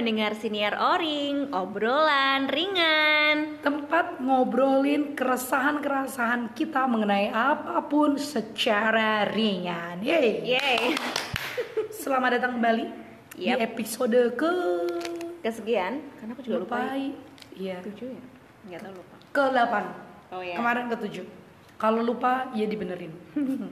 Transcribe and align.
pendengar 0.00 0.32
siniar 0.32 0.80
Oring, 0.80 1.52
obrolan 1.52 2.48
ringan. 2.48 3.60
Tempat 3.60 4.16
ngobrolin 4.16 5.12
keresahan-keresahan 5.12 6.56
kita 6.56 6.88
mengenai 6.88 7.28
apa 7.28 7.84
pun 7.84 8.16
secara 8.16 9.28
ringan. 9.28 10.00
Yeay. 10.00 10.56
Yeay. 10.56 10.96
Selamat 11.92 12.40
datang 12.40 12.56
kembali 12.56 12.88
di 13.36 13.52
Yap. 13.52 13.60
episode 13.60 14.40
ke 14.40 14.52
Kesekian, 15.44 16.00
karena 16.16 16.32
aku 16.32 16.48
juga 16.48 16.64
lupa. 16.64 16.76
lupa. 16.80 16.96
Iya, 17.60 17.76
Tujuh 17.84 18.08
ya? 18.08 18.22
Nggak 18.72 18.80
tahu 18.80 18.92
lupa. 19.04 19.14
ke 19.36 19.44
8. 19.52 20.32
Oh 20.32 20.40
ya. 20.40 20.56
Kemarin 20.56 20.84
ke 20.88 20.96
7. 20.96 21.28
Kalau 21.76 22.00
lupa 22.00 22.48
ya 22.56 22.64
dibenerin. 22.64 23.12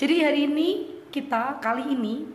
Jadi 0.00 0.14
hari 0.28 0.44
ini 0.44 0.68
kita 1.08 1.56
kali 1.64 1.88
ini 1.88 2.28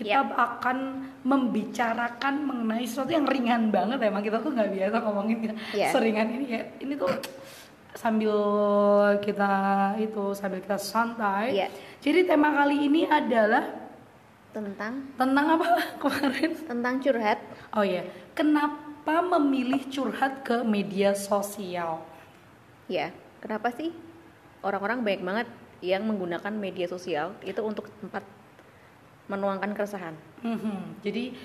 kita 0.00 0.24
Yap. 0.24 0.32
akan 0.32 0.76
membicarakan 1.20 2.34
mengenai 2.40 2.88
sesuatu 2.88 3.12
yang 3.12 3.28
ringan 3.28 3.68
banget 3.68 4.00
emang 4.00 4.24
kita 4.24 4.40
tuh 4.40 4.48
nggak 4.48 4.72
biasa 4.72 4.96
ngomongin 4.98 5.38
ya. 5.42 5.52
Iya. 5.76 5.88
seringan 5.92 6.28
ini 6.32 6.46
ya 6.48 6.62
ini 6.80 6.96
tuh 6.96 7.12
sambil 7.92 8.32
kita 9.20 9.52
itu 9.98 10.32
sambil 10.32 10.58
kita 10.58 10.80
santai 10.80 11.52
Iya. 11.52 11.68
jadi 12.00 12.24
tema 12.24 12.48
kali 12.50 12.88
ini 12.88 13.04
adalah 13.04 13.76
Tentang 14.50 15.14
tentang 15.14 15.46
apa 15.54 15.66
kemarin 16.02 16.50
tentang 16.58 16.94
curhat. 16.98 17.38
oh 17.70 17.86
ya 17.86 18.02
kenapa 18.34 18.88
memilih 19.28 19.84
curhat 19.86 20.42
ke 20.42 20.64
media 20.64 21.12
sosial 21.12 22.02
Ya, 22.86 23.14
kenapa 23.38 23.70
sih 23.70 23.94
orang-orang 24.60 25.06
banyak 25.06 25.22
banget 25.22 25.48
yang 25.80 26.02
menggunakan 26.02 26.50
media 26.50 26.90
sosial 26.90 27.38
itu 27.40 27.62
untuk 27.62 27.86
tempat 27.96 28.26
menuangkan 29.30 29.70
keresahan? 29.70 30.18
Mhm. 30.42 31.06
Jadi 31.06 31.38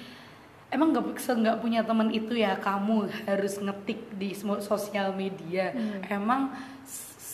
emang 0.73 0.89
nggak 0.91 1.21
nggak 1.21 1.57
punya 1.61 1.85
teman 1.85 2.09
itu 2.09 2.33
ya 2.33 2.57
kamu 2.57 3.05
harus 3.29 3.61
ngetik 3.61 4.17
di 4.17 4.33
semua 4.33 4.57
sosial 4.57 5.13
media. 5.13 5.69
Emang 6.09 6.49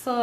se 0.02 0.18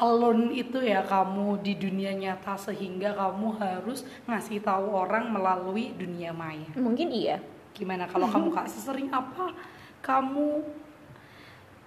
alone 0.00 0.56
itu 0.56 0.80
ya 0.80 1.04
kamu 1.04 1.60
di 1.60 1.76
dunia 1.76 2.16
nyata 2.16 2.56
sehingga 2.56 3.12
kamu 3.12 3.60
harus 3.60 4.02
ngasih 4.24 4.64
tahu 4.64 4.88
orang 4.88 5.28
melalui 5.30 5.92
dunia 5.94 6.32
maya. 6.32 6.66
Mungkin 6.74 7.12
iya. 7.12 7.38
Gimana 7.76 8.08
kalau 8.10 8.26
kamu 8.34 8.50
kak 8.50 8.66
sesering 8.66 9.12
apa 9.12 9.52
kamu 10.00 10.64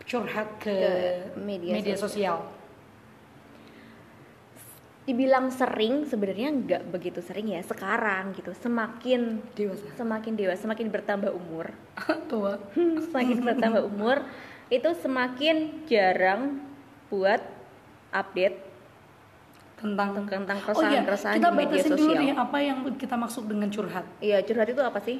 curhat 0.05 0.49
ke, 0.61 0.69
Ke 0.69 0.93
media 1.39 1.73
media, 1.77 1.97
sosial? 1.97 2.45
Dibilang 5.01 5.49
sering 5.49 6.05
sebenarnya 6.05 6.49
nggak 6.51 6.83
begitu 6.87 7.19
sering 7.19 7.49
ya 7.49 7.61
sekarang 7.61 8.31
gitu. 8.31 8.53
Semakin 8.53 9.41
Dewasa. 9.51 9.89
semakin 9.95 10.33
dewasa, 10.35 10.61
semakin 10.61 10.87
bertambah 10.87 11.31
umur, 11.31 11.73
Tua. 12.29 12.61
semakin 13.09 13.37
bertambah 13.41 13.83
umur 13.83 14.21
itu 14.67 14.87
semakin 14.95 15.57
jarang 15.83 16.61
buat 17.07 17.41
update 18.09 18.69
Tentang 19.75 20.13
tentang 20.13 20.61
Oh 20.61 20.77
iya, 20.77 21.01
keresahan-keresahan 21.01 21.35
kita 21.35 21.49
di 21.49 21.57
media 21.57 21.73
batasin 21.75 21.91
dulu 21.91 22.05
sosial. 22.07 22.21
nih 22.21 22.31
apa 22.37 22.57
yang 22.61 22.77
kita 22.93 23.15
maksud 23.17 23.43
dengan 23.49 23.67
curhat. 23.67 24.05
Iya, 24.21 24.37
curhat 24.41 24.67
itu 24.69 24.77
apa 24.77 24.99
sih? 25.01 25.17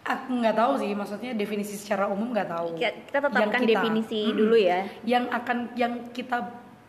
Aku 0.00 0.32
nggak 0.32 0.56
tahu 0.56 0.72
sih, 0.80 0.90
maksudnya 0.90 1.36
definisi 1.36 1.76
secara 1.76 2.08
umum 2.08 2.32
nggak 2.32 2.48
tahu. 2.48 2.72
Kita, 2.72 2.88
kita 3.04 3.18
tetapkan 3.20 3.36
Yang 3.44 3.52
kita- 3.52 3.68
definisi 3.76 4.20
Mm-mm. 4.24 4.38
dulu 4.40 4.56
ya. 4.56 4.80
Yang 5.04 5.24
akan 5.28 5.56
yang 5.76 5.92
kita 6.08 6.38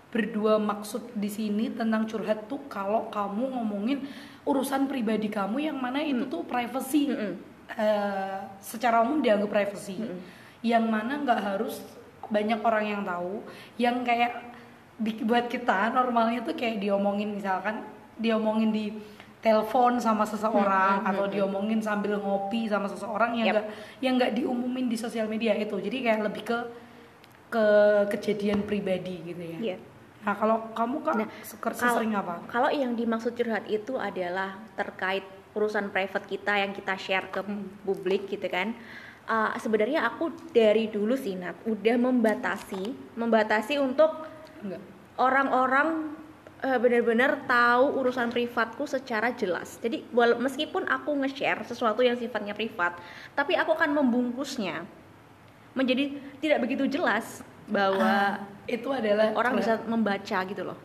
berdua 0.07 0.55
maksud 0.57 1.13
di 1.13 1.27
sini 1.27 1.69
tentang 1.75 2.07
curhat 2.07 2.47
tuh 2.47 2.63
kalau 2.71 3.11
kamu 3.11 3.59
ngomongin 3.59 4.07
urusan 4.47 4.87
pribadi 4.87 5.27
kamu 5.27 5.67
yang 5.71 5.77
mana 5.77 5.99
itu 5.99 6.23
tuh 6.31 6.47
privacy. 6.47 7.11
Mm-mm. 7.11 7.33
Eh, 7.67 8.39
secara 8.63 9.03
umum 9.03 9.19
dianggap 9.19 9.51
privacy. 9.51 9.99
Yang 10.63 10.85
mana 10.87 11.19
nggak 11.19 11.39
harus 11.43 11.83
banyak 12.31 12.59
orang 12.63 12.85
yang 12.87 13.01
tahu, 13.03 13.43
yang 13.75 13.95
kayak 14.07 14.55
buat 15.27 15.45
kita 15.51 15.93
normalnya 15.93 16.41
tuh 16.41 16.57
kayak 16.57 16.81
diomongin 16.81 17.37
misalkan 17.37 17.85
diomongin 18.17 18.73
di 18.73 18.85
telepon 19.37 20.01
sama 20.01 20.25
seseorang 20.25 21.05
atau 21.05 21.29
diomongin 21.29 21.77
sambil 21.77 22.17
ngopi 22.17 22.65
sama 22.65 22.89
seseorang 22.89 23.37
yang 23.37 23.53
nggak 23.53 23.67
yang 24.01 24.13
nggak 24.17 24.33
diumumin 24.33 24.89
di 24.89 24.97
sosial 24.97 25.29
media 25.29 25.53
itu 25.53 25.77
jadi 25.77 25.97
kayak 26.01 26.21
lebih 26.25 26.43
ke 26.43 26.59
ke 27.47 27.65
kejadian 28.17 28.65
pribadi 28.65 29.21
gitu 29.23 29.43
ya 29.45 29.59
Iya. 29.61 29.77
Nah 30.27 30.35
kalau 30.35 30.57
kamu 30.75 30.95
kak 31.07 31.13
Nah, 31.15 31.27
sesering 31.71 32.11
apa 32.11 32.43
Kalau 32.51 32.67
yang 32.67 32.99
dimaksud 32.99 33.31
curhat 33.31 33.63
itu 33.71 33.95
adalah 33.95 34.59
terkait 34.75 35.23
urusan 35.55 35.87
private 35.89 36.27
kita 36.27 36.59
yang 36.59 36.75
kita 36.75 36.99
share 36.99 37.31
ke 37.31 37.39
Hmm. 37.41 37.63
publik 37.87 38.27
gitu 38.27 38.43
kan. 38.45 38.75
Uh, 39.27 39.51
sebenarnya 39.59 40.03
aku 40.03 40.31
dari 40.51 40.87
dulu 40.87 41.15
sih 41.15 41.35
Nat 41.35 41.55
udah 41.63 41.95
membatasi, 41.99 42.95
membatasi 43.15 43.75
untuk 43.75 44.23
orang-orang 45.17 46.15
uh, 46.61 46.79
benar-benar 46.79 47.43
tahu 47.43 48.03
urusan 48.03 48.31
privatku 48.31 48.87
secara 48.87 49.33
jelas. 49.33 49.79
Jadi 49.79 50.05
meskipun 50.15 50.87
aku 50.87 51.11
nge-share 51.23 51.65
sesuatu 51.65 52.05
yang 52.05 52.15
sifatnya 52.15 52.55
privat, 52.55 52.95
tapi 53.33 53.57
aku 53.57 53.73
akan 53.75 53.97
membungkusnya 53.97 54.87
menjadi 55.73 56.17
tidak 56.39 56.59
begitu 56.63 56.87
jelas 56.87 57.43
bahwa 57.67 58.39
Ah, 58.39 58.56
itu 58.67 58.87
adalah 58.91 59.31
orang 59.33 59.57
bisa 59.57 59.79
membaca 59.87 60.37
gitu 60.45 60.63
loh. 60.67 60.77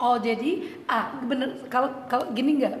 Oh 0.00 0.16
jadi 0.16 0.64
ah 0.88 1.12
bener 1.20 1.68
kalau 1.68 1.92
kalau 2.08 2.32
gini 2.32 2.62
nggak 2.62 2.76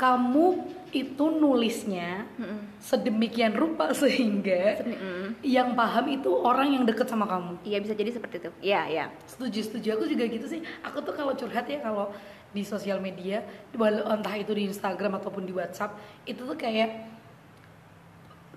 kamu 0.00 0.64
itu 0.90 1.24
nulisnya 1.28 2.24
Mm-mm. 2.40 2.80
sedemikian 2.80 3.52
rupa 3.52 3.92
sehingga 4.00 4.80
Mm-mm. 4.80 5.36
yang 5.44 5.76
paham 5.76 6.08
itu 6.08 6.32
orang 6.32 6.72
yang 6.72 6.84
deket 6.88 7.06
sama 7.06 7.28
kamu. 7.28 7.60
Iya 7.62 7.78
bisa 7.84 7.94
jadi 7.94 8.10
seperti 8.10 8.40
itu. 8.40 8.50
Iya 8.64 8.80
iya. 8.88 9.04
Setuju 9.28 9.60
setuju 9.60 9.88
aku 10.00 10.04
juga 10.08 10.24
gitu 10.26 10.46
sih. 10.48 10.60
Aku 10.82 11.04
tuh 11.04 11.12
kalau 11.12 11.36
curhat 11.36 11.68
ya 11.68 11.84
kalau 11.84 12.10
di 12.50 12.66
sosial 12.66 12.98
media, 12.98 13.46
entah 13.78 14.34
itu 14.34 14.50
di 14.50 14.66
Instagram 14.66 15.22
ataupun 15.22 15.46
di 15.46 15.54
WhatsApp, 15.54 15.94
itu 16.26 16.42
tuh 16.42 16.58
kayak 16.58 17.19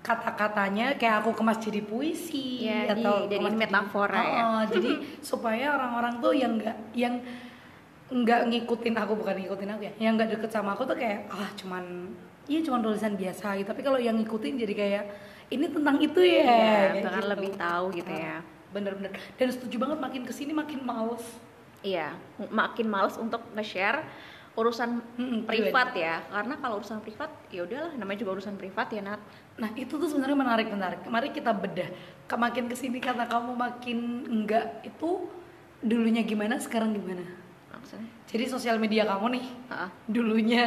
kata-katanya 0.04 1.00
kayak 1.00 1.24
aku 1.24 1.32
kemas 1.32 1.56
jadi 1.56 1.80
puisi 1.80 2.68
Iya, 2.68 2.92
atau 2.92 3.24
di- 3.24 3.40
kemas 3.40 3.56
jadiin 3.56 3.56
metafora 3.56 4.20
ya. 4.20 4.42
Oh, 4.44 4.62
jadi 4.76 4.90
supaya 5.24 5.72
orang-orang 5.72 6.20
tuh 6.20 6.32
yang 6.36 6.52
nggak 6.54 6.76
yang 6.92 7.14
nggak 8.04 8.40
ngikutin 8.46 8.94
aku 8.94 9.12
bukan 9.16 9.34
ngikutin 9.40 9.70
aku 9.70 9.82
ya 9.82 9.92
yang 9.98 10.12
nggak 10.14 10.36
deket 10.36 10.50
sama 10.52 10.76
aku 10.76 10.84
tuh 10.84 10.92
kayak 10.92 11.24
ah 11.32 11.48
cuman 11.56 12.12
iya 12.44 12.60
cuman 12.60 12.84
tulisan 12.84 13.16
biasa 13.16 13.56
gitu 13.56 13.64
tapi 13.66 13.80
kalau 13.80 13.96
yang 13.96 14.20
ngikutin 14.20 14.60
jadi 14.60 14.74
kayak 14.76 15.04
ini 15.48 15.66
tentang 15.66 15.96
itu 15.98 16.20
ya 16.20 16.92
bahkan 17.00 17.24
gitu. 17.24 17.32
lebih 17.32 17.50
tahu 17.56 17.84
gitu 17.92 18.12
ya. 18.12 18.44
Bener-bener 18.70 19.14
dan 19.34 19.48
setuju 19.48 19.76
banget 19.78 19.98
makin 19.98 20.22
ke 20.22 20.32
sini 20.32 20.52
makin 20.52 20.84
males 20.84 21.24
Iya, 21.80 22.16
makin 22.48 22.88
males 22.88 23.16
untuk 23.16 23.44
nge-share 23.52 24.04
urusan 24.54 25.02
Mm-mm, 25.18 25.40
privat 25.50 25.90
ya. 25.94 26.22
Karena 26.30 26.54
kalau 26.62 26.78
urusan 26.78 27.02
privat 27.02 27.30
ya 27.50 27.66
udahlah 27.66 27.92
namanya 27.98 28.18
juga 28.22 28.38
urusan 28.38 28.54
privat 28.54 28.88
ya, 28.94 29.02
Nat. 29.02 29.20
Nah 29.58 29.70
itu 29.74 29.98
tuh 29.98 30.06
sebenarnya 30.06 30.38
menarik 30.38 30.68
menarik. 30.70 31.00
Mari 31.06 31.34
kita 31.34 31.50
bedah. 31.50 31.90
Ke 32.30 32.34
makin 32.38 32.70
ke 32.70 32.76
sini 32.78 33.02
kata 33.02 33.26
kamu 33.26 33.52
makin 33.54 33.98
enggak 34.30 34.82
itu 34.86 35.26
dulunya 35.82 36.22
gimana 36.22 36.56
sekarang 36.62 36.94
gimana? 36.94 37.26
Maksudnya? 37.74 38.08
Jadi 38.30 38.44
sosial 38.48 38.78
media 38.80 39.04
kamu 39.04 39.26
nih 39.36 39.46
Heeh. 39.70 39.90
dulunya 40.08 40.64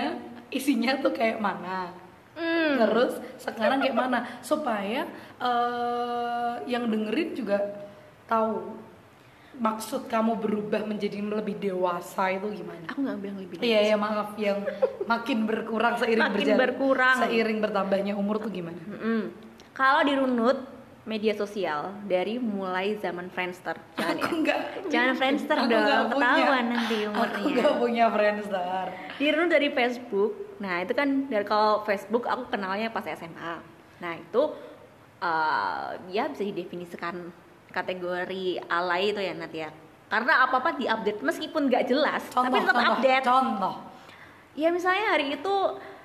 isinya 0.54 1.00
tuh 1.00 1.16
kayak 1.16 1.40
mana? 1.40 1.92
Hmm. 2.38 2.78
Terus 2.78 3.18
sekarang 3.42 3.82
kayak 3.82 3.98
mana? 3.98 4.20
Supaya 4.46 5.10
eh, 5.42 6.56
yang 6.70 6.86
dengerin 6.92 7.34
juga 7.34 7.58
tahu 8.30 8.78
maksud 9.58 10.06
kamu 10.06 10.38
berubah 10.38 10.82
menjadi 10.84 11.20
lebih 11.20 11.58
dewasa 11.58 12.30
itu 12.30 12.48
gimana? 12.56 12.86
Aku 12.88 13.00
nggak 13.00 13.18
bilang 13.18 13.38
lebih. 13.38 13.56
Iya 13.60 13.80
ya 13.86 13.96
maaf 13.96 14.34
yang 14.36 14.62
makin 15.04 15.44
berkurang 15.44 15.94
seiring 15.96 16.22
Makin 16.24 16.36
berjalan- 16.38 16.60
berkurang. 16.60 17.18
seiring 17.20 17.58
bertambahnya 17.60 18.14
umur 18.14 18.38
tuh 18.38 18.50
gimana? 18.50 18.78
Mm-mm. 18.80 19.34
Kalau 19.72 20.02
dirunut 20.02 20.58
media 21.04 21.32
sosial 21.32 21.96
dari 22.04 22.36
mulai 22.36 22.96
zaman 22.96 23.28
Friendster, 23.28 23.80
jangan 23.94 24.14
ya. 24.14 24.22
Aku 24.22 24.34
enggak 24.36 24.60
Jangan 24.88 25.14
Friendster 25.16 25.58
Aku 25.58 25.70
dong, 25.70 25.86
ketahuan 26.12 26.66
nanti 26.68 26.98
Aku 27.00 27.10
umurnya. 27.10 27.54
gak 27.58 27.74
punya 27.78 28.06
Friendster. 28.10 28.86
Dirunut 29.16 29.50
dari 29.50 29.70
Facebook. 29.70 30.32
Nah, 30.58 30.82
itu 30.82 30.92
kan 30.92 31.08
dari 31.26 31.44
kalau 31.44 31.82
Facebook 31.82 32.26
aku 32.26 32.50
kenalnya 32.50 32.90
pas 32.90 33.06
SMA. 33.06 33.54
Nah, 33.98 34.14
itu 34.14 34.42
eh, 35.18 35.88
ya 36.12 36.28
bisa 36.28 36.44
didefinisikan 36.44 37.32
kategori 37.78 38.46
alay 38.68 39.04
itu 39.08 39.20
ya 39.20 39.34
Nat 39.34 39.54
ya. 39.54 39.70
Karena 40.08 40.42
apa-apa 40.42 40.74
diupdate 40.74 41.22
meskipun 41.22 41.68
nggak 41.68 41.84
jelas, 41.86 42.24
Contoh, 42.28 42.48
tapi 42.48 42.58
tetap 42.60 42.74
contoh, 42.76 42.94
update. 42.96 43.24
contoh. 43.24 43.74
Ya 44.54 44.70
misalnya 44.70 45.06
hari 45.12 45.36
itu 45.36 45.56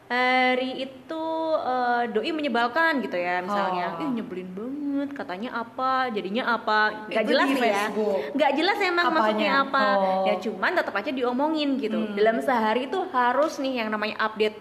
hari 0.05 0.71
itu 0.79 1.25
eh, 1.57 2.03
doi 2.07 2.31
menyebalkan 2.31 3.01
gitu 3.01 3.17
ya 3.17 3.41
misalnya 3.41 3.97
Oh. 3.97 4.03
ih 4.03 4.11
nyebelin 4.13 4.51
banget 4.51 5.09
katanya 5.15 5.51
apa 5.57 6.13
jadinya 6.13 6.53
apa 6.53 7.09
nggak 7.09 7.25
jelas 7.25 7.49
nih 7.49 7.65
ya 7.65 7.85
nggak 8.29 8.53
jelas 8.53 8.79
emang 8.79 9.05
Apanya? 9.05 9.17
maksudnya 9.17 9.51
apa 9.63 9.85
Oh. 9.97 10.25
ya 10.27 10.35
cuman 10.37 10.71
tetap 10.75 10.93
aja 10.93 11.11
diomongin 11.11 11.81
gitu 11.81 11.97
Hmm. 11.99 12.13
dalam 12.13 12.37
sehari 12.39 12.85
itu 12.87 12.99
harus 13.09 13.57
nih 13.57 13.81
yang 13.81 13.89
namanya 13.89 14.21
update 14.21 14.59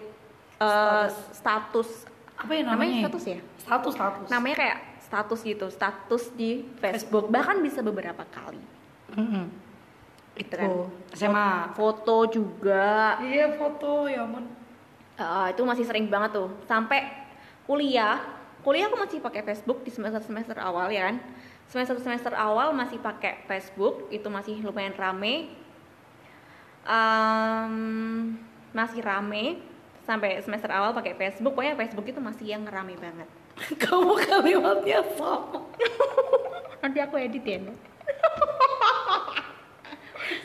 eh, 0.56 1.06
status 1.32 2.08
apa 2.34 2.50
ya 2.50 2.62
namanya 2.64 2.72
namanya? 2.72 3.02
status 3.04 3.24
ya 3.28 3.38
Status 3.58 3.92
status. 3.92 4.26
namanya 4.28 4.56
kayak 4.56 4.78
status 5.12 5.44
gitu 5.44 5.68
status 5.68 6.32
di 6.32 6.64
Facebook. 6.80 7.28
Bahkan 7.28 7.60
bisa 7.60 7.84
beberapa 7.84 8.24
kali. 8.32 8.56
Mm-mm. 9.12 9.44
gitu 10.32 10.56
kan 10.56 10.70
SMA. 11.12 11.76
foto 11.76 12.24
juga. 12.32 13.20
Iya 13.20 13.52
foto. 13.60 14.08
Ya 14.08 14.24
ampun. 14.24 14.48
Uh, 15.20 15.52
itu 15.52 15.60
masih 15.68 15.84
sering 15.84 16.08
banget 16.08 16.40
tuh. 16.40 16.48
Sampai 16.64 17.04
kuliah. 17.68 18.24
Kuliah 18.64 18.88
aku 18.88 18.96
masih 18.96 19.20
pakai 19.20 19.44
Facebook 19.44 19.84
di 19.84 19.92
semester 19.92 20.24
semester 20.24 20.56
awal 20.56 20.88
ya 20.88 21.12
kan? 21.12 21.20
Semester 21.68 22.00
semester 22.00 22.32
awal 22.32 22.72
masih 22.72 22.96
pakai 22.96 23.44
Facebook. 23.44 24.08
Itu 24.08 24.32
masih 24.32 24.64
lumayan 24.64 24.96
rame. 24.96 25.52
Em, 26.88 27.74
masih 28.72 29.04
rame. 29.04 29.60
Sampai 30.08 30.40
semester 30.40 30.72
awal 30.72 30.96
pakai 30.96 31.12
Facebook. 31.20 31.52
Pokoknya 31.52 31.76
Facebook 31.76 32.08
itu 32.08 32.20
masih 32.24 32.56
yang 32.56 32.64
rame 32.64 32.96
banget 32.96 33.41
Kamu 33.82 34.12
kalimatnya 34.18 35.00
sama. 35.14 35.60
nanti 36.82 36.98
aku 36.98 37.14
edit 37.16 37.44
ya 37.44 37.58
Nat. 37.64 37.78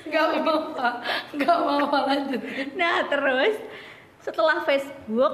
Gak 0.07 0.23
apa-apa, 0.39 0.87
gak 1.35 1.51
apa-apa 1.53 1.97
lanjut. 2.07 2.41
nah 2.73 3.03
terus 3.05 3.55
setelah 4.23 4.63
Facebook 4.63 5.33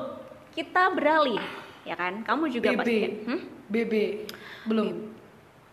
kita 0.51 0.89
beralih 0.91 1.39
ya 1.83 1.93
kan 1.93 2.21
kamu 2.21 2.49
juga 2.49 2.73
BB, 2.73 2.77
pasti 2.79 2.95
kan? 2.97 3.13
Hmm? 3.27 3.41
BB, 3.67 3.93
belum. 4.65 4.87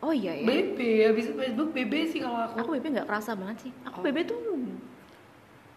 oh 0.01 0.13
iya 0.13 0.37
ya 0.37 0.47
BB, 0.47 0.79
habis 1.07 1.27
Facebook 1.29 1.71
BB 1.73 1.93
sih 2.09 2.21
kalau 2.21 2.39
aku. 2.41 2.55
aku 2.61 2.69
BB 2.77 2.87
nggak 2.93 3.09
kerasa 3.09 3.33
banget 3.33 3.69
sih 3.69 3.73
aku 3.83 3.99
Oh. 4.01 4.05
BB 4.05 4.19
tuh 4.25 4.39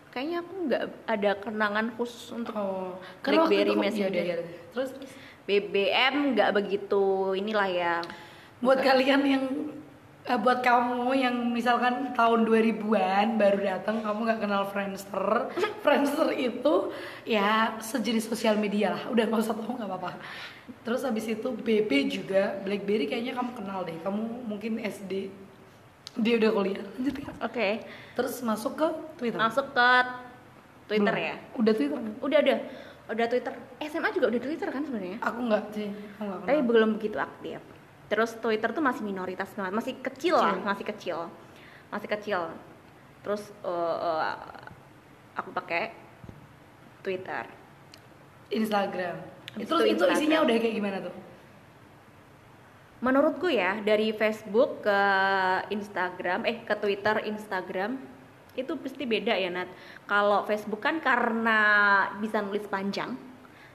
kayaknya 0.09 0.38
aku 0.39 0.53
nggak 0.68 0.83
ada 1.07 1.31
kenangan 1.39 1.85
khusus 1.95 2.24
untuk 2.30 2.53
Oh, 2.53 3.01
karena 3.19 3.44
BlackBerry 3.44 3.74
Messenger. 3.74 4.12
iya, 4.12 4.24
iya, 4.24 4.35
iya. 4.38 4.57
Terus 4.69 4.89
BBM 5.44 6.36
nggak 6.36 6.51
begitu 6.56 7.36
inilah 7.36 7.68
ya. 7.68 7.95
Buat 8.63 8.80
kalian 8.80 9.22
yang 9.28 9.45
eh, 10.24 10.40
buat 10.40 10.63
kamu 10.63 11.12
yang 11.19 11.36
misalkan 11.51 12.16
tahun 12.16 12.48
2000-an 12.48 13.36
baru 13.36 13.60
datang 13.60 14.00
kamu 14.00 14.19
nggak 14.24 14.40
kenal 14.40 14.63
Friendster 14.72 15.51
Friendster 15.84 16.31
itu 16.31 16.95
ya 17.28 17.75
sejenis 17.84 18.31
sosial 18.31 18.56
media 18.56 18.95
lah. 18.95 19.04
Udah 19.12 19.28
nggak 19.28 19.44
usah 19.44 19.56
tahu 19.60 19.75
nggak 19.75 19.90
apa-apa. 19.92 20.12
Terus 20.88 21.04
habis 21.04 21.28
itu 21.28 21.51
BB 21.51 21.92
juga 22.07 22.56
BlackBerry 22.63 23.12
kayaknya 23.12 23.36
kamu 23.36 23.51
kenal 23.51 23.84
deh. 23.84 24.00
Kamu 24.00 24.48
mungkin 24.48 24.80
SD 24.80 25.28
dia 26.24 26.34
udah 26.40 26.50
kuliah. 26.56 26.86
Lanjut 26.95 27.16
ya. 27.19 27.30
Oke. 27.44 27.69
Terus 28.16 28.40
masuk 28.45 28.80
ke 28.80 28.88
Twitter. 29.19 29.40
Masuk 29.44 29.75
ke 29.75 29.90
Twitter 30.88 31.16
Belum. 31.16 31.28
ya? 31.28 31.36
Udah 31.60 31.74
Twitter? 31.74 32.00
Udah 32.22 32.40
udah 32.40 32.60
udah 33.04 33.26
Twitter. 33.28 33.54
SMA 33.84 34.10
juga 34.16 34.32
udah 34.32 34.42
Twitter 34.42 34.70
kan 34.72 34.82
sebenarnya? 34.88 35.18
Aku 35.20 35.40
nggak 35.44 35.64
sih 35.76 35.90
aku 36.20 36.48
tapi 36.48 36.62
belum 36.64 36.90
begitu 36.96 37.18
aktif. 37.20 37.60
Terus 38.08 38.32
Twitter 38.40 38.70
tuh 38.72 38.84
masih 38.84 39.04
minoritas 39.04 39.50
banget. 39.58 39.74
Masih 39.76 39.94
kecil 40.00 40.36
lah 40.40 40.56
Kecil. 40.56 40.68
masih 40.68 40.86
kecil. 40.86 41.20
Masih 41.92 42.10
kecil. 42.10 42.42
Terus 43.24 43.44
eh, 43.64 43.98
eh, 44.08 44.36
aku 45.36 45.50
pakai 45.52 45.92
Twitter. 47.04 47.44
Instagram. 48.54 49.18
Habis 49.54 49.68
terus 49.68 49.82
itu 49.84 49.94
itu 49.98 50.04
isinya 50.08 50.16
Instagram. 50.16 50.46
udah 50.46 50.56
kayak 50.62 50.76
gimana 50.76 50.98
tuh? 51.04 51.16
Menurutku 53.04 53.48
ya 53.52 53.84
dari 53.84 54.16
Facebook 54.16 54.80
ke 54.88 55.02
Instagram 55.76 56.48
eh 56.48 56.64
ke 56.64 56.76
Twitter 56.80 57.20
Instagram 57.28 58.12
itu 58.54 58.74
pasti 58.78 59.04
beda 59.06 59.34
ya 59.34 59.50
Nat. 59.50 59.70
Kalau 60.06 60.46
Facebook 60.46 60.82
kan 60.82 61.02
karena 61.02 61.60
bisa 62.22 62.42
nulis 62.42 62.66
panjang 62.70 63.34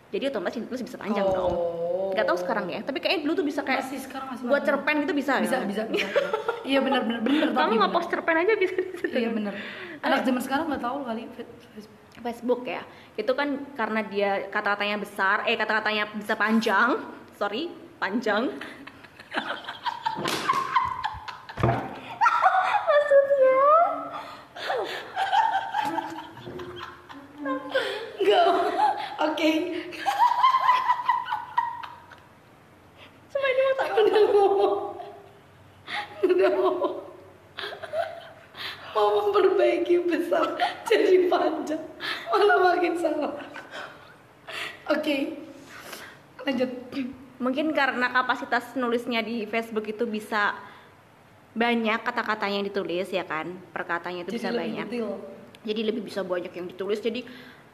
jadi 0.08 0.32
otomatis 0.32 0.56
nulis 0.56 0.80
bisa 0.80 0.96
panjang 0.96 1.26
dong. 1.28 1.52
Oh. 1.52 2.10
nggak 2.16 2.24
tahu 2.24 2.38
sekarang 2.40 2.66
ya 2.72 2.80
tapi 2.80 2.98
kayaknya 3.04 3.28
dulu 3.28 3.44
tuh 3.44 3.46
bisa 3.46 3.60
kayak 3.60 3.84
masih 3.84 4.00
sekarang 4.00 4.32
masih 4.32 4.44
buat 4.48 4.64
cerpen 4.64 5.04
gitu 5.04 5.12
bisa 5.12 5.32
bisa 5.44 5.60
ya? 5.60 5.68
bisa 5.68 5.82
bisa, 5.84 6.08
bisa. 6.08 6.08
iya 6.64 6.80
benar 6.80 7.04
benar 7.04 7.20
benar 7.20 7.48
kamu 7.52 7.72
nggak 7.84 7.92
post 7.92 8.08
cerpen 8.08 8.36
aja 8.40 8.52
bisa 8.56 8.74
iya 9.12 9.30
benar. 9.30 9.52
Anak 10.00 10.24
zaman 10.24 10.40
sekarang 10.40 10.64
nggak 10.72 10.82
tahu 10.82 10.98
kali 11.04 11.22
Facebook 11.36 11.92
Facebook 12.18 12.62
ya. 12.66 12.82
Itu 13.14 13.36
kan 13.38 13.68
karena 13.78 14.00
dia 14.02 14.50
kata-katanya 14.50 14.96
besar 14.98 15.46
eh 15.46 15.54
kata-katanya 15.54 16.10
bisa 16.16 16.34
panjang. 16.34 16.98
Sorry 17.38 17.70
panjang 17.98 18.50
oke 29.38 29.52
cuma 33.30 33.46
ini 33.46 33.60
mau 33.62 33.74
tak 33.78 33.88
udah 33.94 34.22
mau 34.34 34.78
udah 36.38 36.52
mau. 36.54 36.74
Mau 38.94 39.08
memperbaiki 39.22 40.10
besar 40.10 40.58
jadi 40.86 41.30
panjang. 41.30 41.82
Malah 42.34 42.58
makin 42.74 42.94
salah. 42.98 43.34
Oke. 44.90 45.38
Lanjut. 46.42 46.70
Mungkin 47.38 47.70
karena 47.70 48.10
kapasitas 48.10 48.74
nulisnya 48.74 49.22
di 49.22 49.46
Facebook 49.46 49.86
itu 49.86 50.02
bisa 50.10 50.58
banyak 51.54 52.02
kata-katanya 52.02 52.62
yang 52.62 52.66
ditulis 52.66 53.08
ya 53.10 53.22
kan? 53.22 53.54
Perkataannya 53.70 54.26
itu 54.26 54.34
bisa 54.34 54.50
lebih 54.50 54.82
banyak. 54.82 54.86
detail. 54.90 55.14
jadi 55.62 55.80
lebih 55.90 56.02
bisa 56.06 56.20
banyak 56.26 56.50
yang 56.50 56.66
ditulis. 56.66 56.98
Jadi 56.98 57.22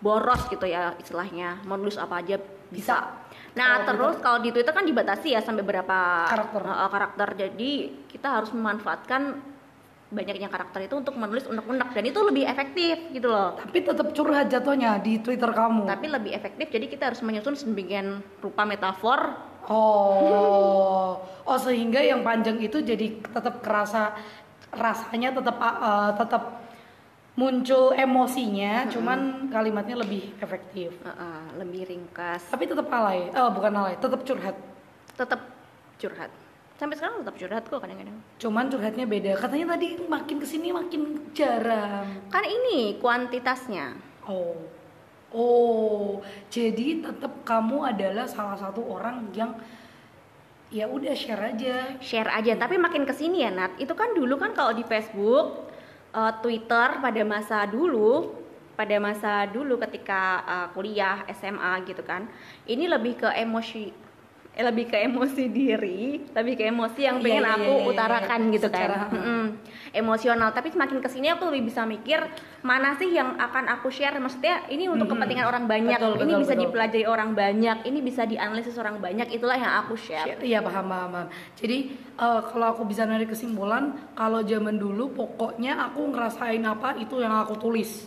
boros 0.05 0.45
gitu 0.53 0.69
ya 0.69 0.93
istilahnya. 1.01 1.65
Mau 1.65 1.81
nulis 1.81 1.97
apa 1.97 2.21
aja 2.21 2.37
bisa, 2.69 3.25
nah 3.55 3.81
Kalau 3.81 3.89
terus 3.89 4.17
kalau 4.21 4.39
di 4.43 4.51
Twitter 4.51 4.75
kan 4.75 4.85
dibatasi 4.85 5.33
ya 5.33 5.41
sampai 5.41 5.65
berapa 5.65 6.29
Karakter. 6.29 6.63
uh, 6.69 6.91
karakter. 6.91 7.29
Jadi 7.49 7.71
kita 8.11 8.43
harus 8.43 8.51
memanfaatkan 8.53 9.55
banyaknya 10.11 10.47
karakter 10.51 10.87
itu 10.87 10.95
untuk 10.99 11.15
menulis 11.17 11.47
unek-unek. 11.49 11.95
Dan 11.95 12.05
itu 12.11 12.21
lebih 12.21 12.45
efektif 12.45 12.99
gitu 13.15 13.31
loh. 13.31 13.57
Tapi 13.57 13.79
tetap 13.81 14.11
curhat 14.13 14.51
jatuhnya 14.51 14.99
di 15.01 15.23
Twitter 15.23 15.51
kamu. 15.55 15.87
Tapi 15.87 16.07
lebih 16.11 16.33
efektif 16.35 16.67
jadi 16.69 16.87
kita 16.91 17.15
harus 17.15 17.23
menyusun 17.23 17.55
sedemikian 17.55 18.21
rupa 18.43 18.67
metafor. 18.67 19.55
Oh, 19.65 21.25
oh 21.25 21.59
sehingga 21.63 22.05
yang 22.05 22.21
panjang 22.21 22.61
itu 22.61 22.85
jadi 22.85 23.17
tetap 23.25 23.65
kerasa 23.65 24.13
rasanya 24.75 25.33
tetap 25.33 25.57
uh, 25.63 26.13
tetap 26.19 26.64
muncul 27.35 27.91
emosinya, 27.91 28.87
cuman 28.87 29.51
kalimatnya 29.51 30.07
lebih 30.07 30.39
efektif. 30.39 30.95
uh, 31.03 31.11
uh, 31.11 31.43
lebih 31.59 31.83
ringkas 31.91 32.47
Tapi 32.47 32.71
tetap 32.71 32.87
alay, 32.95 33.27
eh 33.27 33.51
bukan 33.51 33.73
alay, 33.75 33.95
tetap 33.99 34.23
curhat. 34.23 34.55
tetap 35.15 35.41
curhat 35.99 36.31
sampai 36.75 36.99
sekarang 36.99 37.23
tetap 37.23 37.39
curhat 37.39 37.63
kok 37.71 37.79
kadang-kadang 37.79 38.19
Cuman 38.35 38.67
curhatnya 38.67 39.07
beda. 39.07 39.39
Katanya 39.39 39.79
tadi 39.79 39.95
makin 40.11 40.37
ke 40.43 40.47
sini 40.47 40.75
makin 40.75 41.31
jarang. 41.31 42.07
kan 42.35 42.43
ini 42.43 42.99
kuantitasnya 42.99 43.95
Oh, 44.27 44.59
oh, 45.31 46.19
jadi 46.51 46.99
tetap 47.05 47.47
kamu 47.47 47.95
adalah 47.95 48.27
salah 48.27 48.59
satu 48.59 48.83
orang 48.91 49.31
yang 49.37 49.55
ya 50.75 50.91
udah 50.91 51.15
share 51.15 51.55
aja. 51.55 51.95
share 52.03 52.27
aja 52.27 52.59
tapi 52.59 52.75
makin 52.75 53.07
ke 53.07 53.15
sini 53.15 53.47
ya 53.47 53.55
Nat 53.55 53.79
itu 53.79 53.95
kan 53.95 54.11
dulu 54.11 54.35
kan 54.35 54.51
kalau 54.57 54.75
di 54.75 54.83
Facebook 54.83 55.64
eh, 56.15 56.33
Twitter 56.41 56.89
pada 57.03 57.23
masa 57.27 57.67
dulu 57.67 58.31
pada 58.75 58.99
masa 58.99 59.47
dulu 59.51 59.79
ketika 59.83 60.23
eh, 60.47 60.67
kuliah 60.75 61.27
SMA 61.35 61.83
gitu 61.91 62.03
kan 62.07 62.31
ini 62.71 62.87
lebih 62.87 63.27
ke 63.27 63.29
emosi 63.35 64.04
eh, 64.55 64.63
lebih 64.63 64.87
ke 64.87 64.99
emosi 65.01 65.45
diri 65.49 66.03
lebih 66.31 66.55
ke 66.55 66.65
emosi 66.65 67.01
yang 67.03 67.19
Iya, 67.19 67.25
pengen 67.25 67.43
iya, 67.43 67.55
aku 67.55 67.67
iya, 67.69 67.79
iya, 67.79 67.91
utarakan 67.91 68.41
iya. 68.41 68.53
gitu 68.53 68.67
Secara, 68.69 68.97
kan 68.97 69.11
Mm-mm. 69.13 69.45
emosional 69.93 70.49
tapi 70.51 70.69
semakin 70.69 70.99
ke 70.99 71.09
sini 71.09 71.27
aku 71.29 71.43
lebih 71.47 71.69
bisa 71.69 71.83
mikir 71.83 72.23
mana 72.61 72.95
sih 72.95 73.11
yang 73.11 73.35
akan 73.37 73.67
aku 73.69 73.89
share 73.89 74.15
maksudnya 74.17 74.65
ini 74.69 74.87
untuk 74.87 75.05
Mm-mm. 75.05 75.19
kepentingan 75.19 75.45
orang 75.45 75.65
banyak 75.65 75.99
Betul, 75.99 76.15
ini 76.17 76.25
betul, 76.31 76.41
bisa 76.41 76.53
betul. 76.53 76.63
dipelajari 76.65 77.05
orang 77.05 77.31
banyak 77.33 77.77
ini 77.85 77.99
bisa 78.01 78.23
dianalisis 78.25 78.75
orang 78.75 78.97
banyak 78.97 79.29
itulah 79.29 79.55
yang 79.55 79.75
aku 79.77 79.95
share 79.95 80.37
Iya 80.37 80.59
paham 80.61 80.87
paham. 80.87 81.11
paham. 81.11 81.27
Jadi 81.55 81.77
eh, 82.15 82.41
kalau 82.45 82.67
aku 82.69 82.83
bisa 82.85 83.05
narik 83.05 83.29
kesimpulan, 83.29 83.85
kalau 84.13 84.41
zaman 84.41 84.77
dulu 84.77 85.11
pokoknya 85.11 85.79
aku 85.83 86.09
ngerasain 86.09 86.63
apa 86.63 86.95
itu 86.95 87.19
yang 87.19 87.35
aku 87.37 87.57
tulis. 87.57 88.07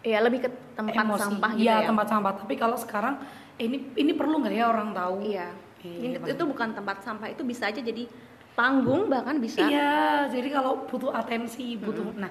Ya 0.00 0.18
lebih 0.18 0.42
ke 0.42 0.50
tempat 0.72 0.98
Emosi. 0.98 1.20
sampah 1.20 1.50
gitu 1.52 1.62
Iya 1.62 1.74
ya. 1.78 1.86
tempat 1.86 2.06
sampah. 2.08 2.32
Tapi 2.34 2.54
kalau 2.54 2.74
sekarang 2.74 3.22
ini 3.56 3.94
ini 3.94 4.12
perlu 4.12 4.40
nggak 4.40 4.50
ya 4.52 4.66
orang 4.66 4.90
tahu? 4.90 5.16
Iya. 5.22 5.48
Iya, 5.82 5.98
Ini- 5.98 6.18
paham. 6.22 6.32
itu 6.34 6.42
bukan 6.46 6.68
tempat 6.74 6.96
sampah, 7.02 7.28
itu 7.30 7.42
bisa 7.42 7.66
aja 7.66 7.82
jadi 7.82 8.06
panggung 8.54 9.10
bahkan 9.10 9.36
bisa. 9.42 9.66
Iya, 9.66 10.30
jadi 10.30 10.48
kalau 10.54 10.86
butuh 10.86 11.10
atensi, 11.10 11.74
butuh. 11.74 12.14
Nah, 12.14 12.30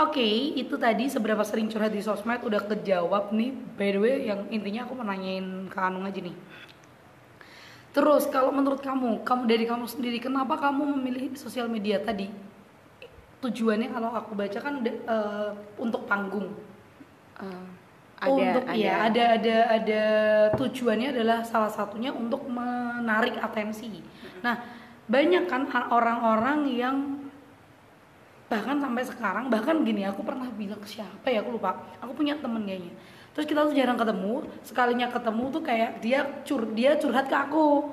oke, 0.00 0.28
itu 0.58 0.74
tadi 0.74 1.06
seberapa 1.06 1.44
sering 1.46 1.70
curhat 1.70 1.94
di 1.94 2.02
sosmed 2.02 2.42
udah 2.42 2.64
kejawab 2.66 3.30
nih. 3.30 3.50
By 3.78 3.88
the 3.94 4.00
way, 4.02 4.14
yang 4.26 4.50
intinya 4.50 4.88
aku 4.88 4.98
mau 4.98 5.06
nanyain 5.06 5.70
ke 5.70 5.78
Anung 5.78 6.08
aja 6.08 6.18
nih. 6.18 6.34
Terus 7.94 8.28
kalau 8.28 8.52
menurut 8.52 8.82
kamu, 8.84 9.24
kamu 9.24 9.42
dari 9.48 9.64
kamu 9.64 9.86
sendiri, 9.88 10.18
kenapa 10.20 10.58
kamu 10.60 10.98
memilih 10.98 11.34
sosial 11.34 11.66
media 11.70 11.98
tadi? 11.98 12.28
Tujuannya 13.38 13.94
kalau 13.94 14.10
aku 14.12 14.34
baca 14.34 14.58
kan 14.58 14.82
udah, 14.82 14.94
eh, 14.94 15.50
untuk 15.78 16.04
panggung. 16.10 16.52
Eh, 17.38 17.64
ada 18.18 18.30
untuk 18.34 18.64
ada. 18.66 18.74
ya 18.74 18.94
ada 19.06 19.24
ada 19.38 19.56
ada 19.78 20.02
tujuannya 20.58 21.14
adalah 21.14 21.38
salah 21.46 21.70
satunya 21.70 22.10
untuk 22.10 22.46
menarik 22.50 23.38
atensi. 23.38 24.02
Nah, 24.42 24.58
banyak 25.06 25.46
kan 25.46 25.70
orang-orang 25.70 26.66
yang 26.68 26.96
bahkan 28.48 28.80
sampai 28.80 29.04
sekarang 29.04 29.52
bahkan 29.52 29.84
gini 29.84 30.08
aku 30.08 30.24
pernah 30.24 30.48
bilang 30.56 30.80
ke 30.80 30.88
siapa 30.98 31.30
ya 31.30 31.44
aku 31.44 31.54
lupa. 31.54 31.78
Aku 32.02 32.12
punya 32.16 32.34
temen 32.36 32.66
kayaknya. 32.66 32.92
Terus 33.36 33.46
kita 33.46 33.70
tuh 33.70 33.74
jarang 33.76 33.94
ketemu 33.94 34.34
sekalinya 34.66 35.06
ketemu 35.14 35.44
tuh 35.54 35.62
kayak 35.62 35.90
dia 36.02 36.26
cur 36.42 36.66
dia 36.74 36.98
curhat 36.98 37.30
ke 37.30 37.36
aku 37.38 37.86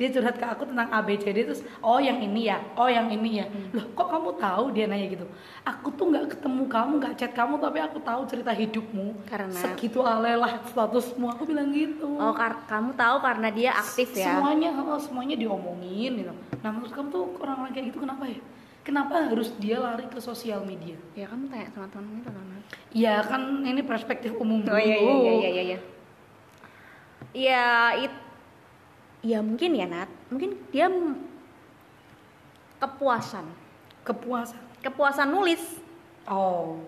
dia 0.00 0.08
curhat 0.08 0.40
ke 0.40 0.46
aku 0.48 0.64
tentang 0.64 0.88
ABCD 0.88 1.44
terus 1.44 1.60
oh 1.84 2.00
yang 2.00 2.16
ini 2.16 2.48
ya 2.48 2.56
oh 2.72 2.88
yang 2.88 3.12
ini 3.12 3.44
ya. 3.44 3.46
Loh 3.76 3.84
kok 3.92 4.08
kamu 4.08 4.40
tahu? 4.40 4.72
Dia 4.72 4.88
nanya 4.88 5.12
gitu. 5.12 5.28
Aku 5.60 5.92
tuh 5.92 6.08
nggak 6.08 6.32
ketemu 6.32 6.64
kamu 6.72 6.92
nggak 7.04 7.14
chat 7.20 7.32
kamu 7.36 7.60
tapi 7.60 7.78
aku 7.84 8.00
tahu 8.00 8.24
cerita 8.24 8.48
hidupmu. 8.56 9.28
Karena- 9.28 9.52
segitu 9.60 10.00
alelah 10.00 10.64
statusmu. 10.64 11.28
Aku 11.36 11.44
bilang 11.44 11.68
gitu. 11.68 12.08
Oh 12.16 12.32
kar- 12.32 12.64
kamu 12.64 12.96
tahu 12.96 13.20
karena 13.20 13.52
dia 13.52 13.76
aktif 13.76 14.16
ya? 14.16 14.40
Semuanya 14.40 14.72
oh, 14.80 14.96
semuanya 14.96 15.36
diomongin 15.36 16.24
gitu. 16.24 16.32
Nah 16.64 16.70
menurut 16.72 16.96
kamu 16.96 17.08
tuh 17.12 17.24
orang-orang 17.36 17.76
kayak 17.76 17.92
gitu 17.92 18.00
kenapa 18.00 18.24
ya? 18.24 18.40
Kenapa 18.80 19.28
harus 19.28 19.52
dia 19.60 19.76
lari 19.76 20.08
ke 20.08 20.16
sosial 20.16 20.64
media? 20.64 20.96
Ya 21.12 21.28
kamu 21.28 21.52
tanya 21.52 21.68
sama 21.76 21.92
temen 21.92 22.24
itu 22.24 22.32
Nana. 22.32 22.56
ya 22.90 23.20
kan 23.22 23.60
ini 23.62 23.84
perspektif 23.84 24.32
umum 24.34 24.64
oh 24.64 24.80
iya 24.80 24.96
iya 24.96 24.98
dulu. 24.98 25.20
iya 25.20 25.50
iya 25.52 25.62
iya 25.62 25.78
ya 27.30 27.66
it 27.96 28.14
ya 29.20 29.40
mungkin 29.44 29.76
ya 29.76 29.86
Nat. 29.88 30.10
Mungkin 30.32 30.56
dia 30.72 30.88
kepuasan. 32.80 33.46
Kepuasan? 34.04 34.62
Kepuasan 34.80 35.28
nulis. 35.28 35.60
Oh. 36.24 36.80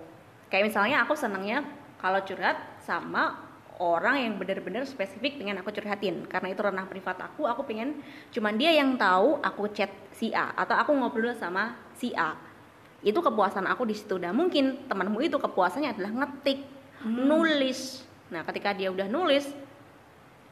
Kayak 0.49 0.73
misalnya 0.73 1.05
aku 1.05 1.17
senangnya 1.17 1.65
kalau 2.01 2.21
curhat 2.25 2.61
sama 2.85 3.53
orang 3.81 4.21
yang 4.21 4.35
benar-benar 4.37 4.85
spesifik 4.85 5.41
pengen 5.41 5.61
aku 5.61 5.73
curhatin. 5.73 6.25
Karena 6.29 6.53
itu 6.53 6.61
ranah 6.61 6.89
privat 6.89 7.17
aku 7.21 7.49
aku 7.49 7.65
pengen 7.65 8.01
cuman 8.33 8.57
dia 8.57 8.73
yang 8.77 8.97
tahu 8.97 9.41
aku 9.41 9.73
chat 9.73 9.89
si 10.13 10.33
A 10.33 10.53
atau 10.57 10.77
aku 10.77 10.93
ngobrol 10.93 11.33
sama 11.37 11.77
si 11.97 12.13
A. 12.13 12.37
Itu 13.03 13.25
kepuasan 13.25 13.65
aku 13.69 13.89
di 13.89 13.97
situ. 13.97 14.21
Dan 14.21 14.37
mungkin 14.37 14.89
temanmu 14.89 15.21
itu 15.25 15.37
kepuasannya 15.37 15.93
adalah 15.97 16.25
ngetik 16.25 16.65
nulis. 17.05 18.05
Nah 18.33 18.45
ketika 18.49 18.73
dia 18.73 18.89
udah 18.89 19.09
nulis 19.09 19.49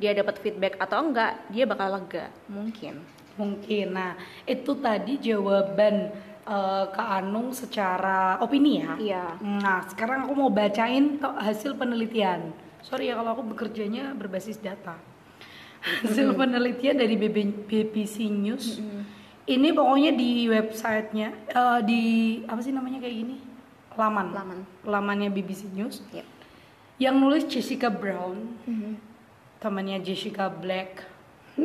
dia 0.00 0.16
dapat 0.16 0.40
feedback 0.40 0.80
atau 0.80 1.04
enggak 1.04 1.36
dia 1.52 1.68
bakal 1.68 1.92
lega. 1.92 2.32
Mungkin. 2.48 3.04
Mungkin. 3.36 3.86
Nah 3.92 4.16
itu 4.48 4.72
tadi 4.80 5.20
jawaban 5.20 6.08
eh, 6.48 6.84
ke 6.88 7.02
Anung 7.04 7.52
secara 7.52 8.40
opini 8.40 8.80
ya? 8.80 8.92
Iya. 8.96 9.24
Nah 9.44 9.84
sekarang 9.92 10.24
aku 10.24 10.32
mau 10.32 10.48
bacain 10.48 11.20
hasil 11.20 11.76
penelitian. 11.76 12.56
Sorry 12.80 13.12
ya 13.12 13.20
kalau 13.20 13.36
aku 13.36 13.44
bekerjanya 13.52 14.16
berbasis 14.16 14.56
data. 14.56 14.96
Hasil 15.80 16.32
penelitian 16.32 16.96
dari 16.96 17.16
BB 17.20 17.68
BBC 17.68 18.28
News. 18.32 18.80
Ini 19.44 19.68
pokoknya 19.72 20.16
di 20.16 20.48
websitenya 20.48 21.28
eh, 21.52 21.80
di 21.84 22.02
apa 22.48 22.60
sih 22.64 22.72
namanya 22.72 23.04
kayak 23.04 23.16
gini? 23.20 23.36
Laman. 24.00 24.32
Laman. 24.32 24.58
Lamannya 24.88 25.28
BBC 25.28 25.68
News. 25.76 26.00
Yep. 26.16 26.40
yang 27.00 27.16
nulis 27.16 27.48
Jessica 27.48 27.88
Brown. 27.88 28.60
Mhm. 28.68 29.09
Temannya 29.60 30.00
Jessica 30.02 30.48
Black. 30.48 31.04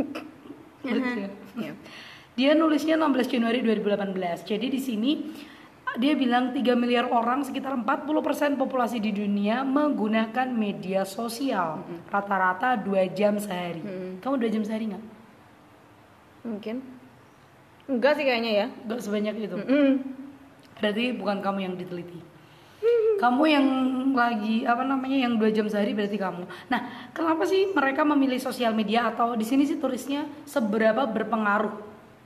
Lucu. 0.85 1.31
Ya? 1.57 1.73
Dia 2.35 2.51
nulisnya 2.53 2.99
16 2.99 3.31
Januari 3.31 3.63
2018 3.63 4.43
jadi 4.43 4.67
di 4.67 4.77
sini 4.83 5.11
dia 5.95 6.11
bilang 6.11 6.51
3 6.51 6.75
miliar 6.75 7.07
orang 7.07 7.47
sekitar 7.47 7.71
40% 7.79 8.59
populasi 8.59 8.99
di 8.99 9.15
dunia 9.15 9.63
menggunakan 9.63 10.51
media 10.51 11.07
sosial. 11.07 11.79
Rata-rata 12.11 12.75
2 12.75 13.15
jam 13.15 13.39
sehari. 13.39 13.79
Mm-mm. 13.79 14.19
kamu 14.19 14.35
2 14.43 14.55
jam 14.59 14.63
sehari 14.67 14.91
nggak? 14.91 15.05
mungkin. 16.45 16.85
Enggak 17.89 18.21
sih 18.21 18.25
kayaknya 18.27 18.51
ya. 18.53 18.67
Nggak 18.85 18.99
sebanyak 19.01 19.35
itu. 19.39 19.57
Mm-mm. 19.57 19.89
berarti 20.75 21.15
bukan 21.15 21.39
kamu 21.39 21.59
yang 21.63 21.75
diteliti 21.79 22.19
kamu 23.15 23.43
yang 23.47 23.67
lagi 24.11 24.67
apa 24.67 24.83
namanya 24.83 25.17
yang 25.27 25.33
dua 25.39 25.49
jam 25.51 25.67
sehari 25.67 25.95
berarti 25.95 26.19
kamu. 26.19 26.43
Nah 26.71 27.11
kenapa 27.15 27.43
sih 27.47 27.71
mereka 27.71 28.03
memilih 28.03 28.39
sosial 28.39 28.75
media? 28.75 29.07
Atau 29.11 29.35
di 29.39 29.43
sini 29.47 29.63
sih 29.63 29.79
tulisnya 29.79 30.27
seberapa 30.43 31.07
berpengaruh 31.07 31.75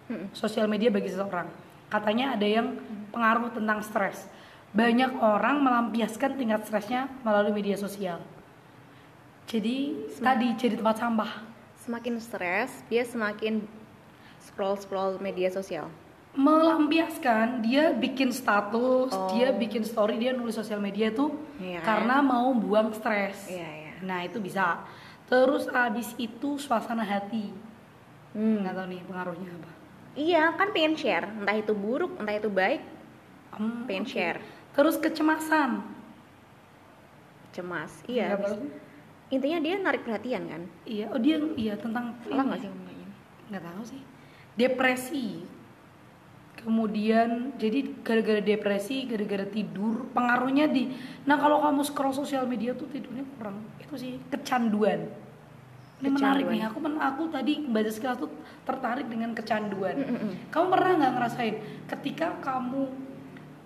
Mm-mm. 0.09 0.33
sosial 0.33 0.65
media 0.65 0.89
bagi 0.89 1.09
seseorang? 1.09 1.49
Katanya 1.89 2.37
ada 2.37 2.45
yang 2.45 2.77
pengaruh 3.13 3.53
tentang 3.53 3.81
stres. 3.81 4.29
Banyak 4.69 5.17
orang 5.17 5.65
melampiaskan 5.65 6.37
tingkat 6.37 6.61
stresnya 6.69 7.09
melalui 7.25 7.53
media 7.57 7.73
sosial. 7.73 8.21
Jadi 9.49 10.05
tadi 10.21 10.53
jadi 10.57 10.77
tempat 10.77 11.01
sampah. 11.01 11.31
Semakin 11.81 12.21
stres 12.21 12.69
dia 12.85 13.01
semakin 13.01 13.65
scroll 14.37 14.77
scroll 14.77 15.17
media 15.17 15.49
sosial 15.49 15.89
melampiaskan. 16.33 17.61
Dia 17.61 17.91
bikin 17.91 18.29
status 18.29 19.09
Oh. 19.09 19.29
dia 19.31 19.49
bikin 19.51 19.81
story 19.81 20.17
dia 20.17 20.31
nulis 20.31 20.53
sosial 20.53 20.77
media 20.77 21.09
tuh 21.09 21.33
Iya 21.57 21.79
kan? 21.79 21.85
karena 21.85 22.15
mau 22.19 22.51
buang 22.51 22.91
stres. 22.91 23.47
Iya, 23.47 23.65
iya. 23.65 23.91
nah 24.01 24.19
itu 24.21 24.37
bisa. 24.37 24.83
Terus 25.25 25.65
abis 25.67 26.13
itu 26.15 26.57
suasana 26.57 27.01
hati. 27.01 27.49
Hmm. 28.29 28.61
nggak 28.61 28.73
tahu 28.73 28.85
nih 28.87 29.01
pengaruhnya 29.03 29.49
apa. 29.51 29.71
Iya 30.13 30.43
kan 30.53 30.67
pengen 30.69 30.93
share. 30.93 31.25
Entah 31.31 31.55
itu 31.55 31.73
buruk 31.73 32.17
entah 32.17 32.35
itu 32.35 32.49
baik 32.49 32.81
Hmm, 33.51 33.85
pengen 33.85 34.05
oke. 34.05 34.11
share. 34.11 34.39
Terus 34.71 34.95
kecemasan. 34.97 35.81
Cemas 37.49 38.05
iya. 38.05 38.37
Tahu. 38.37 38.69
intinya 39.29 39.59
dia 39.59 39.75
narik 39.77 40.01
perhatian 40.01 40.45
kan? 40.45 40.61
Iya 40.85 41.05
oh 41.09 41.17
dia 41.17 41.37
iya 41.55 41.73
tentang 41.75 42.17
salah 42.23 42.45
nggak 42.45 42.59
sih? 42.59 42.69
Ngomongnya 42.69 43.09
nggak 43.49 43.63
tahu 43.63 43.81
sih. 43.83 44.01
Depresi 44.55 45.27
kemudian 46.59 47.55
jadi 47.55 48.03
gara-gara 48.03 48.43
depresi 48.43 49.07
gara-gara 49.07 49.47
tidur 49.47 50.11
pengaruhnya 50.11 50.67
di 50.67 50.91
nah 51.23 51.39
kalau 51.39 51.63
kamu 51.63 51.81
scroll 51.87 52.11
sosial 52.11 52.43
media 52.43 52.75
tuh 52.75 52.91
tidurnya 52.91 53.23
kurang. 53.39 53.63
Itu 53.79 53.95
sih 53.95 54.19
kecanduan. 54.27 55.07
Ini 55.99 56.15
menarik 56.15 56.47
nih 56.47 56.63
aku 56.63 56.79
men- 56.79 56.99
aku 56.99 57.27
tadi 57.27 57.67
baca 57.67 57.91
sekilas 57.91 58.23
tuh 58.23 58.31
tertarik 58.63 59.07
dengan 59.11 59.35
kecanduan. 59.35 59.95
Mm-mm. 59.99 60.31
kamu 60.47 60.65
pernah 60.71 60.91
nggak 60.95 61.13
ngerasain 61.15 61.55
ketika 61.91 62.39
kamu 62.39 62.87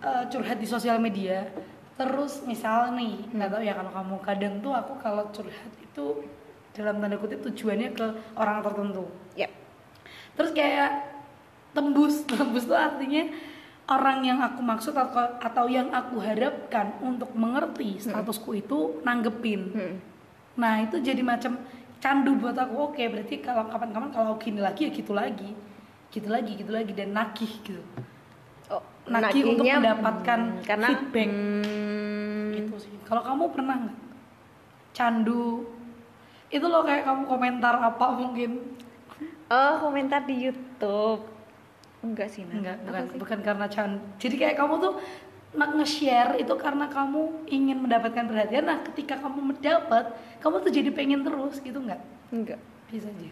uh, 0.02 0.26
curhat 0.34 0.58
di 0.58 0.66
sosial 0.66 0.98
media 0.98 1.50
terus 1.94 2.42
misal 2.50 2.90
nih 2.98 3.22
nggak 3.38 3.50
tahu 3.54 3.62
ya 3.62 3.74
kalau 3.78 3.92
kamu 3.94 4.16
kadang 4.26 4.54
tuh 4.66 4.74
aku 4.74 4.98
kalau 4.98 5.30
curhat 5.30 5.74
itu 5.78 6.26
dalam 6.74 6.98
tanda 6.98 7.22
kutip 7.22 7.46
tujuannya 7.46 7.94
ke 7.94 8.06
orang 8.34 8.66
tertentu. 8.66 9.06
Yap. 9.38 9.54
terus 10.34 10.50
kayak 10.58 11.13
tembus. 11.74 12.24
Tembus 12.30 12.70
tuh 12.70 12.78
artinya 12.78 13.28
orang 13.90 14.24
yang 14.24 14.40
aku 14.40 14.64
maksud 14.64 14.96
atau 14.96 15.36
atau 15.42 15.66
yang 15.68 15.92
aku 15.92 16.22
harapkan 16.24 16.96
untuk 17.04 17.34
mengerti 17.36 18.00
statusku 18.00 18.56
itu 18.56 19.04
nanggepin. 19.04 19.62
Mm. 19.76 19.96
nah 20.54 20.78
itu 20.78 21.02
jadi 21.02 21.20
macam 21.26 21.58
candu 22.00 22.38
buat 22.38 22.56
aku. 22.56 22.94
Oke 22.94 23.10
berarti 23.10 23.42
kalau 23.42 23.68
kapan-kapan 23.68 24.10
kalau 24.14 24.38
gini 24.38 24.62
lagi 24.62 24.88
ya 24.88 24.92
gitu 24.94 25.12
lagi. 25.12 25.52
Gitu 26.14 26.30
lagi 26.30 26.54
gitu 26.54 26.72
lagi 26.72 26.94
dan 26.94 27.10
nagih 27.12 27.54
gitu. 27.66 27.82
Oh 28.70 28.86
Nagih 29.10 29.44
untuk 29.50 29.66
nagihnya, 29.66 29.82
mendapatkan 29.82 30.40
hmm, 30.40 30.62
karena 30.64 30.88
feedback. 30.94 31.28
hmm, 31.28 32.44
gitu 32.54 32.76
sih. 32.80 32.94
Kalau 33.04 33.26
kamu 33.26 33.44
pernah 33.52 33.76
nggak? 33.82 33.98
Candu. 34.94 35.66
Itu 36.54 36.70
loh 36.70 36.86
kayak 36.86 37.04
kamu 37.10 37.26
komentar 37.26 37.76
apa 37.82 38.06
mungkin? 38.14 38.78
Oh 39.50 39.74
komentar 39.82 40.22
di 40.30 40.38
YouTube 40.48 41.33
enggak 42.04 42.28
sih 42.30 42.44
Nat. 42.44 42.60
Enggak, 42.60 42.78
Apa 42.78 42.86
bukan 42.86 43.04
sih? 43.08 43.18
bukan 43.18 43.40
karena 43.42 43.66
can. 43.72 43.92
Jadi 44.20 44.36
kayak 44.36 44.56
kamu 44.60 44.74
tuh 44.78 44.94
nge-share 45.54 46.34
itu 46.38 46.54
karena 46.58 46.90
kamu 46.90 47.46
ingin 47.48 47.78
mendapatkan 47.80 48.26
perhatian. 48.26 48.66
Nah, 48.66 48.82
ketika 48.92 49.16
kamu 49.18 49.54
mendapat, 49.54 50.12
kamu 50.42 50.56
tuh 50.60 50.72
jadi 50.74 50.90
pengen 50.92 51.24
terus 51.24 51.58
gitu 51.58 51.78
nggak? 51.78 52.02
enggak 52.30 52.58
Bisa 52.90 53.08
aja. 53.08 53.30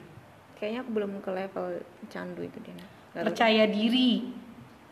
kayaknya 0.55 0.85
aku 0.85 0.91
belum 0.93 1.11
ke 1.19 1.31
level 1.33 1.65
candu 2.07 2.45
itu 2.45 2.57
deh. 2.61 2.73
Percaya 3.11 3.65
diri. 3.65 4.29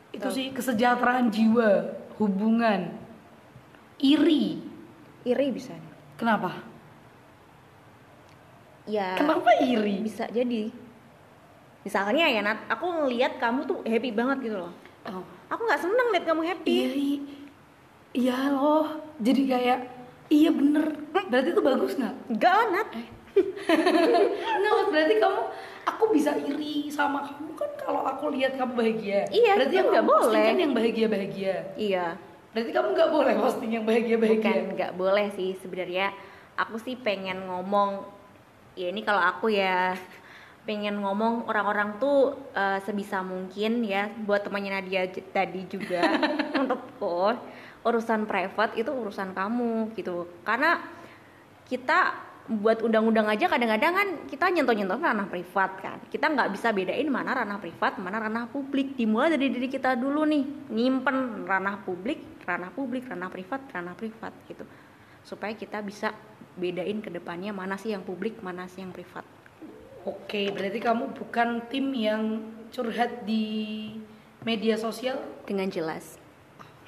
Itu 0.09 0.25
Tahu. 0.25 0.33
sih 0.33 0.49
kesejahteraan 0.49 1.29
jiwa, 1.29 1.93
hubungan. 2.17 2.89
Iri. 4.01 4.57
iri 5.21 5.47
bisa. 5.53 5.77
Kenapa? 6.17 6.65
ya 8.89 9.13
Kenapa 9.13 9.53
iri? 9.61 10.01
bisa 10.01 10.25
jadi 10.25 10.73
misalnya 11.81 12.25
ya 12.25 12.41
Nat 12.41 12.59
aku 12.67 12.85
ngelihat 12.85 13.37
kamu 13.37 13.63
tuh 13.63 13.79
happy 13.83 14.11
banget 14.11 14.37
gitu 14.43 14.57
loh 14.57 14.73
Oh. 15.01 15.23
aku 15.47 15.61
nggak 15.63 15.79
seneng 15.79 16.07
lihat 16.11 16.21
kamu 16.23 16.41
happy 16.43 16.73
Iri. 16.85 17.13
Iya 18.11 18.51
loh. 18.51 18.85
Jadi 19.17 19.41
kayak 19.47 19.79
iya 20.27 20.51
bener. 20.51 20.85
Berarti 21.25 21.49
itu 21.49 21.61
bagus 21.61 21.95
nggak? 21.95 22.15
enggak 22.29 22.53
lah 22.53 22.67
Nat 22.69 22.89
Enggak, 24.51 24.71
Mas, 24.71 24.87
berarti 24.89 25.15
kamu 25.17 25.41
aku 25.87 26.03
bisa 26.11 26.31
iri 26.37 26.89
sama 26.89 27.23
kamu 27.23 27.55
kan 27.55 27.71
kalau 27.75 28.01
aku 28.03 28.29
lihat 28.29 28.53
kamu 28.53 28.75
bahagia. 28.75 29.25
Iya, 29.29 29.51
berarti 29.55 29.75
yang 29.75 29.87
nggak 29.87 30.03
kamu 30.03 30.11
posting 30.11 30.29
boleh. 30.29 30.45
kan 30.45 30.57
yang 30.59 30.73
bahagia-bahagia. 30.73 31.55
iya 31.75 32.05
Berarti 32.49 32.71
kamu 32.71 32.87
nggak 32.91 33.11
boleh 33.11 33.33
posting 33.39 33.69
yang 33.71 33.83
bukan 33.83 33.93
bahagia-bahagia. 33.95 34.53
nggak 34.73 34.93
boleh 34.93 35.27
sih 35.31 35.49
sebenarnya 35.55 36.07
aku 36.55 36.75
sih 36.77 36.97
pengen 36.97 37.45
ngomong 37.45 38.03
ya 38.73 38.89
ini 38.89 39.01
kalau 39.01 39.21
aku 39.21 39.49
ya 39.49 39.93
pengen 40.67 40.99
ngomong 41.01 41.47
orang-orang 41.47 41.97
tuh 41.97 42.35
eh, 42.53 42.79
sebisa 42.83 43.23
mungkin 43.23 43.83
ya 43.85 44.11
buat 44.25 44.43
temannya 44.45 44.79
Nadia 44.79 45.07
tadi 45.31 45.65
juga. 45.65 46.03
Menurutku 46.55 47.35
urusan 47.79 48.27
private 48.27 48.75
itu 48.75 48.91
urusan 48.91 49.31
kamu 49.31 49.95
gitu. 49.95 50.27
Karena 50.43 50.79
kita 51.69 52.27
buat 52.49 52.81
undang-undang 52.81 53.29
aja 53.29 53.45
kadang-kadang 53.45 53.93
kan 53.93 54.07
kita 54.25 54.49
nyentuh-nyentuh 54.49 54.99
ranah 54.99 55.29
privat 55.29 55.71
kan. 55.79 55.97
Kita 56.09 56.33
nggak 56.33 56.49
bisa 56.53 56.73
bedain 56.73 57.07
mana 57.07 57.37
ranah 57.37 57.61
privat 57.61 58.01
mana 58.01 58.17
ranah 58.19 58.49
publik. 58.49 58.97
Dimulai 58.97 59.33
dari 59.33 59.53
diri 59.53 59.69
kita 59.69 59.93
dulu 59.95 60.25
nih 60.25 60.73
nyimpen 60.73 61.45
ranah 61.45 61.81
publik 61.85 62.41
ranah 62.43 62.73
publik 62.73 63.05
ranah 63.05 63.29
privat 63.29 63.61
ranah 63.69 63.93
privat 63.93 64.33
gitu. 64.49 64.65
Supaya 65.21 65.53
kita 65.53 65.79
bisa 65.85 66.09
bedain 66.57 66.99
ke 66.99 67.13
depannya 67.13 67.53
mana 67.53 67.77
sih 67.79 67.93
yang 67.93 68.03
publik 68.03 68.41
mana 68.41 68.65
sih 68.67 68.81
yang 68.83 68.91
privat 68.91 69.38
Oke, 70.09 70.49
berarti 70.49 70.79
kamu 70.81 71.13
bukan 71.13 71.69
tim 71.69 71.93
yang 71.93 72.41
curhat 72.73 73.29
di 73.29 73.93
media 74.41 74.73
sosial? 74.73 75.17
dengan 75.45 75.65
jelas 75.69 76.17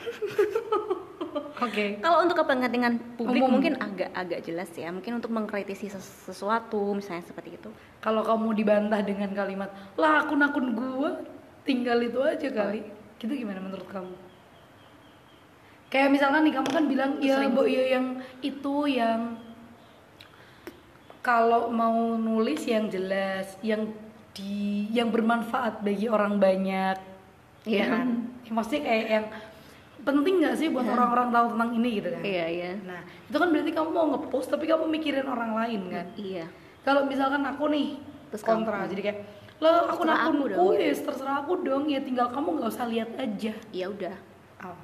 Oke. 1.65 1.97
kalau 2.01 2.25
untuk 2.25 2.41
kepentingan 2.41 3.17
publik 3.17 3.41
Umum. 3.41 3.57
mungkin 3.57 3.77
agak 3.77 4.09
agak 4.13 4.41
jelas 4.45 4.69
ya 4.73 4.89
mungkin 4.89 5.17
untuk 5.17 5.29
mengkritisi 5.33 5.89
ses- 5.89 6.29
sesuatu 6.29 6.77
misalnya 6.93 7.25
seperti 7.25 7.57
itu 7.57 7.69
Kalau 8.01 8.25
kamu 8.25 8.57
dibantah 8.57 9.01
dengan 9.05 9.29
kalimat, 9.33 9.69
lah 9.93 10.25
akun-akun 10.25 10.73
gua 10.73 11.21
tinggal 11.61 12.01
itu 12.01 12.17
aja 12.17 12.49
kali. 12.49 12.81
Gitu 13.21 13.29
gimana 13.29 13.61
menurut 13.61 13.85
kamu? 13.85 14.13
Kayak 15.93 16.09
misalkan 16.09 16.41
nih 16.49 16.53
kamu 16.57 16.69
kan 16.73 16.85
bilang 16.89 17.11
ya. 17.21 17.45
Mbok 17.45 17.67
ya 17.69 17.83
yang 17.93 18.05
itu 18.41 18.75
yang 18.89 19.37
kalau 21.21 21.69
mau 21.69 21.93
nulis 22.13 22.61
yang 22.63 22.85
jelas, 22.87 23.55
yang 23.61 23.89
di 24.31 24.89
yang 24.89 25.07
bermanfaat 25.07 25.79
bagi 25.79 26.07
orang 26.07 26.37
banyak. 26.37 26.97
Iya. 27.61 27.77
Ya 27.77 27.85
kan? 27.87 28.07
Ya, 28.41 28.51
maksudnya 28.51 28.81
kayak 28.83 29.05
yang 29.07 29.25
penting 30.01 30.35
nggak 30.39 30.55
sih 30.55 30.67
buat 30.67 30.83
orang-orang 30.83 31.29
tahu 31.29 31.45
tentang 31.51 31.71
ini 31.73 31.89
gitu 31.95 32.09
kan? 32.09 32.21
iya 32.21 32.45
iya 32.49 32.71
Nah, 32.81 32.99
itu 33.23 33.37
kan 33.37 33.47
berarti 33.47 33.69
kamu 33.69 33.89
mau 33.91 34.05
ngepost 34.09 34.49
tapi 34.49 34.65
kamu 34.65 34.89
mikirin 34.89 35.23
orang 35.23 35.53
lain 35.53 35.81
kan? 35.87 36.05
iya 36.15 36.49
Kalau 36.81 37.05
misalkan 37.05 37.45
aku 37.45 37.69
nih 37.69 38.01
Terus 38.27 38.41
kontra, 38.41 38.81
kamu- 38.81 38.89
jadi 38.89 39.01
kayak 39.03 39.19
lo 39.55 39.69
akun 39.85 40.09
Terserah 40.09 40.25
aku 40.25 40.43
dong, 40.49 40.73
ya 40.73 40.89
terserah 40.97 41.35
aku 41.37 41.53
dong 41.61 41.83
ya 41.85 41.99
tinggal 42.01 42.27
kamu 42.27 42.47
nggak 42.51 42.71
usah 42.71 42.85
lihat 42.87 43.09
aja. 43.13 43.53
ya 43.69 43.85
udah 43.87 44.15
Oh, 44.59 44.77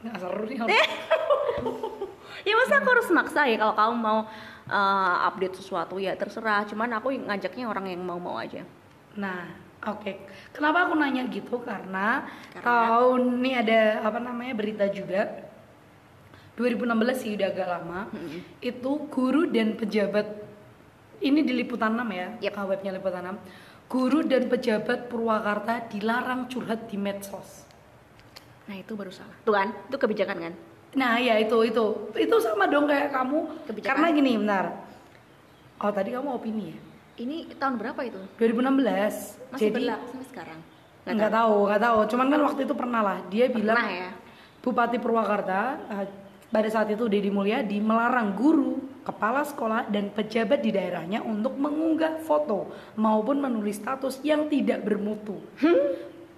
nggak 0.00 0.14
seru 0.16 0.44
nih. 0.46 0.58
ya 2.46 2.52
masa 2.54 2.74
aku 2.76 2.88
harus 2.88 3.08
maksa 3.10 3.40
ya 3.44 3.56
kalau 3.56 3.74
kamu 3.74 3.94
mau 3.98 4.18
uh, 4.66 5.26
update 5.26 5.56
sesuatu 5.56 5.98
ya 5.98 6.14
terserah 6.14 6.66
cuman 6.66 6.98
aku 6.98 7.14
ngajaknya 7.16 7.64
orang 7.66 7.90
yang 7.90 8.02
mau 8.02 8.18
mau 8.18 8.36
aja 8.36 8.62
Nah, 9.12 9.44
oke. 9.84 10.24
Kenapa 10.56 10.88
aku 10.88 10.96
nanya 10.96 11.28
gitu? 11.28 11.60
Karena, 11.60 12.24
Karena- 12.48 12.64
tahun 12.64 13.44
ini 13.44 13.52
ada 13.52 13.80
apa 14.00 14.16
namanya 14.16 14.56
berita 14.56 14.88
juga. 14.88 15.28
2016 16.56 17.20
sih 17.20 17.36
udah 17.36 17.48
agak 17.52 17.68
lama. 17.68 18.00
Itu 18.56 19.12
guru 19.12 19.52
dan 19.52 19.76
pejabat 19.76 20.32
ini 21.20 21.44
di 21.44 21.52
Liputan 21.52 21.92
6 21.92 22.08
ya, 22.08 22.28
Yep. 22.40 22.52
uh, 22.56 22.66
webnya 22.72 22.90
Liputan 22.96 23.36
6. 23.36 23.36
Guru 23.88 24.24
dan 24.24 24.48
pejabat 24.48 25.12
Purwakarta 25.12 25.84
dilarang 25.92 26.48
curhat 26.48 26.88
di 26.88 26.96
medsos. 26.96 27.68
nah 28.62 28.78
itu 28.78 28.94
baru 28.94 29.10
salah 29.10 29.34
tuh 29.42 29.52
kan 29.52 29.74
itu 29.90 29.96
kebijakan 29.98 30.38
kan 30.38 30.54
Nah, 30.92 31.16
ya 31.16 31.40
itu 31.40 31.56
itu. 31.64 31.84
Itu 32.12 32.36
sama 32.40 32.68
dong 32.68 32.84
kayak 32.84 33.12
kamu. 33.12 33.38
Kebijakan. 33.68 33.88
Karena 33.88 34.06
gini, 34.12 34.32
bentar. 34.36 34.66
Oh, 35.82 35.90
tadi 35.90 36.14
kamu 36.14 36.28
opini 36.36 36.64
ya? 36.72 36.78
ini 37.20 37.36
tahun 37.60 37.76
berapa 37.76 38.00
itu 38.08 38.20
2016. 38.40 39.52
masih 39.52 39.68
jadi 39.68 39.74
berlaku 39.76 40.04
sampai 40.08 40.28
sekarang 40.32 40.60
nggak 41.02 41.32
tahu, 41.34 41.56
nggak 41.66 41.82
tahu. 41.82 41.98
Cuman 42.14 42.26
kan 42.30 42.40
waktu 42.46 42.60
itu 42.62 42.74
pernah 42.78 43.00
lah. 43.02 43.18
Dia 43.26 43.50
bilang 43.50 43.76
pernah 43.76 43.90
ya 43.90 44.10
Bupati 44.62 44.98
Purwakarta 45.02 45.58
eh, 45.90 46.06
pada 46.52 46.68
saat 46.70 46.88
itu 46.94 47.10
Deddy 47.10 47.32
Mulyadi 47.32 47.82
melarang 47.82 48.38
guru, 48.38 48.78
kepala 49.02 49.42
sekolah 49.42 49.90
dan 49.90 50.14
pejabat 50.14 50.62
di 50.62 50.70
daerahnya 50.70 51.24
untuk 51.26 51.58
mengunggah 51.58 52.22
foto 52.22 52.70
maupun 52.94 53.42
menulis 53.42 53.82
status 53.82 54.22
yang 54.22 54.46
tidak 54.46 54.86
bermutu 54.86 55.42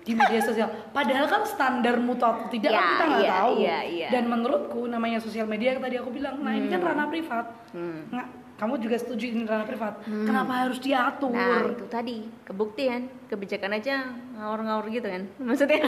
di 0.05 0.13
media 0.13 0.37
sosial. 0.39 0.69
Padahal 0.91 1.25
kan 1.25 1.43
standar 1.45 1.97
mutu 1.97 2.21
atau 2.21 2.45
tidak 2.47 2.71
kan 2.71 2.77
Ya, 2.77 2.87
kita 2.87 3.05
nggak 3.07 3.23
iya, 3.23 3.35
tahu. 3.35 3.53
iya, 3.57 3.79
iya. 3.83 4.09
Dan 4.11 4.25
menurutku 4.27 4.85
namanya 4.85 5.17
sosial 5.17 5.45
media 5.45 5.73
yang 5.73 5.81
tadi 5.81 5.97
aku 5.97 6.11
bilang, 6.11 6.39
nah 6.39 6.53
ini 6.53 6.69
kan 6.69 6.79
ranah 6.79 7.09
privat. 7.09 7.49
Hmm. 7.73 8.05
Nggak, 8.09 8.29
kamu 8.55 8.75
juga 8.79 8.97
setuju 8.97 9.25
ini 9.27 9.43
ranah 9.43 9.65
privat. 9.65 10.05
Kenapa 10.05 10.53
harus 10.63 10.79
diatur? 10.79 11.33
nah 11.33 11.65
itu 11.67 11.87
tadi 11.87 12.17
kebuktian 12.45 13.01
kebijakan 13.27 13.73
aja 13.75 14.05
ngawur-ngawur 14.35 14.87
gitu 14.89 15.09
kan 15.09 15.23
maksudnya 15.43 15.83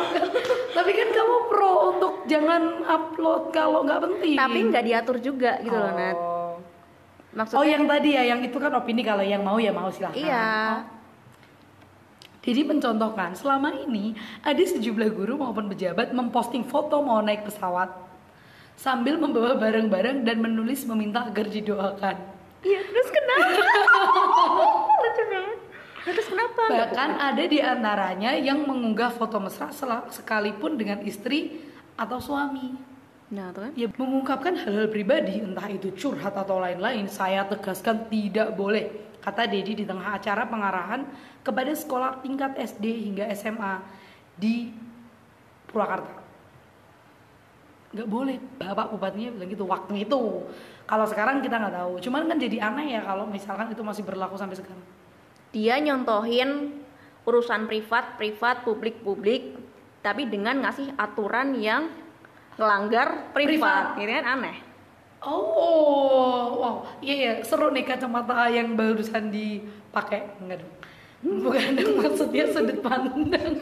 Tapi 0.70 0.90
kan 0.92 1.08
kamu 1.10 1.36
pro 1.46 1.72
untuk 1.90 2.12
jangan 2.24 2.62
upload 2.82 3.50
kalau 3.50 3.82
nggak 3.82 4.00
penting. 4.00 4.34
tapi 4.34 4.58
nggak 4.64 4.84
diatur 4.86 5.16
juga 5.18 5.58
gitu 5.58 5.74
loh 5.74 5.92
Nat 5.92 6.16
Oh. 6.16 6.56
maksudnya 7.32 7.60
Oh 7.60 7.66
yang 7.68 7.84
tadi 7.84 8.10
ya, 8.12 8.22
yang 8.26 8.40
itu 8.40 8.56
kan 8.56 8.72
opini 8.72 9.02
kalau 9.02 9.20
yang 9.20 9.42
mau 9.42 9.54
ya 9.54 9.70
mau 9.70 9.86
silahkan. 9.88 10.16
iya 10.16 10.46
Oh. 10.80 10.99
Jadi 12.40 12.64
mencontohkan, 12.64 13.36
selama 13.36 13.68
ini 13.84 14.16
ada 14.40 14.60
sejumlah 14.64 15.12
guru 15.12 15.36
maupun 15.36 15.68
pejabat 15.68 16.16
memposting 16.16 16.64
foto 16.64 17.04
mau 17.04 17.20
naik 17.20 17.44
pesawat 17.44 17.92
sambil 18.80 19.20
membawa 19.20 19.60
barang-barang 19.60 20.24
dan 20.24 20.40
menulis 20.40 20.88
meminta 20.88 21.28
agar 21.28 21.52
didoakan. 21.52 22.16
iya 22.64 22.80
terus 22.80 23.08
kenapa 23.12 23.60
lucu 25.04 25.24
banget 25.28 25.58
Nah, 26.00 26.16
terus 26.16 26.32
kenapa 26.32 26.62
Bahkan 26.64 27.10
ada 27.20 27.44
di 27.44 27.60
antaranya 27.60 28.32
yang 28.32 28.64
mengunggah 28.64 29.12
foto 29.12 29.36
mesra 29.36 29.68
sekalipun 30.08 30.80
dengan 30.80 31.04
istri 31.04 31.60
atau 31.92 32.16
suami. 32.16 32.72
nah 33.28 33.52
tuh 33.52 33.68
kan 33.68 33.72
Ya 33.76 33.84
mengungkapkan 33.92 34.56
hal-hal 34.56 34.88
pribadi, 34.88 35.44
entah 35.44 35.68
itu 35.68 35.92
curhat 35.92 36.32
atau 36.32 36.56
lain-lain, 36.56 37.04
saya 37.04 37.44
tegaskan 37.44 38.08
tidak 38.08 38.56
boleh. 38.56 39.09
Kata 39.20 39.44
Dedi 39.44 39.76
di 39.76 39.84
tengah 39.84 40.16
acara 40.16 40.48
pengarahan 40.48 41.04
kepada 41.44 41.72
sekolah 41.76 42.24
tingkat 42.24 42.56
SD 42.56 42.84
hingga 43.12 43.28
SMA 43.36 43.84
di 44.36 44.72
Purwakarta. 45.68 46.20
Nggak 47.90 48.08
boleh, 48.08 48.36
Bapak 48.56 48.96
Bupatinya 48.96 49.34
bilang 49.34 49.50
gitu 49.50 49.64
waktu 49.68 50.08
itu. 50.08 50.46
Kalau 50.86 51.06
sekarang 51.06 51.44
kita 51.44 51.60
nggak 51.60 51.74
tahu. 51.74 51.92
Cuman 52.00 52.26
kan 52.30 52.38
jadi 52.40 52.58
aneh 52.70 52.96
ya 52.96 53.00
kalau 53.04 53.28
misalkan 53.28 53.68
itu 53.70 53.82
masih 53.84 54.02
berlaku 54.06 54.40
sampai 54.40 54.58
sekarang. 54.58 54.82
dia 55.50 55.82
nyontohin 55.82 56.78
urusan 57.26 57.66
privat 57.66 58.14
privat 58.14 58.62
publik 58.62 59.02
publik 59.02 59.58
tapi 59.98 60.30
dengan 60.30 60.62
ngasih 60.62 60.94
aturan 60.94 61.58
yang 61.58 61.90
ngelanggar 62.54 63.34
privat, 63.34 63.98
Privat. 63.98 64.00
gitu 64.00 64.12
kan 64.14 64.26
aneh 64.38 64.56
Oh, 65.20 66.56
wow, 66.56 66.76
iya 67.04 67.14
ya 67.20 67.32
seru 67.44 67.68
nih 67.68 67.84
kacamata 67.84 68.48
yang 68.48 68.72
barusan 68.72 69.28
dipakai. 69.28 70.24
Enggak 70.40 70.64
dong? 70.64 70.74
Bukan 71.44 71.76
dong 71.76 71.92
maksudnya 72.00 72.48
sudut 72.48 72.80
pandang, 72.80 73.60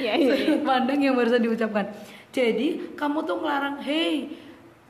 Iya 0.00 0.12
sudut 0.16 0.64
pandang 0.64 1.04
yang 1.04 1.12
barusan 1.12 1.44
diucapkan. 1.44 1.92
Jadi 2.32 2.96
kamu 2.96 3.28
tuh 3.28 3.44
ngelarang, 3.44 3.76
hey, 3.84 4.32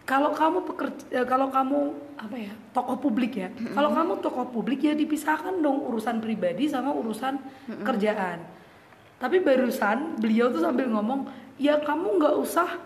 kalau 0.07 0.31
kamu 0.31 0.63
pekerja, 0.63 1.27
kalau 1.27 1.51
kamu 1.51 1.79
apa 2.15 2.37
ya 2.39 2.53
tokoh 2.71 2.99
publik 3.03 3.35
ya, 3.35 3.51
kalau 3.75 3.91
kamu 3.91 4.23
tokoh 4.23 4.47
publik 4.55 4.87
ya 4.87 4.95
dipisahkan 4.95 5.59
dong 5.59 5.83
urusan 5.91 6.23
pribadi 6.23 6.71
sama 6.71 6.95
urusan 6.95 7.35
kerjaan. 7.83 8.47
Tapi 9.19 9.43
barusan 9.43 10.23
beliau 10.23 10.55
tuh 10.55 10.63
sambil 10.63 10.87
ngomong, 10.87 11.27
ya 11.59 11.83
kamu 11.83 12.23
nggak 12.23 12.35
usah 12.39 12.79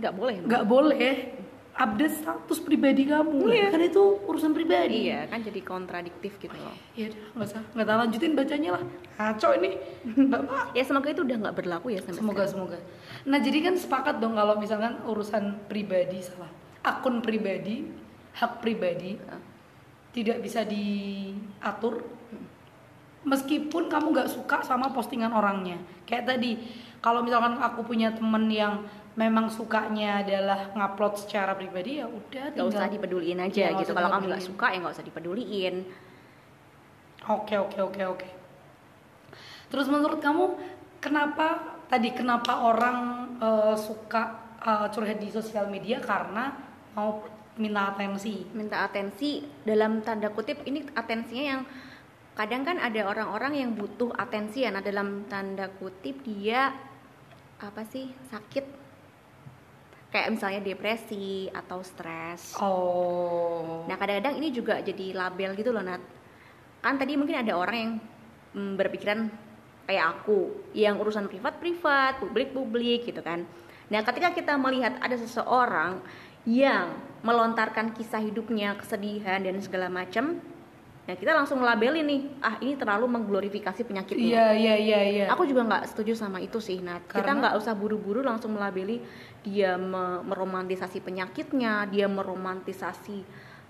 nggak 0.00 0.14
boleh 0.16 0.36
nggak 0.48 0.64
boleh 0.64 1.08
update 1.80 2.14
status 2.20 2.60
pribadi 2.60 3.08
kamu. 3.08 3.48
Iya. 3.48 3.72
kan 3.72 3.80
itu 3.80 4.20
urusan 4.28 4.52
pribadi. 4.52 5.08
Iya 5.08 5.24
kan 5.32 5.40
jadi 5.40 5.60
kontradiktif 5.64 6.36
gitu 6.36 6.52
loh. 6.52 6.76
Ya 6.92 7.08
udah 7.08 7.20
nggak 7.32 7.48
usah. 7.48 7.62
Nggak 7.72 7.86
tak 7.88 7.96
lanjutin 7.96 8.32
bacanya 8.36 8.70
lah. 8.76 8.82
Ngaco 9.16 9.48
ini. 9.56 9.70
Nggak 10.28 10.40
apa 10.44 10.58
ya 10.76 10.82
semoga 10.84 11.08
itu 11.08 11.22
udah 11.24 11.36
nggak 11.40 11.56
berlaku 11.56 11.86
ya 11.96 12.00
sampai 12.04 12.20
semoga 12.20 12.44
semoga. 12.44 12.78
Nah 13.24 13.38
jadi 13.40 13.58
kan 13.64 13.74
sepakat 13.80 14.20
dong 14.20 14.36
kalau 14.36 14.60
misalkan 14.60 15.00
urusan 15.08 15.56
pribadi 15.72 16.20
salah. 16.20 16.52
Akun 16.84 17.24
pribadi 17.24 17.88
hak 18.36 18.60
pribadi 18.60 19.16
sekarang. 19.16 19.44
tidak 20.10 20.38
bisa 20.44 20.60
diatur. 20.68 22.04
Meskipun 23.20 23.92
kamu 23.92 24.16
nggak 24.16 24.32
suka 24.32 24.64
sama 24.64 24.92
postingan 24.92 25.32
orangnya. 25.32 25.76
Kayak 26.08 26.36
tadi 26.36 26.56
kalau 27.00 27.24
misalkan 27.24 27.56
aku 27.60 27.84
punya 27.84 28.12
temen 28.12 28.48
yang 28.48 28.84
memang 29.18 29.50
sukanya 29.50 30.22
adalah 30.22 30.70
ngupload 30.74 31.18
secara 31.18 31.58
pribadi 31.58 31.98
ya 31.98 32.06
udah 32.06 32.54
nggak 32.54 32.68
usah 32.70 32.86
dipeduliin 32.86 33.38
Iya, 33.50 33.74
aja 33.74 33.82
gitu. 33.82 33.92
kalau 33.92 34.08
kamu 34.12 34.24
nggak 34.30 34.44
suka 34.44 34.66
ya 34.70 34.76
nggak 34.78 34.94
usah 34.94 35.06
dipeduliin. 35.06 35.74
Oke 37.28 37.54
oke 37.58 37.78
oke 37.82 38.02
oke. 38.06 38.28
Terus 39.70 39.86
menurut 39.90 40.18
kamu 40.22 40.44
kenapa 41.02 41.78
tadi 41.90 42.10
kenapa 42.14 42.64
orang 42.64 42.98
eh, 43.38 43.76
suka 43.76 44.22
eh, 44.62 44.86
curhat 44.94 45.18
di 45.18 45.28
sosial 45.28 45.66
media? 45.68 45.98
Karena 46.00 46.54
mau 46.94 47.22
minta 47.60 47.92
atensi. 47.92 48.46
Minta 48.56 48.86
atensi 48.86 49.44
dalam 49.66 50.00
tanda 50.00 50.32
kutip 50.32 50.64
ini 50.64 50.86
atensinya 50.96 51.44
yang 51.44 51.62
kadang 52.38 52.64
kan 52.64 52.80
ada 52.80 53.04
orang-orang 53.04 53.52
yang 53.58 53.70
butuh 53.76 54.16
atensi 54.16 54.64
ya 54.64 54.72
nah 54.72 54.80
dalam 54.80 55.28
tanda 55.28 55.68
kutip 55.76 56.24
dia 56.24 56.72
apa 57.60 57.84
sih 57.84 58.08
sakit 58.32 58.79
kayak 60.10 60.34
misalnya 60.34 60.60
depresi 60.60 61.46
atau 61.54 61.80
stres. 61.86 62.58
Oh. 62.58 63.86
Nah 63.86 63.94
kadang-kadang 63.94 64.38
ini 64.42 64.50
juga 64.50 64.82
jadi 64.82 65.14
label 65.14 65.54
gitu 65.54 65.70
loh 65.70 65.82
Nat. 65.86 66.02
Kan 66.82 66.98
tadi 66.98 67.14
mungkin 67.14 67.38
ada 67.38 67.54
orang 67.54 67.76
yang 67.78 67.92
mm, 68.54 68.72
berpikiran 68.74 69.30
kayak 69.86 70.06
aku 70.06 70.70
yang 70.74 70.98
urusan 70.98 71.26
privat 71.30 71.58
privat 71.62 72.18
publik 72.18 72.50
publik 72.50 73.06
gitu 73.06 73.22
kan. 73.22 73.46
Nah 73.90 74.02
ketika 74.02 74.34
kita 74.34 74.54
melihat 74.58 74.98
ada 74.98 75.14
seseorang 75.14 76.02
yang 76.46 76.94
melontarkan 77.22 77.92
kisah 77.94 78.22
hidupnya 78.22 78.74
kesedihan 78.78 79.42
dan 79.44 79.60
segala 79.62 79.92
macam 79.92 80.40
nah 81.10 81.18
kita 81.18 81.34
langsung 81.34 81.58
labelin 81.58 82.06
nih 82.06 82.22
ah 82.38 82.54
ini 82.62 82.78
terlalu 82.78 83.10
mengglorifikasi 83.10 83.82
penyakitnya 83.82 84.30
iya 84.30 84.46
iya 84.54 84.74
iya 84.78 85.00
iya. 85.02 85.24
Aku 85.34 85.42
juga 85.42 85.66
nggak 85.66 85.90
setuju 85.90 86.14
sama 86.14 86.38
itu 86.38 86.62
sih, 86.62 86.78
Nat. 86.78 87.02
Kita 87.10 87.26
Karena- 87.26 87.50
nggak 87.50 87.54
usah 87.58 87.74
buru-buru 87.74 88.22
langsung 88.22 88.54
melabeli. 88.54 89.02
Dia 89.42 89.74
me- 89.74 90.22
meromantisasi 90.22 91.02
penyakitnya, 91.02 91.90
dia 91.90 92.06
meromantisasi 92.06 93.18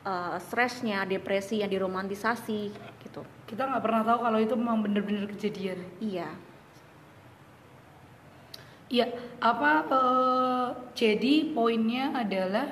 eh, 0.05 0.37
stresnya, 0.37 1.09
depresi 1.09 1.64
yang 1.64 1.72
diromantisasi 1.72 2.61
gitu. 3.09 3.24
kita 3.48 3.64
nggak 3.64 3.83
pernah 3.83 4.05
tahu 4.05 4.18
kalau 4.20 4.38
itu 4.38 4.53
memang 4.53 4.85
bener-bener 4.85 5.24
kejadian. 5.33 5.81
Iya, 5.96 6.29
Iya, 8.90 9.07
apa 9.40 9.72
eh, 9.87 10.68
jadi 10.92 11.55
poinnya 11.55 12.11
adalah 12.12 12.68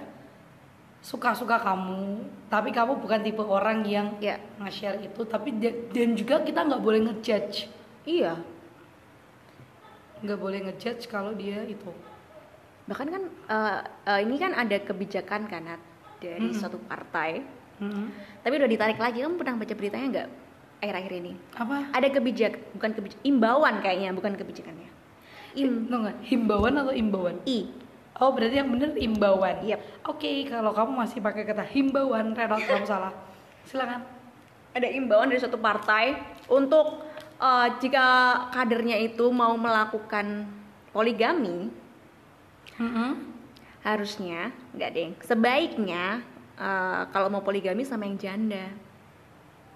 suka-suka 0.99 1.63
kamu, 1.63 2.21
tapi 2.51 2.75
kamu 2.75 2.99
bukan 2.99 3.23
tipe 3.23 3.41
orang 3.41 3.87
yang 3.87 4.19
ya, 4.19 4.37
nge-share 4.59 4.99
itu, 5.01 5.23
tapi 5.25 5.55
da- 5.57 5.79
dan 5.95 6.19
juga 6.19 6.43
kita 6.43 6.67
nggak 6.67 6.83
boleh 6.83 7.01
ngejudge, 7.07 7.71
iya. 8.05 8.35
nggak 10.19 10.39
boleh 10.39 10.59
ngejudge 10.67 11.07
kalau 11.07 11.31
dia 11.33 11.63
itu. 11.63 11.91
Bahkan 12.91 13.07
kan 13.07 13.23
eh, 13.29 13.79
eh, 14.11 14.21
ini 14.27 14.37
kan 14.37 14.57
ada 14.57 14.75
kebijakan 14.75 15.47
kan 15.47 15.79
dari 16.19 16.51
Mm-mm. 16.51 16.59
suatu 16.59 16.83
partai, 16.83 17.47
Mm-mm. 17.79 18.07
tapi 18.43 18.59
udah 18.59 18.67
ditarik 18.67 18.99
lagi. 18.99 19.23
Kamu 19.23 19.39
pernah 19.39 19.55
baca 19.55 19.75
beritanya 19.79 20.07
nggak? 20.11 20.29
Akhir-akhir 20.79 21.13
ini 21.19 21.33
Apa? 21.59 21.91
ada 21.91 22.07
kebijak, 22.07 22.55
bukan 22.75 22.91
kebijak, 22.95 23.19
imbauan 23.27 23.83
kayaknya, 23.83 24.15
bukan 24.15 24.39
kebijakannya. 24.39 24.87
Im, 25.59 25.91
Tunggu, 25.91 26.15
himbauan 26.23 26.75
atau 26.79 26.95
imbauan? 26.95 27.43
i, 27.47 27.67
Oh 28.19 28.35
berarti 28.35 28.59
yang 28.59 28.71
bener 28.71 28.99
imbauan. 28.99 29.63
Yep. 29.63 29.81
Oke, 30.11 30.43
kalau 30.51 30.75
kamu 30.75 30.91
masih 30.91 31.23
pakai 31.23 31.47
kata 31.47 31.63
himbauan, 31.63 32.35
Renot 32.35 32.63
kamu 32.67 32.83
salah. 32.83 33.15
Silakan. 33.63 34.01
ada 34.69 34.85
imbauan 34.95 35.27
dari 35.27 35.41
suatu 35.43 35.59
partai 35.59 36.15
untuk 36.47 37.03
eh, 37.41 37.69
jika 37.83 38.07
kadernya 38.55 38.95
itu 39.01 39.27
mau 39.33 39.57
melakukan 39.59 40.47
poligami 40.95 41.73
Mm-mm. 42.79 43.11
harusnya 43.83 44.55
nggak 44.77 44.91
deh 44.95 45.11
sebaiknya 45.27 46.23
eh, 46.55 47.03
kalau 47.11 47.27
mau 47.27 47.43
poligami 47.43 47.83
sama 47.83 48.07
yang 48.07 48.21
janda 48.21 48.71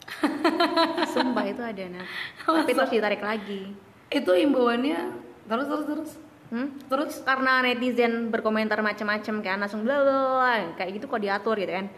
sumpah 1.15 1.51
itu 1.51 1.63
ada 1.63 1.85
nah 1.91 2.07
tapi 2.47 2.71
terus 2.71 2.93
ditarik 2.93 3.23
lagi 3.23 3.75
Itu 4.13 4.37
imbauannya 4.37 5.19
terus 5.51 5.67
terus 5.67 5.87
terus 5.89 6.11
hmm? 6.53 6.93
terus. 6.93 7.25
karena 7.25 7.65
netizen 7.65 8.29
berkomentar 8.29 8.79
macam-macam 8.85 9.35
kan 9.41 9.59
langsung 9.65 9.83
bla 9.83 9.97
bla 10.05 10.77
kayak 10.77 11.01
gitu 11.01 11.09
kok 11.09 11.25
diatur 11.25 11.57
gitu 11.57 11.73
kan 11.73 11.89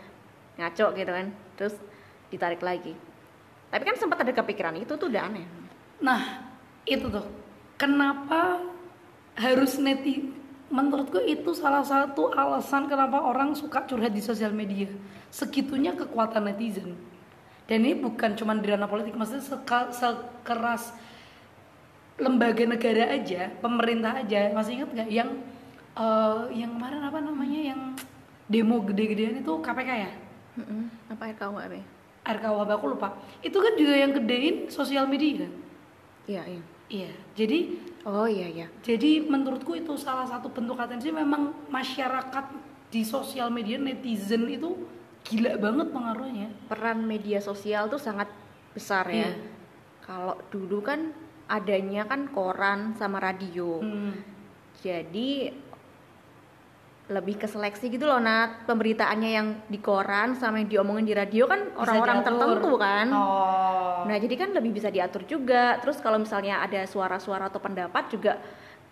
ngaco 0.55 0.87
gitu 0.95 1.11
kan 1.11 1.27
terus 1.59 1.75
ditarik 2.31 2.63
lagi 2.63 2.95
tapi 3.69 3.83
kan 3.83 3.99
sempat 3.99 4.23
ada 4.23 4.31
kepikiran 4.31 4.79
itu 4.79 4.95
tuh 4.95 5.11
udah 5.11 5.27
aneh 5.27 5.65
Nah, 6.05 6.21
itu 6.85 7.07
tuh. 7.07 7.27
Kenapa 7.81 8.61
harus 9.41 9.81
neti 9.81 10.31
menurutku 10.69 11.23
itu 11.23 11.57
salah 11.57 11.81
satu 11.81 12.29
alasan 12.35 12.87
kenapa 12.87 13.25
orang 13.25 13.57
suka 13.57 13.89
curhat 13.89 14.13
di 14.13 14.21
sosial 14.21 14.53
media. 14.53 14.91
Segitunya 15.31 15.97
kekuatan 15.97 16.51
netizen. 16.51 16.93
Dan 17.65 17.89
ini 17.89 17.97
bukan 17.97 18.37
cuma 18.37 18.53
di 18.53 18.69
ranah 18.69 18.85
politik, 18.85 19.17
maksudnya 19.17 19.41
sekeras 19.89 20.93
lembaga 22.19 22.65
negara 22.65 23.11
aja, 23.15 23.51
pemerintah 23.59 24.23
aja. 24.23 24.55
Masih 24.55 24.83
ingat 24.83 24.91
nggak 24.95 25.09
yang 25.11 25.31
eh, 25.99 26.43
yang 26.55 26.71
kemarin 26.79 27.03
apa 27.03 27.19
namanya 27.23 27.61
yang 27.75 27.81
demo 28.47 28.83
gede-gedean 28.85 29.41
itu 29.41 29.53
KPK 29.63 29.91
ya? 29.91 30.11
Mm-mm. 30.55 30.87
apa 31.11 31.35
RKUHP 31.35 31.75
RKUHP 32.25 32.71
aku 32.71 32.87
lupa. 32.95 33.09
Itu 33.43 33.59
kan 33.59 33.75
juga 33.75 33.95
yang 33.99 34.15
gedein 34.15 34.71
sosial 34.71 35.11
media. 35.11 35.51
iya 36.25 36.41
iya 36.47 36.63
Iya, 36.85 37.09
jadi 37.33 37.81
oh 38.05 38.29
iya 38.29 38.45
iya 38.45 38.67
jadi 38.85 39.25
menurutku 39.25 39.73
itu 39.73 39.97
salah 39.97 40.29
satu 40.29 40.53
bentuk 40.53 40.77
atensi 40.77 41.09
memang 41.09 41.57
masyarakat 41.73 42.45
di 42.93 43.01
sosial 43.03 43.49
media 43.49 43.81
netizen 43.81 44.45
itu 44.53 44.85
gila 45.25 45.57
banget 45.57 45.89
pengaruhnya. 45.89 46.49
peran 46.69 47.09
media 47.09 47.41
sosial 47.41 47.89
tuh 47.89 47.97
sangat 47.97 48.29
besar 48.77 49.09
ya. 49.09 49.33
Iya. 49.33 49.33
Kalau 50.05 50.37
dulu 50.53 50.85
kan 50.85 51.17
adanya 51.49 52.09
kan 52.09 52.29
koran 52.33 52.97
sama 52.97 53.21
radio. 53.21 53.81
Hmm. 53.81 54.15
Jadi 54.81 55.53
lebih 57.05 57.37
ke 57.37 57.45
seleksi 57.45 57.93
gitu 57.93 58.09
loh 58.09 58.17
Nat 58.17 58.65
pemberitaannya 58.65 59.31
yang 59.37 59.49
di 59.69 59.77
koran 59.77 60.41
sama 60.41 60.65
yang 60.65 60.73
diomongin 60.73 61.05
di 61.05 61.13
radio 61.13 61.45
kan 61.45 61.77
orang-orang 61.77 62.25
tertentu 62.25 62.73
kan 62.81 63.07
Oh. 63.13 64.09
nah 64.09 64.17
jadi 64.17 64.33
kan 64.41 64.57
lebih 64.57 64.73
bisa 64.73 64.89
diatur 64.89 65.29
juga 65.29 65.77
terus 65.85 66.01
kalau 66.01 66.17
misalnya 66.17 66.65
ada 66.65 66.89
suara-suara 66.89 67.53
atau 67.53 67.61
pendapat 67.61 68.09
juga 68.09 68.41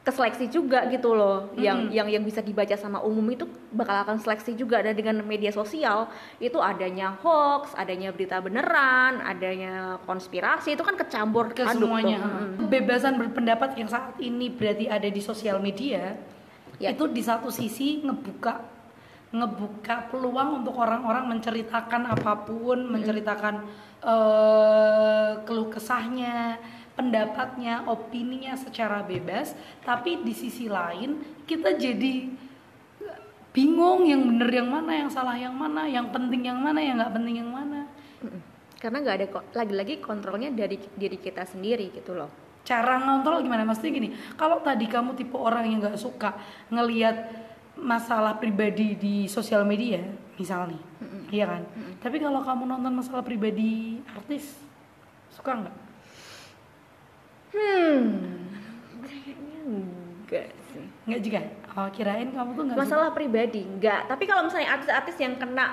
keseleksi 0.03 0.51
juga 0.51 0.83
gitu 0.91 1.15
loh 1.15 1.55
yang 1.55 1.87
Mm. 1.87 1.95
yang 1.95 2.09
yang 2.11 2.25
bisa 2.27 2.43
dibaca 2.43 2.75
sama 2.75 2.99
umum 3.01 3.23
itu 3.31 3.47
bakal 3.71 4.03
akan 4.03 4.19
seleksi 4.19 4.59
juga 4.59 4.83
dan 4.83 4.99
dengan 4.99 5.23
media 5.23 5.55
sosial 5.55 6.11
itu 6.43 6.59
adanya 6.59 7.15
hoax 7.23 7.71
adanya 7.79 8.11
berita 8.11 8.43
beneran 8.43 9.23
adanya 9.23 10.03
konspirasi 10.03 10.75
itu 10.75 10.83
kan 10.83 10.99
kecampur 10.99 11.55
ke 11.55 11.63
semuanya. 11.71 12.19
tuh. 12.19 12.67
Kebebasan 12.67 13.15
berpendapat 13.15 13.79
yang 13.79 13.87
saat 13.87 14.19
ini 14.19 14.51
berarti 14.51 14.91
ada 14.91 15.07
di 15.07 15.23
sosial 15.23 15.63
media 15.63 16.19
Ya. 16.83 16.91
itu 16.91 17.07
di 17.07 17.23
satu 17.23 17.47
sisi 17.47 18.03
ngebuka 18.03 18.59
ngebuka 19.33 20.11
peluang 20.11 20.61
untuk 20.61 20.77
orang-orang 20.77 21.31
menceritakan 21.31 22.05
apa 22.05 22.43
pun, 22.43 22.91
menceritakan 22.91 23.65
eh, 24.03 25.31
keluh 25.47 25.71
kesahnya, 25.71 26.59
pendapatnya, 26.93 27.85
opininya 27.89 28.57
secara 28.57 29.05
bebas. 29.05 29.57
Tapi 29.85 30.21
di 30.25 30.35
sisi 30.37 30.69
lain 30.69 31.43
kita 31.49 31.77
jadi 31.77 32.29
bingung 33.53 34.09
yang 34.09 34.25
bener 34.25 34.49
yang 34.49 34.69
mana, 34.69 34.93
yang 34.97 35.11
salah 35.13 35.37
yang 35.37 35.53
mana, 35.53 35.85
yang 35.85 36.09
penting 36.09 36.49
yang 36.49 36.61
mana, 36.61 36.81
yang 36.81 36.97
nggak 36.97 37.13
penting 37.13 37.37
yang 37.45 37.51
mana. 37.53 37.89
Karena 38.81 38.99
nggak 38.99 39.17
ada 39.19 39.27
lagi-lagi 39.63 40.03
kontrolnya 40.03 40.51
dari 40.51 40.81
diri 40.97 41.19
kita 41.21 41.45
sendiri 41.47 41.93
gitu 41.93 42.17
loh. 42.17 42.33
Cara 42.63 43.03
ngontrol 43.03 43.43
gimana? 43.43 43.67
Maksudnya 43.67 43.91
gini 43.91 44.09
kalau 44.39 44.63
tadi 44.63 44.87
kamu 44.87 45.19
tipe 45.19 45.35
orang 45.35 45.67
yang 45.67 45.83
nggak 45.83 45.99
suka 45.99 46.39
ngelihat 46.71 47.51
masalah 47.75 48.39
pribadi 48.39 48.95
di 48.95 49.27
sosial 49.27 49.67
media 49.67 49.99
misal 50.39 50.71
nih 50.71 50.83
iya 51.35 51.51
kan? 51.51 51.67
Tapi 51.99 52.23
kalau 52.23 52.39
kamu 52.45 52.71
nonton 52.71 52.95
masalah 52.95 53.27
pribadi 53.27 53.99
artis 54.15 54.63
suka 55.35 55.59
nggak 55.59 55.75
hmm 57.53 58.01
kayaknya 59.03 59.59
enggak 59.65 60.49
sih 60.73 60.85
nggak 61.05 61.21
juga 61.21 61.39
oh 61.73 61.89
kirain 61.93 62.29
kamu 62.33 62.51
tuh 62.57 62.63
nggak 62.65 62.77
suka. 62.77 62.85
masalah 62.85 63.09
pribadi 63.13 63.61
enggak 63.65 64.09
tapi 64.09 64.25
kalau 64.25 64.49
misalnya 64.49 64.73
artis-artis 64.73 65.17
yang 65.21 65.37
kena 65.37 65.67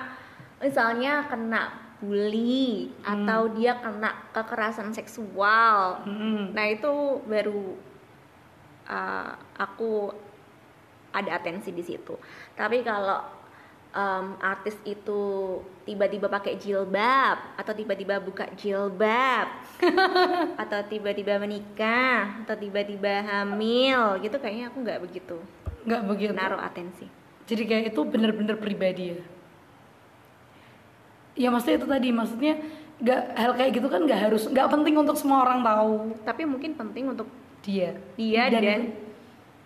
misalnya 0.60 1.24
kena 1.26 1.62
bully 2.00 2.92
Hmm. 3.00 3.24
atau 3.24 3.52
dia 3.52 3.76
kena 3.76 4.12
kekerasan 4.32 4.92
seksual 4.92 6.00
Mm-mm. 6.04 6.52
nah 6.56 6.64
itu 6.64 7.20
baru 7.24 7.76
uh, 8.88 9.32
aku 9.56 10.08
ada 11.12 11.36
atensi 11.36 11.72
di 11.72 11.84
situ 11.84 12.16
tapi 12.56 12.80
kalau 12.80 13.39
um, 13.94 14.38
artis 14.40 14.76
itu 14.86 15.22
tiba-tiba 15.86 16.30
pakai 16.30 16.58
jilbab 16.58 17.58
atau 17.58 17.72
tiba-tiba 17.74 18.18
buka 18.22 18.46
jilbab 18.58 19.48
atau 20.62 20.80
tiba-tiba 20.86 21.38
menikah 21.38 22.42
atau 22.46 22.54
tiba-tiba 22.54 23.22
hamil 23.26 24.20
gitu 24.22 24.36
kayaknya 24.38 24.70
aku 24.70 24.78
nggak 24.82 25.00
begitu 25.02 25.38
nggak 25.84 26.02
begitu. 26.06 26.32
naruh 26.36 26.60
atensi. 26.60 27.06
Jadi 27.48 27.62
kayak 27.66 27.84
itu 27.94 28.00
bener-bener 28.06 28.56
pribadi 28.60 29.16
ya? 29.16 29.20
Ya 31.38 31.48
maksudnya 31.48 31.76
itu 31.80 31.88
tadi 31.88 32.08
maksudnya 32.12 32.54
nggak 33.00 33.20
hal 33.32 33.52
kayak 33.56 33.70
gitu 33.80 33.88
kan 33.88 34.00
nggak 34.04 34.20
harus 34.28 34.42
nggak 34.50 34.68
penting 34.68 34.94
untuk 35.00 35.16
semua 35.16 35.42
orang 35.46 35.64
tahu. 35.64 35.92
Tapi 36.22 36.42
mungkin 36.44 36.76
penting 36.76 37.10
untuk 37.10 37.28
dia. 37.64 37.96
dia 38.14 38.52
dan, 38.52 38.62
dan 38.62 38.80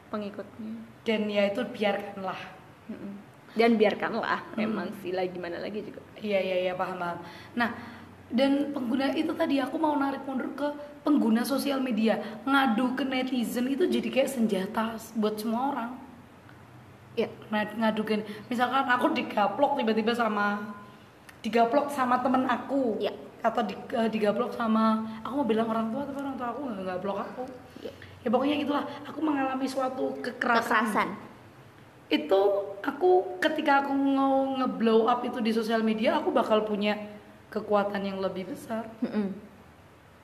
pengikutnya. 0.08 0.72
Dan 1.02 1.20
ya 1.28 1.42
itu 1.50 1.60
biarkanlah. 1.66 2.40
Mm-mm. 2.88 3.12
Dan 3.54 3.74
biarkanlah 3.74 4.42
Hmm. 4.52 4.66
emang 4.66 4.88
sih 4.96 5.10
lah 5.10 5.24
gimana 5.24 5.58
lagi 5.58 5.80
juga 5.80 6.02
Iya 6.16 6.38
iya 6.38 6.56
iya 6.62 6.72
paham 6.72 6.96
paham. 6.96 7.18
Nah 7.54 7.70
dan 8.26 8.72
pengguna 8.72 9.12
itu 9.12 9.30
tadi 9.30 9.58
aku 9.58 9.76
mau 9.76 9.94
narik 9.94 10.24
mundur 10.24 10.50
ke 10.52 10.68
pengguna 11.00 11.44
sosial 11.44 11.78
media 11.78 12.16
ngadu 12.42 12.92
ke 12.92 13.04
netizen 13.04 13.68
itu 13.68 13.84
jadi 13.84 14.08
kayak 14.10 14.30
senjata 14.30 14.84
buat 15.14 15.36
semua 15.36 15.70
orang. 15.70 15.90
ya 17.14 17.30
Ngad- 17.46 17.78
ngadu 17.78 18.02
ke 18.02 18.14
misalkan 18.48 18.82
aku 18.84 19.14
digaplok 19.14 19.78
tiba-tiba 19.78 20.10
sama 20.10 20.74
digaplok 21.40 21.86
sama 21.86 22.18
temen 22.18 22.42
aku 22.44 22.98
Iya. 22.98 23.14
atau 23.38 23.62
di, 23.62 23.70
eh, 23.92 24.08
digaplok 24.08 24.50
sama 24.50 24.98
aku 25.20 25.34
mau 25.36 25.46
bilang 25.46 25.68
orang 25.68 25.94
tua 25.94 26.02
tapi 26.02 26.18
orang 26.18 26.34
tua 26.34 26.50
aku 26.50 26.60
nggak 26.74 26.98
blok 26.98 27.18
aku 27.20 27.42
Iya. 27.78 27.92
ya 28.18 28.28
pokoknya 28.28 28.56
itulah 28.58 28.84
aku 29.04 29.18
mengalami 29.20 29.62
suatu 29.64 30.10
kekerasan 30.18 30.90
kekerasan 30.90 31.08
itu 32.14 32.40
aku 32.78 33.40
ketika 33.42 33.82
aku 33.82 33.92
mau 33.94 34.54
ngeblow 34.60 35.10
up 35.10 35.26
itu 35.26 35.42
di 35.42 35.50
sosial 35.50 35.82
media 35.82 36.22
aku 36.22 36.30
bakal 36.30 36.62
punya 36.62 36.94
kekuatan 37.50 38.02
yang 38.06 38.18
lebih 38.22 38.50
besar. 38.50 38.86
Mm-mm. 39.02 39.34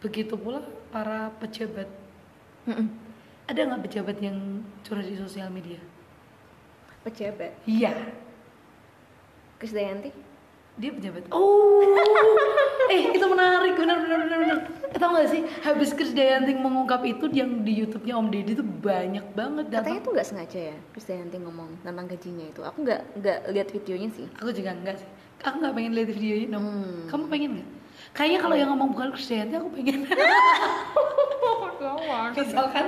begitu 0.00 0.32
pula 0.32 0.64
para 0.88 1.28
pejabat. 1.42 1.86
Mm-mm. 2.64 2.88
ada 3.50 3.60
nggak 3.66 3.82
pejabat 3.90 4.16
yang 4.22 4.62
curhat 4.86 5.04
di 5.04 5.18
sosial 5.18 5.50
media? 5.50 5.82
Pejabat? 7.02 7.52
Iya. 7.66 7.92
Krisdayanti 9.60 10.29
dia 10.80 10.90
pejabat. 10.96 11.28
Oh. 11.30 11.84
Eh 12.90 13.14
itu 13.14 13.22
menarik. 13.22 13.78
Benar 13.78 14.02
benar 14.02 14.18
benar 14.26 14.38
benar. 14.42 14.58
Tau 14.98 15.14
gak 15.14 15.30
sih? 15.30 15.46
Habis 15.62 15.94
Krisdayanti 15.94 16.58
mengungkap 16.58 17.06
itu 17.06 17.30
yang 17.30 17.62
di 17.62 17.78
YouTube-nya 17.78 18.18
Om 18.18 18.26
Deddy 18.34 18.58
itu 18.58 18.66
banyak 18.66 19.30
banget 19.38 19.70
katanya 19.70 19.78
datang 19.86 20.02
tuh 20.02 20.10
nggak 20.18 20.26
sengaja 20.26 20.60
ya 20.74 20.76
Krisdayanti 20.90 21.36
ngomong 21.38 21.68
tentang 21.86 22.06
gajinya 22.10 22.46
itu. 22.50 22.60
Aku 22.66 22.82
nggak 22.82 23.00
nggak 23.22 23.38
lihat 23.54 23.68
videonya 23.70 24.08
sih. 24.10 24.26
Aku 24.42 24.50
juga 24.50 24.74
enggak 24.74 24.98
sih. 24.98 25.06
Aku 25.46 25.62
nggak 25.62 25.74
pengen 25.78 25.92
lihat 25.94 26.08
videonya 26.10 26.48
dong 26.50 26.66
Hmm. 26.66 27.06
kamu 27.06 27.24
pengen 27.30 27.50
nggak? 27.62 27.68
Kayaknya 28.10 28.38
kalau 28.42 28.56
yang 28.58 28.68
ngomong 28.74 28.88
bukan 28.90 29.08
Krisdayanti 29.14 29.54
aku 29.54 29.68
pengen. 29.70 29.98
Misalkan 32.36 32.86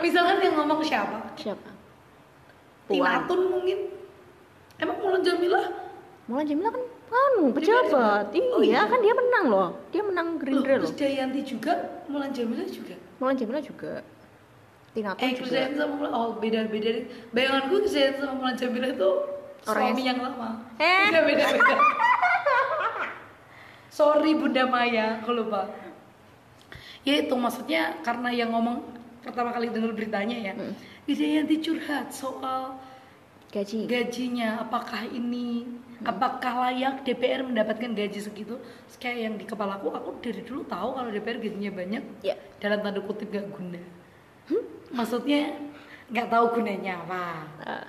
misalkan 0.00 0.36
yang 0.40 0.54
ngomong 0.56 0.80
siapa? 0.86 1.18
Siapa? 1.36 1.68
Tina 2.86 3.02
Puan. 3.02 3.20
Tun 3.26 3.40
mungkin. 3.50 3.78
Emang 4.78 4.96
Mulan 5.02 5.22
Jamila? 5.24 5.60
Mulan 6.30 6.46
Jamila 6.46 6.70
kan 6.70 6.84
anu 7.06 7.54
pejabat. 7.54 8.34
Oh, 8.34 8.60
iya 8.60 8.82
iya. 8.82 8.90
kan 8.90 8.98
dia 8.98 9.14
menang 9.14 9.44
loh. 9.46 9.68
Dia 9.94 10.02
menang 10.02 10.36
Gerindra 10.36 10.74
loh. 10.76 10.90
Terus 10.90 10.94
Jayanti 10.96 11.40
juga 11.42 11.72
Mulan 12.06 12.30
Jamila 12.30 12.64
juga? 12.64 12.94
Mulan 13.18 13.34
Jamila 13.34 13.60
juga. 13.60 13.92
Tina 14.92 15.12
Tun 15.12 15.20
eh 15.20 15.30
juga. 15.32 15.40
Krisdayanti 15.44 15.76
sama 15.76 15.92
Mulan 15.94 16.12
oh 16.12 16.28
beda 16.36 16.60
beda 16.66 16.90
bayanganku 17.30 17.74
Krisdayanti 17.84 18.18
sama 18.20 18.34
Mulan 18.34 18.56
Jamila 18.56 18.86
itu 18.88 19.10
Orang 19.66 19.82
suami 19.82 20.02
yang- 20.02 20.08
yang 20.14 20.18
lama. 20.22 20.50
Eh. 20.78 21.06
beda 21.08 21.20
beda 21.24 21.44
beda. 21.52 21.76
Sorry 23.88 24.32
Bunda 24.36 24.64
Maya 24.68 25.20
aku 25.20 25.30
lupa. 25.32 25.72
Ya 27.06 27.22
itu 27.22 27.32
maksudnya 27.32 27.96
karena 28.02 28.28
yang 28.28 28.50
ngomong 28.50 28.82
pertama 29.22 29.54
kali 29.54 29.70
dengar 29.70 29.94
beritanya 29.94 30.36
ya. 30.36 30.52
Hmm. 30.52 30.74
Krisdayanti 31.06 31.62
curhat 31.62 32.10
soal 32.10 32.76
gaji. 33.48 33.86
gajinya 33.86 34.60
apakah 34.60 35.06
ini 35.06 35.64
apakah 36.04 36.68
layak 36.68 37.06
DPR 37.06 37.46
mendapatkan 37.46 37.94
gaji 37.94 38.20
segitu? 38.20 38.58
Terus 38.58 38.96
kayak 39.00 39.18
yang 39.22 39.34
di 39.40 39.44
kepalaku 39.48 39.94
aku 39.94 40.20
dari 40.20 40.42
dulu 40.44 40.66
tahu 40.68 40.98
kalau 40.98 41.08
DPR 41.08 41.38
gajinya 41.40 41.72
banyak. 41.72 42.02
Ya. 42.26 42.34
Dalam 42.60 42.84
tanda 42.84 43.00
kutip 43.00 43.32
gak 43.32 43.48
guna. 43.54 43.80
Maksudnya 44.92 45.56
nggak 46.10 46.28
tahu 46.30 46.44
gunanya 46.60 47.02
apa. 47.02 47.24
Eh, 47.66 47.88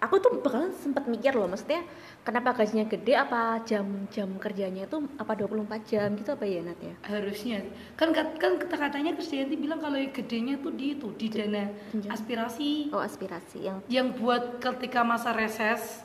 aku 0.00 0.16
tuh 0.16 0.40
bakalan 0.40 0.72
sempat 0.72 1.04
mikir 1.04 1.36
loh 1.36 1.44
maksudnya 1.44 1.84
kenapa 2.24 2.56
gajinya 2.56 2.88
gede 2.88 3.12
apa 3.12 3.60
jam-jam 3.68 4.32
kerjanya 4.40 4.88
itu 4.88 4.96
apa 5.20 5.32
24 5.36 5.84
jam 5.84 6.08
gitu 6.16 6.30
apa 6.32 6.44
ya 6.48 6.60
Nat 6.64 6.80
ya? 6.80 6.94
Harusnya. 7.04 7.60
Kan 8.00 8.16
kan 8.16 8.56
kata 8.56 8.76
katanya 8.76 9.12
Krisdayanti 9.12 9.56
bilang 9.60 9.84
kalau 9.84 10.00
gedenya 10.00 10.56
tuh 10.56 10.72
di 10.72 10.96
itu 10.96 11.12
di 11.20 11.28
dana 11.28 11.68
aspirasi. 12.08 12.88
Oh 12.96 13.04
aspirasi 13.04 13.58
yang 13.60 13.78
yang 13.92 14.08
buat 14.16 14.58
ketika 14.64 15.04
masa 15.04 15.36
reses 15.36 16.00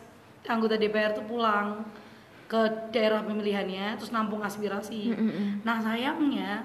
anggota 0.48 0.76
DPR 0.76 1.14
tuh 1.14 1.24
pulang 1.24 1.82
ke 2.46 2.62
daerah 2.90 3.22
pemilihannya 3.22 3.98
terus 3.98 4.10
nampung 4.10 4.40
aspirasi 4.40 5.10
Mm-mm. 5.10 5.62
nah 5.62 5.80
sayangnya 5.80 6.62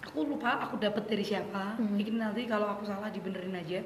aku 0.00 0.24
lupa 0.24 0.56
aku 0.58 0.80
dapat 0.80 1.04
dari 1.04 1.20
siapa 1.22 1.76
Mhm. 1.76 1.84
mungkin 1.92 2.14
nanti 2.16 2.42
kalau 2.44 2.64
aku 2.66 2.84
salah 2.84 3.08
dibenerin 3.08 3.52
aja 3.52 3.84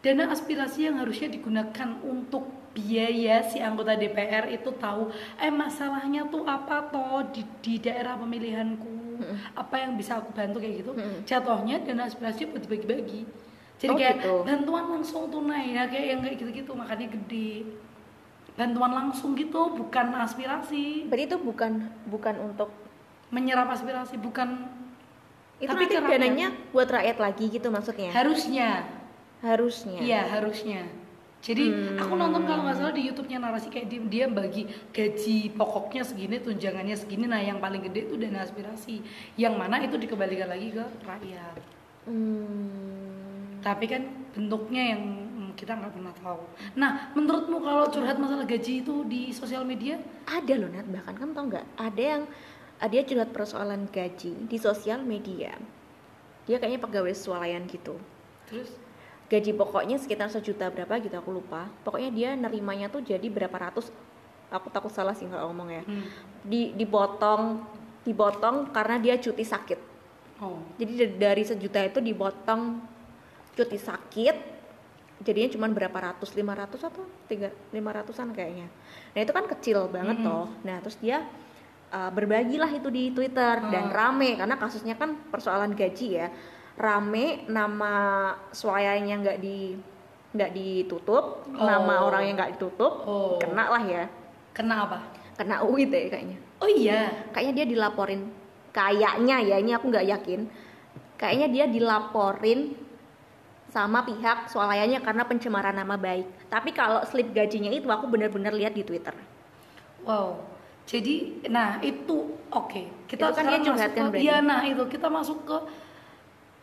dana 0.00 0.28
aspirasi 0.28 0.84
yang 0.84 1.00
harusnya 1.00 1.32
digunakan 1.32 1.88
untuk 2.04 2.44
biaya 2.74 3.40
si 3.40 3.56
anggota 3.58 3.94
DPR 3.94 4.50
itu 4.50 4.68
tahu 4.74 5.08
eh 5.38 5.48
masalahnya 5.48 6.26
tuh 6.26 6.44
apa 6.44 6.84
toh 6.90 7.24
di, 7.32 7.40
di 7.62 7.80
daerah 7.80 8.18
pemilihanku 8.18 8.92
Mhm. 9.14 9.54
apa 9.54 9.78
yang 9.78 9.94
bisa 9.94 10.18
aku 10.18 10.34
bantu 10.34 10.58
kayak 10.58 10.82
gitu 10.82 10.92
Mhm. 10.92 11.22
jatuhnya 11.24 11.76
dana 11.80 12.02
aspirasi 12.04 12.44
buat 12.44 12.60
dibagi-bagi 12.60 13.22
jadi 13.78 13.90
Oh, 13.90 13.96
kayak 13.96 14.16
gitu. 14.20 14.34
bantuan 14.42 14.84
langsung 14.90 15.30
tunai 15.30 15.72
ya 15.72 15.86
kayak 15.86 16.06
yang 16.08 16.20
kayak 16.20 16.36
gitu-gitu 16.36 16.74
makanya 16.74 17.08
gede 17.08 17.62
bantuan 18.54 18.92
langsung 18.94 19.34
gitu 19.34 19.74
bukan 19.74 20.14
aspirasi. 20.22 21.10
Berarti 21.10 21.24
itu 21.26 21.38
bukan 21.42 21.90
bukan 22.06 22.34
untuk 22.38 22.70
menyerap 23.34 23.66
aspirasi 23.70 24.14
bukan 24.14 24.70
itu 25.58 25.70
Tapi 25.70 25.86
nanti 25.86 25.96
dananya 25.98 26.48
buat 26.70 26.86
rakyat 26.86 27.18
lagi 27.18 27.50
gitu 27.50 27.70
maksudnya? 27.70 28.10
Harusnya. 28.14 28.86
Harusnya. 29.42 29.98
Iya 30.02 30.22
harusnya. 30.30 30.86
Jadi 31.44 31.68
Hmm. 31.68 32.00
aku 32.00 32.16
nonton 32.16 32.48
kalau 32.48 32.64
nggak 32.64 32.80
salah 32.80 32.94
di 32.96 33.04
YouTube-nya 33.04 33.36
narasi 33.36 33.68
kayak 33.68 33.92
dia, 33.92 34.00
dia 34.00 34.26
bagi 34.32 34.64
gaji 34.96 35.52
pokoknya 35.52 36.00
segini 36.00 36.40
tunjangannya 36.40 36.96
segini 36.96 37.28
nah 37.28 37.36
yang 37.36 37.60
paling 37.60 37.84
gede 37.84 38.08
itu 38.08 38.16
dana 38.16 38.40
aspirasi. 38.40 39.04
Yang 39.36 39.54
mana 39.60 39.76
itu 39.84 39.94
dikembalikan 40.00 40.48
lagi 40.48 40.72
ke 40.72 40.84
rakyat. 41.04 41.58
Hmm. 42.04 43.64
tapi 43.64 43.88
kan 43.88 44.04
bentuknya 44.36 44.92
yang 44.92 45.23
kita 45.54 45.72
nggak 45.78 45.92
pernah 45.94 46.14
tahu. 46.18 46.42
Nah 46.74 47.14
menurutmu 47.14 47.62
kalau 47.62 47.86
curhat 47.88 48.18
masalah 48.18 48.44
gaji 48.44 48.82
itu 48.82 49.06
di 49.06 49.30
sosial 49.30 49.62
media? 49.62 49.98
Ada 50.26 50.54
loh 50.58 50.68
Nat. 50.70 50.86
Bahkan 50.86 51.14
kamu 51.14 51.30
tau 51.32 51.46
nggak? 51.48 51.66
Ada 51.78 52.02
yang 52.02 52.22
dia 52.90 53.02
curhat 53.06 53.30
persoalan 53.32 53.88
gaji 53.88 54.34
di 54.50 54.56
sosial 54.60 55.00
media. 55.06 55.56
Dia 56.44 56.60
kayaknya 56.60 56.82
pegawai 56.84 57.14
swalayan 57.16 57.64
gitu. 57.64 57.96
Terus? 58.50 58.68
Gaji 59.32 59.56
pokoknya 59.56 59.96
sekitar 59.96 60.28
sejuta 60.28 60.68
berapa 60.68 61.00
gitu 61.00 61.16
aku 61.16 61.32
lupa. 61.32 61.72
Pokoknya 61.80 62.10
dia 62.12 62.30
nerimanya 62.36 62.92
tuh 62.92 63.00
jadi 63.00 63.24
berapa 63.32 63.56
ratus. 63.56 63.88
Aku 64.52 64.68
takut 64.68 64.92
salah 64.92 65.16
sih 65.16 65.24
kalau 65.26 65.50
ngomong 65.50 65.70
ya. 65.72 65.82
Hmm. 65.82 66.04
di 66.44 66.76
dipotong 66.76 67.64
dipotong 68.04 68.68
karena 68.68 69.00
dia 69.00 69.16
cuti 69.16 69.40
sakit. 69.40 69.80
Oh. 70.44 70.60
Jadi 70.76 70.92
da- 71.00 71.32
dari 71.32 71.42
sejuta 71.46 71.80
itu 71.80 72.04
dipotong 72.04 72.84
cuti 73.56 73.78
sakit 73.80 74.53
jadinya 75.22 75.50
cuma 75.52 75.66
berapa 75.68 75.94
ratus 75.94 76.34
lima 76.34 76.58
ratus 76.58 76.82
atau 76.82 77.06
tiga 77.26 77.54
lima 77.70 77.92
ratusan 77.92 78.34
kayaknya. 78.34 78.66
Nah 79.14 79.20
itu 79.22 79.30
kan 79.30 79.46
kecil 79.46 79.86
banget 79.86 80.18
Mm-mm. 80.18 80.26
toh. 80.26 80.48
Nah 80.66 80.82
terus 80.82 80.98
dia 80.98 81.22
uh, 81.90 82.10
berbagilah 82.10 82.70
itu 82.70 82.90
di 82.90 83.14
Twitter 83.14 83.62
dan 83.70 83.88
Hmm. 83.88 83.94
rame 83.94 84.34
karena 84.34 84.58
kasusnya 84.58 84.98
kan 84.98 85.14
persoalan 85.30 85.72
gaji 85.72 86.08
ya. 86.18 86.28
Rame 86.74 87.46
nama 87.46 87.94
swayanya 88.50 89.14
nggak 89.22 89.38
di 89.38 89.78
nggak 90.34 90.50
ditutup 90.50 91.46
nama 91.46 92.02
Oh. 92.02 92.10
orang 92.10 92.22
yang 92.26 92.34
nggak 92.34 92.58
ditutup 92.58 92.92
Oh. 93.06 93.38
kena 93.38 93.70
lah 93.70 93.84
ya. 93.86 94.04
Kena 94.50 94.90
apa? 94.90 94.98
Kena 95.38 95.62
UIT 95.62 95.94
kayaknya. 96.10 96.38
Oh 96.58 96.66
iya. 96.66 97.10
Kayaknya 97.30 97.54
dia 97.62 97.66
dilaporin. 97.70 98.22
Kayaknya 98.74 99.36
ya 99.46 99.56
ini 99.62 99.70
aku 99.70 99.86
nggak 99.86 100.06
yakin. 100.10 100.40
Kayaknya 101.14 101.48
dia 101.48 101.64
dilaporin 101.70 102.74
sama 103.74 104.06
pihak 104.06 104.46
swalayannya 104.46 105.02
karena 105.02 105.26
pencemaran 105.26 105.74
nama 105.74 105.98
baik 105.98 106.30
tapi 106.46 106.70
kalau 106.70 107.02
slip 107.02 107.34
gajinya 107.34 107.74
itu 107.74 107.90
aku 107.90 108.06
benar-benar 108.06 108.54
lihat 108.54 108.72
di 108.72 108.86
Twitter 108.86 109.12
Wow. 110.04 110.36
Jadi, 110.84 111.48
nah 111.48 111.80
itu 111.80 112.36
oke. 112.52 113.08
Kita 113.08 113.32
Itu 113.32 113.40
kan 113.40 113.48
dia 113.48 113.56
sekarang 113.56 113.64
curhat 113.64 113.88
masuk 113.88 113.96
kan 113.96 114.04
ke, 114.04 114.10
berarti? 114.12 114.20
iya, 114.28 114.36
nah 114.44 114.60
itu 114.68 114.82
kita 114.84 115.08
masuk 115.08 115.38
ke 115.48 115.56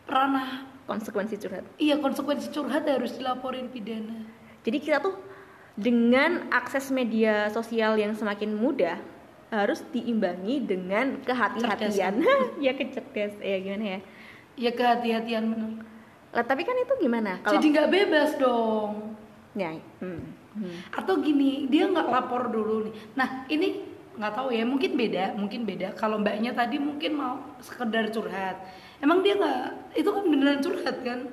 ranah 0.06 0.48
konsekuensi 0.84 1.38
curhat 1.38 1.64
iya 1.78 1.94
konsekuensi 1.98 2.50
curhat 2.50 2.84
harus 2.86 3.14
dilaporin 3.14 3.70
pidana. 3.70 4.26
jadi 4.66 4.78
kita 4.82 4.98
tuh 4.98 5.14
dengan 5.78 6.50
akses 6.52 6.90
media 6.90 7.48
sosial 7.48 7.96
yang 7.96 8.12
semakin 8.12 8.52
mudah 8.52 8.98
harus 9.48 9.80
diimbangi 9.90 10.64
dengan 10.64 11.20
kehati-hatian 11.22 12.20
ya 12.64 12.72
kecerdas 12.76 13.36
ya 13.40 13.58
gimana 13.58 13.98
ya 13.98 14.00
Ya 14.52 14.68
kehati-hatian 14.68 15.48
bener. 15.48 15.80
Lah 16.32 16.44
tapi 16.48 16.64
kan 16.64 16.72
itu 16.80 16.94
gimana 16.96 17.38
kalau 17.44 17.60
Jadi 17.60 17.66
nggak 17.76 17.90
bebas 17.92 18.30
dong. 18.40 19.16
ya 19.52 19.76
hmm, 19.76 20.20
hmm. 20.56 20.76
Atau 20.96 21.20
gini, 21.20 21.68
dia 21.68 21.84
nggak 21.84 22.08
lapor 22.08 22.48
dulu 22.48 22.88
nih. 22.88 22.94
Nah 23.12 23.44
ini 23.52 23.84
nggak 24.16 24.32
tahu 24.32 24.48
ya, 24.48 24.64
mungkin 24.64 24.96
beda, 24.96 25.36
mungkin 25.36 25.68
beda. 25.68 25.92
Kalau 25.92 26.16
mbaknya 26.16 26.56
tadi 26.56 26.80
mungkin 26.80 27.20
mau 27.20 27.36
sekedar 27.60 28.08
curhat. 28.08 28.64
Emang 29.04 29.20
dia 29.20 29.36
nggak, 29.36 29.92
itu 29.92 30.08
kan 30.08 30.24
beneran 30.24 30.60
curhat 30.64 30.96
kan? 31.04 31.28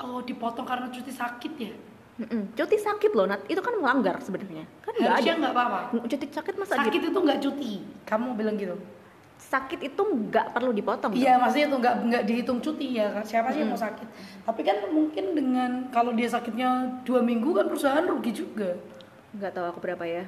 Oh 0.00 0.24
dipotong 0.24 0.64
karena 0.64 0.88
cuti 0.88 1.12
sakit 1.12 1.52
ya? 1.60 1.74
Mm-mm. 2.18 2.50
cuti 2.58 2.74
sakit 2.82 3.14
loh 3.14 3.30
Nat 3.30 3.46
itu 3.46 3.62
kan 3.62 3.78
melanggar 3.78 4.18
sebenarnya 4.18 4.66
kan 4.82 4.90
nggak 4.90 5.22
ada 5.22 5.32
nggak 5.38 5.54
apa-apa 5.54 5.78
cuti 6.02 6.26
sakit 6.26 6.54
masa 6.58 6.82
sakit 6.82 7.14
itu 7.14 7.14
nggak 7.14 7.38
cuti 7.38 7.72
kamu 8.10 8.34
bilang 8.34 8.58
gitu 8.58 8.74
sakit 9.38 9.80
itu 9.84 10.02
nggak 10.02 10.50
perlu 10.50 10.70
dipotong. 10.70 11.14
Iya, 11.14 11.38
maksudnya 11.38 11.66
itu 11.66 11.76
nggak 11.78 11.94
nggak 12.04 12.22
dihitung 12.24 12.58
cuti 12.58 12.98
ya. 12.98 13.22
Siapa 13.22 13.48
sih 13.48 13.62
yang 13.62 13.70
mau 13.70 13.78
sakit? 13.78 14.04
Tapi 14.42 14.60
kan 14.60 14.76
mungkin 14.88 15.32
dengan 15.32 15.70
kalau 15.88 16.10
dia 16.10 16.26
sakitnya 16.26 16.68
dua 17.02 17.22
minggu 17.22 17.50
kan 17.52 17.66
perusahaan 17.66 18.02
rugi 18.02 18.34
juga. 18.34 18.74
nggak 19.28 19.52
tahu 19.52 19.66
aku 19.66 19.78
berapa 19.78 20.00
ya 20.02 20.24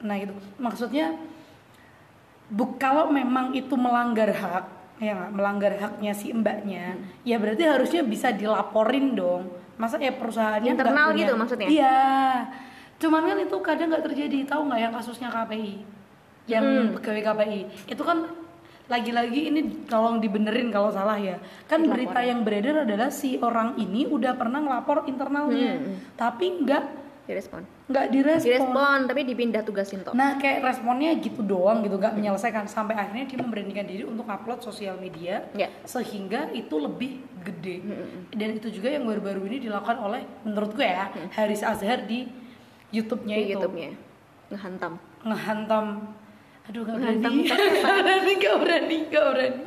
Nah 0.00 0.14
itu 0.14 0.30
maksudnya 0.56 1.10
bu 2.46 2.76
kalau 2.76 3.10
memang 3.10 3.50
itu 3.50 3.74
melanggar 3.74 4.30
hak, 4.30 4.64
ya 4.98 5.12
nggak 5.12 5.32
melanggar 5.32 5.72
haknya 5.74 6.12
si 6.12 6.30
mbaknya, 6.30 6.94
ya 7.22 7.36
berarti 7.36 7.64
harusnya 7.64 8.02
bisa 8.02 8.30
dilaporin 8.30 9.12
dong. 9.12 9.48
Masa 9.74 9.98
ya 9.98 10.14
perusahaannya 10.14 10.70
Internal 10.70 11.10
punya- 11.10 11.18
gitu 11.20 11.32
maksudnya? 11.34 11.66
Iya. 11.66 11.98
Cuman 12.94 13.26
kan 13.26 13.38
itu 13.38 13.56
kadang 13.58 13.88
nggak 13.90 14.04
terjadi. 14.06 14.38
Tahu 14.46 14.60
nggak 14.64 14.80
yang 14.80 14.94
kasusnya 14.94 15.28
KPI, 15.28 15.74
yang 16.46 16.62
Hmm. 16.62 16.94
pegawai 16.94 17.22
KPI 17.24 17.60
itu 17.90 18.02
kan 18.02 18.18
lagi-lagi 18.84 19.48
ini 19.48 19.60
tolong 19.84 20.18
dibenerin 20.18 20.68
kalau 20.68 20.88
salah 20.88 21.16
ya. 21.16 21.40
Kan 21.64 21.80
Dilaporin. 21.80 22.04
berita 22.04 22.20
yang 22.20 22.40
beredar 22.40 22.76
adalah 22.82 23.08
si 23.08 23.36
orang 23.38 23.76
ini 23.76 24.04
udah 24.04 24.32
pernah 24.34 24.60
ngelapor 24.60 25.04
internalnya, 25.04 25.80
Hmm, 25.80 25.96
tapi 26.14 26.60
nggak 26.60 26.84
direspon. 27.24 27.64
nggak 27.84 28.06
direspon. 28.10 28.44
direspon 28.44 28.98
tapi 29.04 29.20
dipindah 29.24 29.60
tugasin 29.60 30.04
toh. 30.04 30.12
Nah 30.12 30.36
kayak 30.36 30.60
responnya 30.62 31.16
gitu 31.16 31.40
doang 31.40 31.80
gitu 31.80 31.96
nggak 31.96 32.12
menyelesaikan. 32.12 32.64
Sampai 32.66 32.92
akhirnya 32.94 33.24
dia 33.24 33.38
memberanikan 33.38 33.84
diri 33.84 34.04
untuk 34.04 34.24
upload 34.24 34.60
sosial 34.60 34.96
media 34.96 35.48
Ya. 35.52 35.72
sehingga 35.82 36.48
itu 36.50 36.76
lebih 36.76 37.24
gede. 37.40 37.80
Dan 38.30 38.56
itu 38.56 38.68
juga 38.70 38.88
yang 38.88 39.04
baru-baru 39.04 39.44
ini 39.46 39.60
dilakukan 39.62 39.96
oleh 39.98 40.20
menurut 40.42 40.72
gue 40.72 40.84
ya 40.84 41.08
Haris 41.32 41.60
Azhar 41.60 42.04
di 42.04 42.28
YouTube-nya 42.90 43.34
di 43.34 43.44
itu. 43.46 43.52
YouTube-nya. 43.54 43.90
Ngehantam. 44.46 44.92
Ngehantam 45.24 45.84
aduh 46.64 46.80
nggak 46.82 46.96
berani. 46.96 47.44
nggak 47.44 47.60
berani 47.84 48.32
nggak 48.34 48.56
berani 48.58 48.96
nggak 49.06 49.24
berani. 49.28 49.62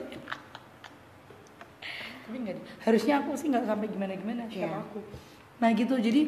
Tapi 2.27 2.37
deh. 2.43 2.57
harusnya 2.83 3.13
aku 3.21 3.29
sih 3.39 3.47
nggak 3.47 3.65
sampai 3.65 3.87
gimana 3.87 4.13
gimana 4.13 4.43
siapa 4.47 4.67
Iya. 4.67 4.83
aku. 4.83 4.99
Nah 5.57 5.69
gitu. 5.71 5.95
Jadi 5.95 6.21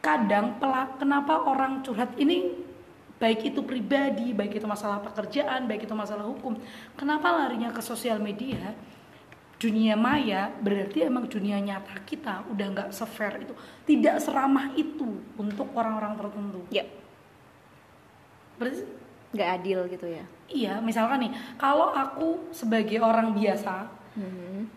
kadang 0.00 0.56
pelak 0.56 0.96
kenapa 0.96 1.44
orang 1.44 1.80
curhat 1.80 2.12
ini 2.16 2.52
baik 3.14 3.54
itu 3.54 3.64
pribadi 3.64 4.34
baik 4.34 4.58
itu 4.58 4.66
masalah 4.66 5.00
pekerjaan 5.00 5.64
baik 5.64 5.86
itu 5.88 5.94
masalah 5.96 6.28
hukum 6.28 6.58
kenapa 6.92 7.30
larinya 7.32 7.70
ke 7.70 7.80
sosial 7.80 8.20
media? 8.20 8.72
Dunia 9.54 9.96
maya 9.96 10.50
berarti 10.60 11.06
emang 11.06 11.24
dunia 11.24 11.56
nyata 11.56 11.96
kita 12.04 12.44
udah 12.52 12.66
nggak 12.70 12.88
sefair 12.90 13.42
itu. 13.42 13.54
Tidak 13.84 14.16
seramah 14.20 14.74
itu 14.76 15.08
untuk 15.34 15.72
orang-orang 15.72 16.14
tertentu. 16.14 16.62
Ya 16.70 16.84
berarti 18.54 18.86
nggak 19.34 19.48
adil 19.60 19.80
gitu 19.90 20.06
ya 20.08 20.24
Iya, 20.44 20.76
misalkan 20.78 21.24
nih, 21.24 21.32
kalau 21.56 21.88
aku 21.88 22.52
sebagai 22.52 23.00
orang 23.00 23.32
biasa, 23.32 23.88
Hmm. 24.14 24.68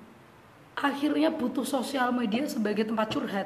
akhirnya 0.74 1.30
butuh 1.30 1.62
sosial 1.62 2.10
media 2.10 2.48
sebagai 2.48 2.88
tempat 2.88 3.12
curhat, 3.12 3.46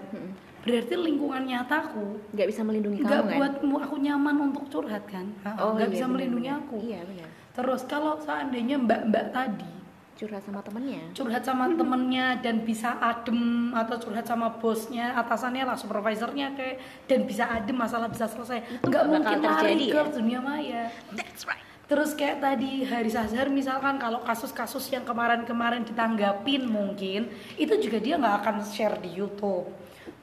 berarti 0.61 0.93
lingkungan 0.93 1.41
nyataku 1.41 2.21
nggak 2.31 2.47
bisa 2.47 2.61
melindungi 2.61 3.01
nggak 3.01 3.11
kamu 3.11 3.27
kan 3.27 3.37
buatmu 3.41 3.75
aku 3.81 3.95
nyaman 3.97 4.35
untuk 4.53 4.69
curhat 4.69 5.03
kan? 5.09 5.33
nggak 5.43 5.89
iya, 5.89 5.91
bisa 5.91 6.05
benar, 6.05 6.13
melindungi 6.13 6.47
benar. 6.47 6.61
aku. 6.63 6.75
iya 6.79 7.01
benar 7.03 7.29
Terus 7.51 7.81
kalau 7.83 8.15
seandainya 8.21 8.79
mbak-mbak 8.79 9.25
tadi 9.35 9.71
curhat 10.17 10.43
sama 10.45 10.61
temennya 10.61 11.01
curhat 11.17 11.43
sama 11.43 11.65
temennya 11.73 12.25
dan 12.39 12.61
bisa 12.61 12.97
adem 13.01 13.71
atau 13.73 13.95
curhat 13.97 14.25
sama 14.27 14.53
bosnya, 14.61 15.17
atasannya 15.17 15.65
lah, 15.65 15.77
supervisornya 15.79 16.53
kayak 16.53 16.77
dan 17.09 17.25
bisa 17.25 17.49
adem 17.49 17.73
masalah 17.73 18.07
bisa 18.11 18.29
selesai, 18.29 18.61
nggak 18.85 19.01
nggak 19.01 19.03
mungkin 19.07 19.37
terjadi 19.41 19.85
ke 19.89 19.97
ya? 19.97 20.03
dunia 20.13 20.39
maya. 20.39 20.83
that's 21.15 21.43
right 21.49 21.71
Terus 21.91 22.15
kayak 22.15 22.39
tadi 22.39 22.87
Haris 22.87 23.19
Azhar 23.19 23.51
misalkan 23.51 23.99
kalau 23.99 24.23
kasus-kasus 24.23 24.95
yang 24.95 25.03
kemarin-kemarin 25.03 25.83
ditanggapin 25.83 26.63
mungkin 26.63 27.27
itu 27.59 27.73
juga 27.83 27.99
dia 27.99 28.15
nggak 28.15 28.35
akan 28.39 28.55
share 28.63 28.95
di 29.03 29.11
YouTube. 29.11 29.67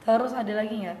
Terus 0.01 0.33
ada 0.33 0.49
lagi 0.49 0.81
nggak? 0.81 0.99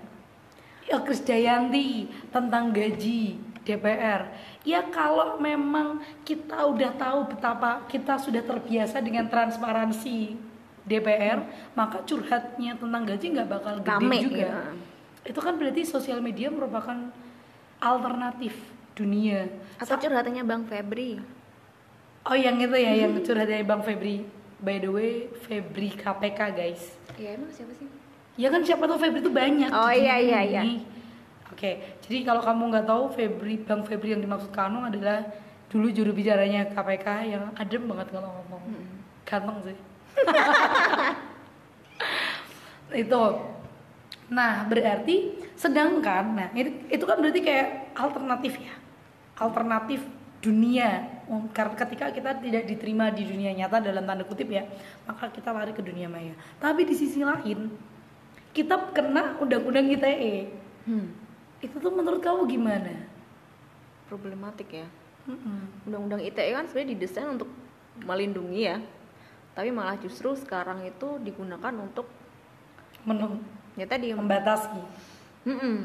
Ya 0.93 1.01
Krisdayanti 1.01 2.13
tentang 2.29 2.69
gaji 2.69 3.41
DPR. 3.63 4.31
Ya 4.63 4.83
kalau 4.87 5.37
memang 5.37 5.99
kita 6.23 6.57
udah 6.67 6.91
tahu 6.95 7.19
betapa 7.31 7.83
kita 7.87 8.15
sudah 8.17 8.43
terbiasa 8.43 8.99
dengan 8.99 9.27
transparansi 9.27 10.35
DPR, 10.83 11.43
maka 11.77 12.01
curhatnya 12.01 12.73
tentang 12.75 13.03
gaji 13.05 13.25
nggak 13.35 13.49
bakal 13.49 13.75
gede 13.79 13.91
Rame, 13.93 14.17
juga. 14.25 14.37
ya. 14.41 14.53
Itu 15.27 15.39
kan 15.43 15.59
berarti 15.59 15.85
sosial 15.85 16.23
media 16.23 16.49
merupakan 16.49 17.11
alternatif 17.79 18.55
dunia. 18.97 19.47
atau 19.79 19.95
curhatannya 19.95 20.43
bang 20.43 20.63
Febri 20.67 21.23
Oh 22.27 22.35
yang 22.35 22.59
itu 22.59 22.75
ya 22.75 22.91
yang 22.99 23.15
curhat 23.25 23.47
dari 23.47 23.63
Bang 23.63 23.79
Febri. 23.79 24.27
By 24.59 24.83
the 24.83 24.91
way, 24.91 25.31
Febri 25.47 25.95
KPK 25.95 26.39
guys. 26.51 26.99
ya 27.15 27.35
emang 27.35 27.47
siapa 27.47 27.71
sih 27.71 27.87
Ya 28.35 28.51
kan 28.51 28.59
siapa 28.63 28.83
tahu 28.87 28.99
Febri 28.99 29.23
itu 29.23 29.31
banyak. 29.31 29.71
Oh, 29.71 29.91
iya, 29.91 30.19
iya, 30.19 30.39
ini. 30.43 30.83
Oke, 31.59 31.99
jadi 32.07 32.23
kalau 32.23 32.39
kamu 32.39 32.71
nggak 32.71 32.87
tahu 32.87 33.03
Febri 33.11 33.59
Bang 33.67 33.83
Febri 33.83 34.15
yang 34.15 34.23
dimaksud 34.23 34.47
Kanung 34.55 34.87
adalah 34.87 35.27
dulu 35.67 35.91
juru 35.91 36.15
bicaranya 36.15 36.71
KPK 36.71 37.35
yang 37.35 37.51
adem 37.51 37.83
banget 37.83 38.15
kalau 38.15 38.31
ngomong. 38.31 38.63
Ganteng 39.27 39.59
sih. 39.67 39.77
itu. 43.03 43.23
Nah, 44.31 44.71
berarti 44.71 45.35
sedangkan 45.59 46.31
nah 46.31 46.47
itu, 46.55 46.71
itu 46.87 47.03
kan 47.03 47.19
berarti 47.19 47.43
kayak 47.43 47.91
alternatif 47.91 48.55
ya. 48.55 48.79
Alternatif 49.35 49.99
dunia 50.39 51.19
Um, 51.29 51.45
karena 51.53 51.77
ketika 51.77 52.09
kita 52.09 52.41
tidak 52.41 52.65
diterima 52.65 53.13
di 53.13 53.21
dunia 53.21 53.53
nyata 53.53 53.85
dalam 53.85 54.01
tanda 54.01 54.25
kutip 54.25 54.49
ya 54.49 54.65
maka 55.05 55.29
kita 55.29 55.53
lari 55.53 55.77
ke 55.77 55.85
dunia 55.85 56.09
maya 56.09 56.33
tapi 56.57 56.89
di 56.89 56.97
sisi 56.97 57.21
lain 57.21 57.69
kita 58.49 58.89
kena 58.97 59.37
undang-undang 59.37 59.93
ITE 59.93 60.49
hmm. 60.89 61.28
Itu 61.59 61.75
tuh 61.75 61.91
menurut 61.91 62.21
kamu 62.23 62.47
gimana? 62.47 62.93
problematik 64.09 64.73
ya 64.73 64.87
Mm-mm. 65.29 65.85
undang-undang 65.85 66.25
ITE 66.25 66.49
kan 66.57 66.65
sebenarnya 66.65 66.97
didesain 66.97 67.29
untuk 67.29 67.45
melindungi 68.01 68.65
ya 68.65 68.81
tapi 69.53 69.69
malah 69.69 70.01
justru 70.01 70.33
sekarang 70.33 70.81
itu 70.81 71.21
digunakan 71.21 71.69
untuk 71.77 72.09
Men- 73.05 73.43
ya 73.77 73.85
tadi 73.85 74.11
membatasi. 74.11 74.81
Mm-mm. 75.45 75.77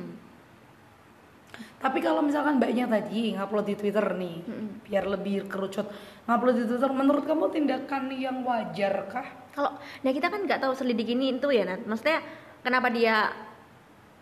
Tapi 1.79 1.99
kalau 2.03 2.25
misalkan 2.25 2.59
mbaknya 2.59 2.91
tadi 2.91 3.39
ngupload 3.39 3.67
di 3.71 3.75
Twitter 3.79 4.03
nih, 4.19 4.43
Mm-mm. 4.43 4.69
biar 4.89 5.05
lebih 5.07 5.47
kerucut, 5.47 5.87
ngupload 6.27 6.57
di 6.59 6.65
Twitter, 6.67 6.91
menurut 6.91 7.23
kamu 7.23 7.53
tindakan 7.55 8.11
yang 8.11 8.43
wajar 8.43 9.07
kah? 9.07 9.29
kalau 9.55 9.71
nah 10.03 10.11
kita 10.11 10.27
kan 10.27 10.43
nggak 10.43 10.59
tahu 10.59 10.75
selidik 10.75 11.15
ini 11.15 11.39
itu 11.39 11.47
ya 11.55 11.63
Nat 11.63 11.87
maksudnya 11.87 12.19
kenapa 12.67 12.91
dia 12.91 13.31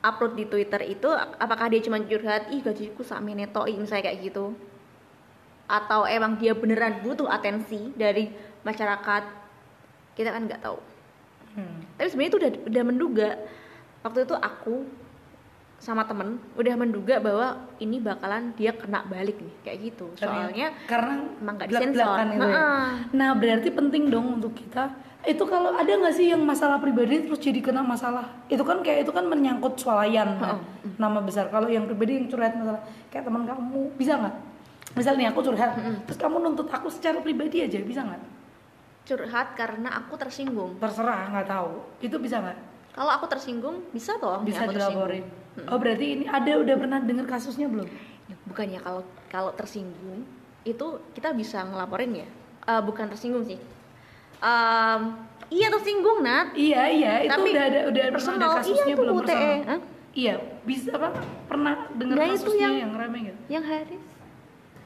upload 0.03 0.35
di 0.35 0.45
Twitter 0.45 0.83
itu 0.85 1.09
apakah 1.38 1.71
dia 1.71 1.81
cuma 1.81 2.03
curhat 2.03 2.51
ih 2.51 2.61
gajiku 2.61 3.03
sama 3.03 3.31
netoi 3.31 3.79
misalnya 3.79 4.11
kayak 4.11 4.19
gitu 4.29 4.53
atau 5.71 6.05
emang 6.05 6.37
dia 6.37 6.53
beneran 6.53 7.01
butuh 7.01 7.31
atensi 7.31 7.95
dari 7.95 8.29
masyarakat 8.61 9.23
kita 10.12 10.29
kan 10.29 10.45
nggak 10.45 10.62
tahu 10.62 10.79
Hmm. 11.53 11.85
tapi 12.01 12.09
sebenarnya 12.09 12.31
itu 12.33 12.38
udah 12.41 12.51
udah 12.65 12.83
menduga 12.88 13.29
waktu 14.01 14.25
itu 14.25 14.33
aku 14.33 14.88
sama 15.77 16.09
temen 16.09 16.41
udah 16.57 16.75
menduga 16.81 17.21
bahwa 17.21 17.69
ini 17.77 18.01
bakalan 18.01 18.57
dia 18.57 18.73
kena 18.73 19.05
balik 19.05 19.37
nih 19.37 19.53
kayak 19.61 19.79
gitu 19.85 20.07
soalnya 20.17 20.73
karena 20.88 21.29
emang 21.43 21.55
nggak 21.61 21.69
disensor. 21.69 22.17
ya. 22.25 22.65
Nah 23.12 23.31
berarti 23.37 23.69
penting 23.69 24.09
dong 24.09 24.41
untuk 24.41 24.57
kita 24.57 24.97
itu 25.23 25.45
kalau 25.47 25.71
ada 25.79 25.87
nggak 25.87 26.15
sih 26.19 26.35
yang 26.35 26.43
masalah 26.43 26.83
pribadi 26.83 27.23
terus 27.23 27.39
jadi 27.39 27.62
kena 27.62 27.79
masalah? 27.79 28.27
Itu 28.51 28.66
kan 28.66 28.83
kayak 28.83 29.07
itu 29.07 29.12
kan 29.14 29.31
menyangkut 29.31 29.79
swalayan 29.79 30.35
kan? 30.43 30.59
nama 30.99 31.23
besar. 31.23 31.47
Kalau 31.47 31.70
yang 31.70 31.87
pribadi 31.87 32.18
yang 32.18 32.27
curhat 32.27 32.59
masalah 32.59 32.83
kayak 33.07 33.31
teman 33.31 33.47
kamu 33.47 33.95
bisa 33.95 34.18
nggak? 34.18 34.35
Misalnya 34.99 35.31
aku 35.31 35.41
curhat 35.47 35.79
terus 36.11 36.18
kamu 36.18 36.43
nuntut 36.43 36.66
aku 36.66 36.91
secara 36.91 37.23
pribadi 37.23 37.62
aja 37.62 37.79
bisa 37.87 38.03
nggak? 38.03 38.23
Curhat 39.07 39.55
karena 39.55 39.95
aku 40.03 40.18
tersinggung. 40.18 40.83
Terserah 40.83 41.31
nggak 41.31 41.47
tahu. 41.47 41.70
Itu 42.03 42.18
bisa 42.18 42.43
nggak? 42.43 42.59
Kalau 42.93 43.11
aku 43.14 43.27
tersinggung 43.31 43.77
bisa 43.95 44.18
toh 44.18 44.43
bisa 44.43 44.66
dilaporin. 44.66 45.23
Oh 45.70 45.79
berarti 45.79 46.18
ini 46.18 46.25
ada 46.27 46.59
udah 46.59 46.75
pernah 46.75 46.99
dengar 46.99 47.31
kasusnya 47.31 47.70
belum? 47.70 47.87
Ya, 48.27 48.35
bukannya 48.51 48.83
kalau 48.83 49.07
kalau 49.31 49.55
tersinggung 49.55 50.27
itu 50.66 50.87
kita 51.14 51.31
bisa 51.31 51.62
ngelaporin 51.62 52.27
ya? 52.27 52.29
Eh, 52.62 52.83
bukan 52.83 53.07
tersinggung 53.07 53.47
sih 53.47 53.59
Em, 54.43 55.01
iya 55.49 55.70
tersinggung 55.70 56.18
nat? 56.20 56.51
Iya 56.53 56.82
iya 56.88 57.12
itu 57.22 57.30
Tapi 57.30 57.49
udah 57.49 57.64
ada 57.64 57.80
udah 57.84 58.03
pernah 58.03 58.03
ada 58.03 58.12
personal, 58.12 58.51
kasusnya 58.59 58.74
iya, 58.82 58.90
itu 58.90 59.01
belum 59.01 59.14
UTE. 59.14 59.22
personal. 59.24 59.62
Hah? 59.64 59.80
iya 60.12 60.34
bisa 60.62 60.88
apa 60.93 61.09
pernah 61.47 61.74
dengar 61.90 62.14
Nah, 62.14 62.26
itu 62.26 62.34
kasusnya 62.36 62.61
yang- 62.61 62.76
yang 62.80 62.93
rame 62.93 63.18
nggak? 63.22 63.36
yang 63.49 63.64
Haris. 63.64 64.05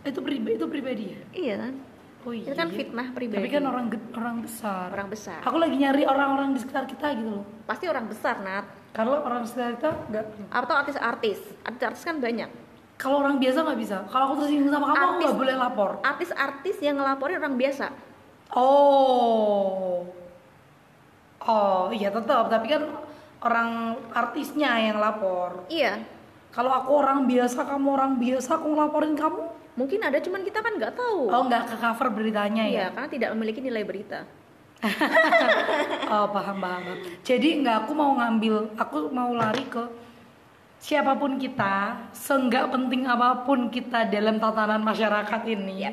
Itu 0.04 0.20
pribadi 0.20 0.54
itu 0.54 0.66
pribadi 0.66 1.04
ya? 1.09 1.20
Iya 1.32 1.54
kan? 1.59 1.72
Oh 2.22 2.32
iya. 2.32 2.44
itu 2.44 2.54
kan 2.54 2.68
fitnah 2.68 3.07
pribadi. 3.09 3.38
Tapi 3.38 3.48
kan 3.48 3.62
orang 3.64 3.86
orang 4.12 4.36
besar. 4.40 4.86
Orang 4.88 5.09
besar. 5.09 5.40
Aku 5.40 5.57
lagi 5.57 5.74
nyari 5.74 6.02
orang-orang 6.04 6.52
di 6.52 6.61
sekitar 6.61 6.84
kita 6.84 7.14
gitu 7.14 7.30
loh. 7.32 7.44
Pasti 7.64 7.86
orang 7.86 8.07
besar 8.07 8.38
nat. 8.40 8.66
Kalau 8.92 9.18
orang 9.20 9.46
realita 9.46 9.90
nggak. 10.04 10.26
atau 10.48 10.74
artis-artis. 10.76 11.38
Artis-artis 11.62 12.02
kan 12.02 12.18
banyak. 12.18 12.50
Kalau 12.96 13.20
orang 13.20 13.36
biasa 13.36 13.62
nggak 13.62 13.78
bisa. 13.78 13.96
Kalau 14.07 14.24
aku 14.26 14.34
tersinggung 14.40 14.70
sama 14.70 14.84
kamu, 14.84 14.94
aku 14.94 15.02
Artis- 15.07 15.22
nggak 15.22 15.38
boleh 15.38 15.54
lapor. 15.54 15.90
artis-artis 16.02 16.76
yang 16.80 16.96
ngelaporin 16.96 17.36
orang 17.38 17.54
biasa 17.54 17.86
Oh. 18.51 20.07
Oh, 21.40 21.88
iya 21.90 22.11
tetap. 22.11 22.47
Tapi 22.47 22.66
kan 22.68 22.82
orang 23.38 23.70
artisnya 24.11 24.74
yang 24.80 24.99
lapor. 24.99 25.66
iya 25.68 26.03
Kalau 26.51 26.72
aku 26.72 26.90
orang 26.97 27.24
biasa, 27.24 27.62
kamu 27.62 27.88
orang 27.90 28.12
biasa, 28.16 28.57
aku 28.57 28.66
ngelaporin 28.68 29.14
kamu. 29.14 29.42
mungkin 29.76 30.01
ada 30.01 30.16
cuman 30.16 30.40
kita 30.40 30.64
kan 30.64 30.72
nggak 30.72 30.97
tahu 30.97 31.28
Oh, 31.28 31.44
nggak 31.44 31.68
ke 31.68 31.76
cover 31.76 32.09
beritanya 32.09 32.64
ya? 32.64 32.72
iya 32.72 32.86
karena 32.88 33.12
tidak 33.12 33.30
memiliki 33.36 33.61
nilai 33.61 33.84
berita 33.84 34.24
Oh, 36.09 36.32
paham, 36.32 36.57
paham. 36.57 36.80
paham. 36.80 36.97
Jadi 37.20 37.61
nggak 37.61 37.84
aku 37.84 37.92
mau 37.92 38.16
ngambil, 38.16 38.72
aku 38.74 38.97
mau 39.11 39.36
lari 39.36 39.68
ke 39.68 39.84
siapa 40.78 41.12
pun 41.12 41.36
kita, 41.36 41.92
seenggak 42.09 42.72
penting 42.72 43.05
apa 43.05 43.44
pun 43.44 43.68
kita 43.68 44.09
dalam 44.09 44.40
tatanan 44.40 44.80
masyarakat 44.80 45.40
ini. 45.44 45.92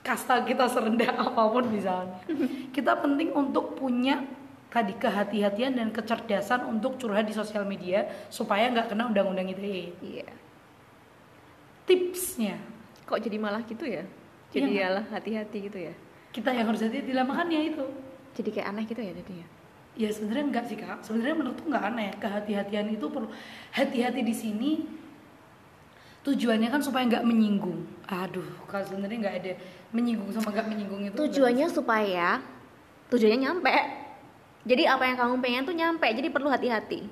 Kasta 0.00 0.42
kita 0.42 0.64
serendah 0.64 1.12
apa 1.28 1.42
pun 1.50 1.64
misalnya. 1.68 2.16
kita 2.72 2.96
penting 2.98 3.36
untuk 3.36 3.76
punya 3.76 4.24
tadi 4.70 4.94
kehati-hatian 4.94 5.76
dan 5.76 5.90
kecerdasan 5.90 6.64
untuk 6.64 6.94
curhat 6.96 7.26
di 7.26 7.34
sosial 7.34 7.66
media 7.66 8.06
supaya 8.30 8.70
nggak 8.70 8.94
kena 8.94 9.10
undang-undang 9.10 9.50
ITE. 9.50 9.92
iya 10.00 10.28
Tipsnya 11.84 12.54
kok 13.02 13.18
jadi 13.18 13.36
malah 13.36 13.66
gitu 13.66 13.82
ya 13.82 14.06
Iya 14.06 14.54
jadi 14.54 14.68
nggak? 14.70 14.82
yalah 14.86 15.04
hati-hati 15.10 15.58
gitu 15.66 15.78
ya 15.90 15.94
kita 16.30 16.54
yang 16.54 16.70
harus 16.70 16.78
hati-hati 16.80 17.10
lah 17.10 17.26
makanya 17.26 17.58
itu. 17.58 17.82
jadi 18.38 18.48
kayak 18.54 18.66
aneh 18.70 18.84
gitu 18.86 19.02
ya 19.02 19.12
jadinya 19.12 19.48
Ya 19.98 20.06
sebenarnya 20.06 20.44
enggak 20.54 20.64
sih 20.70 20.78
kak. 20.78 21.02
Sebenarnya 21.02 21.34
menurutku 21.34 21.66
nggak 21.66 21.82
aneh. 21.82 22.14
Kehati-hatian 22.22 22.94
itu 22.94 23.10
perlu. 23.10 23.26
Hati-hati 23.74 24.22
di 24.22 24.30
sini 24.30 24.70
tujuannya 26.22 26.70
kan 26.70 26.78
supaya 26.78 27.10
nggak 27.10 27.26
menyinggung. 27.26 27.84
Aduh, 28.06 28.46
kalau 28.70 28.86
sebenarnya 28.86 29.18
nggak 29.18 29.36
ada 29.42 29.52
menyinggung 29.90 30.30
sama 30.30 30.50
nggak 30.50 30.66
menyinggung 30.66 31.02
itu. 31.02 31.14
tujuannya 31.16 31.66
supaya 31.66 32.38
tujuannya 33.08 33.38
nyampe 33.40 33.74
jadi 34.62 34.92
apa 34.92 35.04
yang 35.04 35.16
kamu 35.16 35.34
pengen 35.40 35.62
tuh 35.64 35.74
nyampe 35.74 36.06
jadi 36.06 36.28
perlu 36.28 36.48
hati-hati 36.48 37.06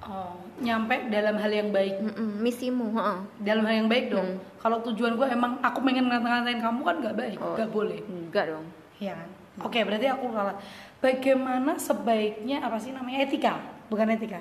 Oh, 0.00 0.32
nyampe 0.58 1.12
dalam 1.12 1.36
hal 1.36 1.52
yang 1.52 1.68
baik. 1.70 2.00
Mm-mm, 2.00 2.40
misimu 2.40 2.88
heeh. 2.96 3.20
Dalam 3.44 3.62
hal 3.62 3.84
yang 3.84 3.88
baik 3.88 4.08
dong. 4.08 4.26
Hmm. 4.26 4.40
Kalau 4.56 4.80
tujuan 4.82 5.12
gue 5.14 5.28
emang 5.28 5.60
aku 5.60 5.78
pengen 5.84 6.08
ngata-ngatain 6.08 6.56
kamu 6.56 6.80
kan 6.82 6.96
nggak 6.98 7.14
baik, 7.14 7.36
Oh. 7.38 7.52
nggak 7.52 7.68
boleh. 7.68 8.00
enggak 8.02 8.48
dong 8.48 8.64
Iya 8.96 9.12
kan? 9.14 9.28
Oke, 9.60 9.84
berarti 9.84 10.08
aku 10.08 10.32
salah. 10.32 10.56
Bagaimana 10.98 11.76
sebaiknya 11.76 12.64
apa 12.64 12.80
sih 12.80 12.90
namanya 12.90 13.22
etika? 13.22 13.60
Bukan 13.86 14.08
etika. 14.08 14.40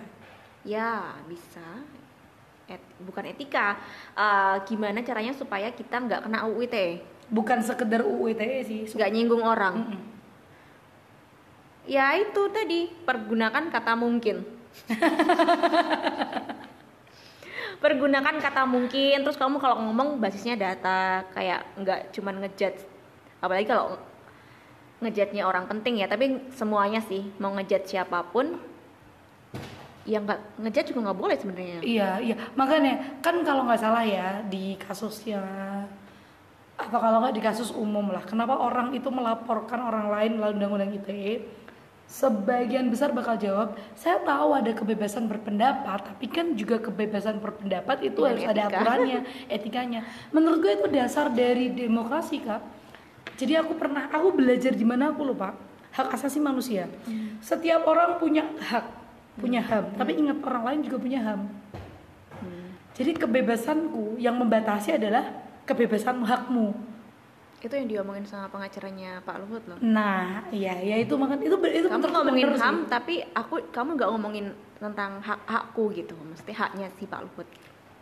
ya 0.63 1.11
bisa 1.23 1.83
Et- 2.69 2.89
bukan 2.99 3.25
etika 3.25 3.75
Eh, 4.13 4.55
gimana 4.63 5.01
caranya 5.01 5.33
supaya 5.33 5.69
kita 5.69 5.97
nggak 5.97 6.21
kena 6.23 6.45
UU 6.45 6.61
ITE 6.63 6.87
Bukan 7.29 7.61
sekedar 7.61 8.01
UU 8.01 8.29
ITE 8.31 8.57
sih. 8.61 8.81
nggak 8.87 9.09
nyinggung 9.09 9.41
orang 9.41 9.75
Mm-mm. 9.85 10.01
ya 11.85 12.13
itu 12.15 12.41
tadi 12.49 12.85
pergunakan 13.01 13.67
kata 13.67 13.93
mungkin 13.93 14.45
pergunakan 17.79 18.35
kata 18.37 18.67
mungkin 18.67 19.23
terus 19.23 19.39
kamu 19.39 19.57
kalau 19.57 19.79
ngomong 19.79 20.19
basisnya 20.19 20.53
data 20.53 21.23
kayak 21.31 21.63
nggak 21.75 21.99
cuman 22.11 22.43
ngejudge 22.43 22.83
apalagi 23.39 23.65
kalau 23.65 23.95
ngejudge-nya 24.99 25.47
orang 25.47 25.63
penting 25.65 25.97
ya 25.97 26.05
tapi 26.05 26.51
semuanya 26.51 26.99
sih 26.99 27.23
mau 27.39 27.55
ngejudge 27.55 27.87
siapa 27.89 28.19
pun 28.27 28.59
yang 30.09 30.25
nggak 30.25 30.57
ngejudge 30.57 30.89
juga 30.89 30.99
nggak 31.05 31.19
boleh 31.21 31.35
sebenarnya 31.37 31.77
Iya, 31.85 32.09
iya. 32.17 32.35
Makanya 32.57 33.21
kan 33.21 33.45
kalau 33.45 33.69
nggak 33.69 33.77
salah 33.77 34.01
ya 34.01 34.41
di 34.41 34.73
kasusnya 34.75 35.39
atau 36.79 36.97
kalau 36.97 37.19
nggak 37.21 37.35
di 37.35 37.43
kasus 37.43 37.69
umum 37.75 38.09
lah, 38.09 38.23
kenapa 38.23 38.55
orang 38.55 38.95
itu 38.95 39.11
melaporkan 39.11 39.83
orang 39.83 40.09
lain 40.09 40.31
melalui 40.39 40.55
undang-undang 40.57 40.95
ITE? 40.95 41.43
Sebagian 42.09 42.89
besar 42.89 43.13
bakal 43.13 43.37
jawab, 43.37 43.77
saya 43.93 44.17
tahu 44.25 44.57
ada 44.57 44.73
kebebasan 44.73 45.29
berpendapat, 45.29 46.09
tapi 46.09 46.25
kan 46.25 46.57
juga 46.57 46.81
kebebasan 46.81 47.37
berpendapat 47.37 48.01
itu 48.01 48.17
Dengan 48.17 48.31
harus 48.33 48.43
ada 48.49 48.61
etika. 48.65 48.77
aturannya, 48.81 49.19
etikanya. 49.61 50.01
Menurut 50.33 50.57
gue 50.57 50.73
itu 50.73 50.87
dasar 50.89 51.29
dari 51.29 51.69
demokrasi 51.69 52.41
kak. 52.41 52.65
Jadi 53.37 53.53
aku 53.61 53.77
pernah, 53.77 54.09
aku 54.09 54.33
belajar 54.33 54.73
di 54.73 54.81
mana 54.81 55.13
aku 55.13 55.21
lupa, 55.21 55.53
hak 55.93 56.09
asasi 56.17 56.41
manusia. 56.41 56.89
Setiap 57.45 57.85
orang 57.85 58.17
punya 58.17 58.41
hak, 58.57 58.98
punya 59.39 59.61
HAM, 59.61 59.95
tapi 59.95 60.11
ingat 60.13 60.37
orang 60.41 60.63
lain 60.65 60.79
juga 60.83 60.97
punya 60.99 61.19
HAM. 61.21 61.41
Jadi 62.93 63.15
kebebasanku 63.15 64.19
yang 64.19 64.35
membatasi 64.35 64.93
adalah 64.93 65.23
kebebasan 65.63 66.19
hakmu. 66.21 66.75
itu 67.59 67.75
yang 67.75 67.91
diomongin 67.91 68.23
sama 68.23 68.47
pengacaranya 68.47 69.19
Pak 69.19 69.35
Luhut 69.37 69.59
loh 69.67 69.75
Nah, 69.81 70.47
iya, 70.47 70.79
ya 70.79 70.95
itu 70.95 71.11
makan 71.13 71.43
itu 71.43 71.51
itu 71.59 71.87
kamu 71.87 72.07
ngomongin 72.07 72.45
bener 72.45 72.55
sih. 72.55 72.63
ham 72.63 72.87
tapi 72.87 73.19
aku 73.29 73.67
kamu 73.67 73.99
nggak 73.99 74.09
ngomongin 74.09 74.45
tentang 74.79 75.19
hak 75.19 75.43
hakku 75.43 75.91
gitu 75.91 76.15
mesti 76.23 76.55
haknya 76.55 76.87
si 76.95 77.03
Pak 77.03 77.19
Luhut 77.19 77.43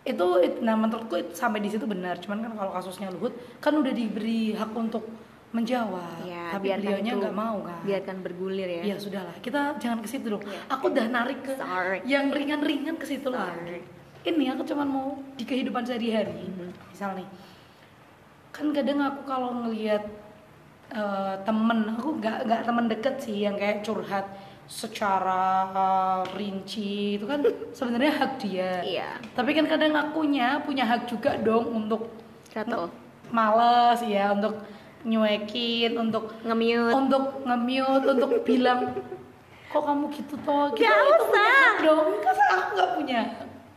Itu, 0.05 0.37
it- 0.37 0.61
nah 0.61 0.77
menurutku 0.77 1.17
itu 1.17 1.33
sampai 1.33 1.57
di 1.57 1.67
situ 1.67 1.83
benar. 1.83 2.15
Cuman 2.15 2.39
kan 2.39 2.53
kalau 2.53 2.69
kasusnya 2.71 3.09
Luhut 3.09 3.33
kan 3.57 3.73
udah 3.73 3.89
diberi 3.91 4.53
hak 4.53 4.69
untuk 4.71 5.01
menjawab, 5.57 6.21
ya 6.23 6.53
tapi 6.53 6.69
beliaunya 6.71 7.13
nggak 7.13 7.33
mau 7.33 7.57
kan. 7.61 7.81
biarkan 7.81 8.17
bergulir 8.19 8.69
ya 8.69 8.81
Ya 8.85 8.95
sudahlah, 8.95 9.33
kita 9.39 9.75
jangan 9.75 9.99
ke 9.99 10.07
situ 10.07 10.29
dong. 10.29 10.41
Iya. 10.41 10.61
Aku 10.69 10.87
udah 10.87 11.05
narik 11.07 11.41
ke 11.41 11.53
Sorry. 11.53 11.99
yang 12.05 12.29
ringan-ringan 12.29 12.95
ke 12.95 13.03
situ 13.03 13.27
lagi. 13.27 13.81
Ini 14.21 14.53
aku 14.53 14.61
cuman 14.63 14.85
mau 14.85 15.07
di 15.33 15.43
kehidupan 15.43 15.81
sehari-hari. 15.81 16.45
Mhm. 16.45 16.69
Misal 16.87 17.15
nih, 17.15 17.27
kan 18.49 18.69
kadang 18.69 18.99
aku 19.01 19.21
kalau 19.23 19.49
ngelihat 19.61 20.03
eh, 20.89 21.35
temen, 21.41 21.79
aku 21.91 22.15
nggak 22.15 22.37
nggak 22.43 22.61
temen 22.63 22.85
deket 22.87 23.15
sih 23.19 23.37
yang 23.41 23.55
kayak 23.55 23.81
curhat 23.81 24.23
secara 24.67 25.43
eh, 25.69 26.21
rinci 26.33 27.15
itu 27.15 27.25
kan 27.25 27.39
sebenarnya 27.77 28.13
hak 28.15 28.31
dia. 28.37 28.71
iya 28.83 29.09
Tapi 29.31 29.51
kan 29.51 29.65
kadang 29.65 29.91
akunya 29.93 30.59
punya 30.59 30.83
hak 30.83 31.05
juga 31.05 31.35
dong 31.37 31.71
untuk 31.77 32.07
Gatel. 32.49 32.87
males 33.29 33.99
ya, 34.01 34.31
untuk 34.31 34.63
nyuekin, 35.07 35.91
untuk 35.95 36.35
nge-mute. 36.43 36.91
untuk 36.91 37.23
nge-mute, 37.47 38.05
untuk 38.11 38.31
bilang 38.43 38.91
kok 39.71 39.83
kamu 39.83 40.05
gitu 40.11 40.35
toh? 40.43 40.71
Gitu 40.75 40.83
Gak 40.83 40.95
itu 40.95 41.07
punya 41.07 41.23
usah. 41.31 41.51
hak 41.55 41.77
dong. 41.83 42.07
Kan 42.23 42.35
aku 42.35 42.67
nggak 42.75 42.89
punya? 42.99 43.19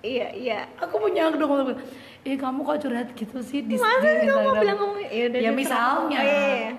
Iya 0.02 0.26
iya. 0.34 0.58
Aku 0.82 0.94
punya 0.98 1.30
hak 1.30 1.36
dong. 1.38 1.78
Eh 2.26 2.36
kamu 2.36 2.58
kok 2.66 2.78
curhat 2.82 3.08
gitu 3.14 3.38
sih 3.40 3.64
di, 3.64 3.78
masa 3.78 4.02
sih 4.02 4.26
kamu 4.28 4.28
Instagram?" 4.28 4.60
bilang 4.60 4.78
kamu 4.78 4.96
ya, 5.08 5.26
ya 5.40 5.50
misalnya. 5.54 6.18
oh, 6.20 6.26
iya, 6.26 6.46
iya. 6.52 6.72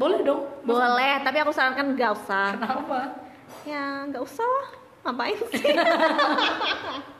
boleh 0.00 0.18
dong. 0.24 0.42
Boleh 0.66 1.14
tapi 1.22 1.36
aku 1.44 1.52
sarankan 1.52 1.94
nggak 1.94 2.10
usah. 2.16 2.56
Kenapa? 2.56 2.98
Ya 3.68 4.08
nggak 4.08 4.22
usah 4.24 4.46
lah. 4.48 4.68
Ngapain 5.00 5.38
sih 5.48 5.64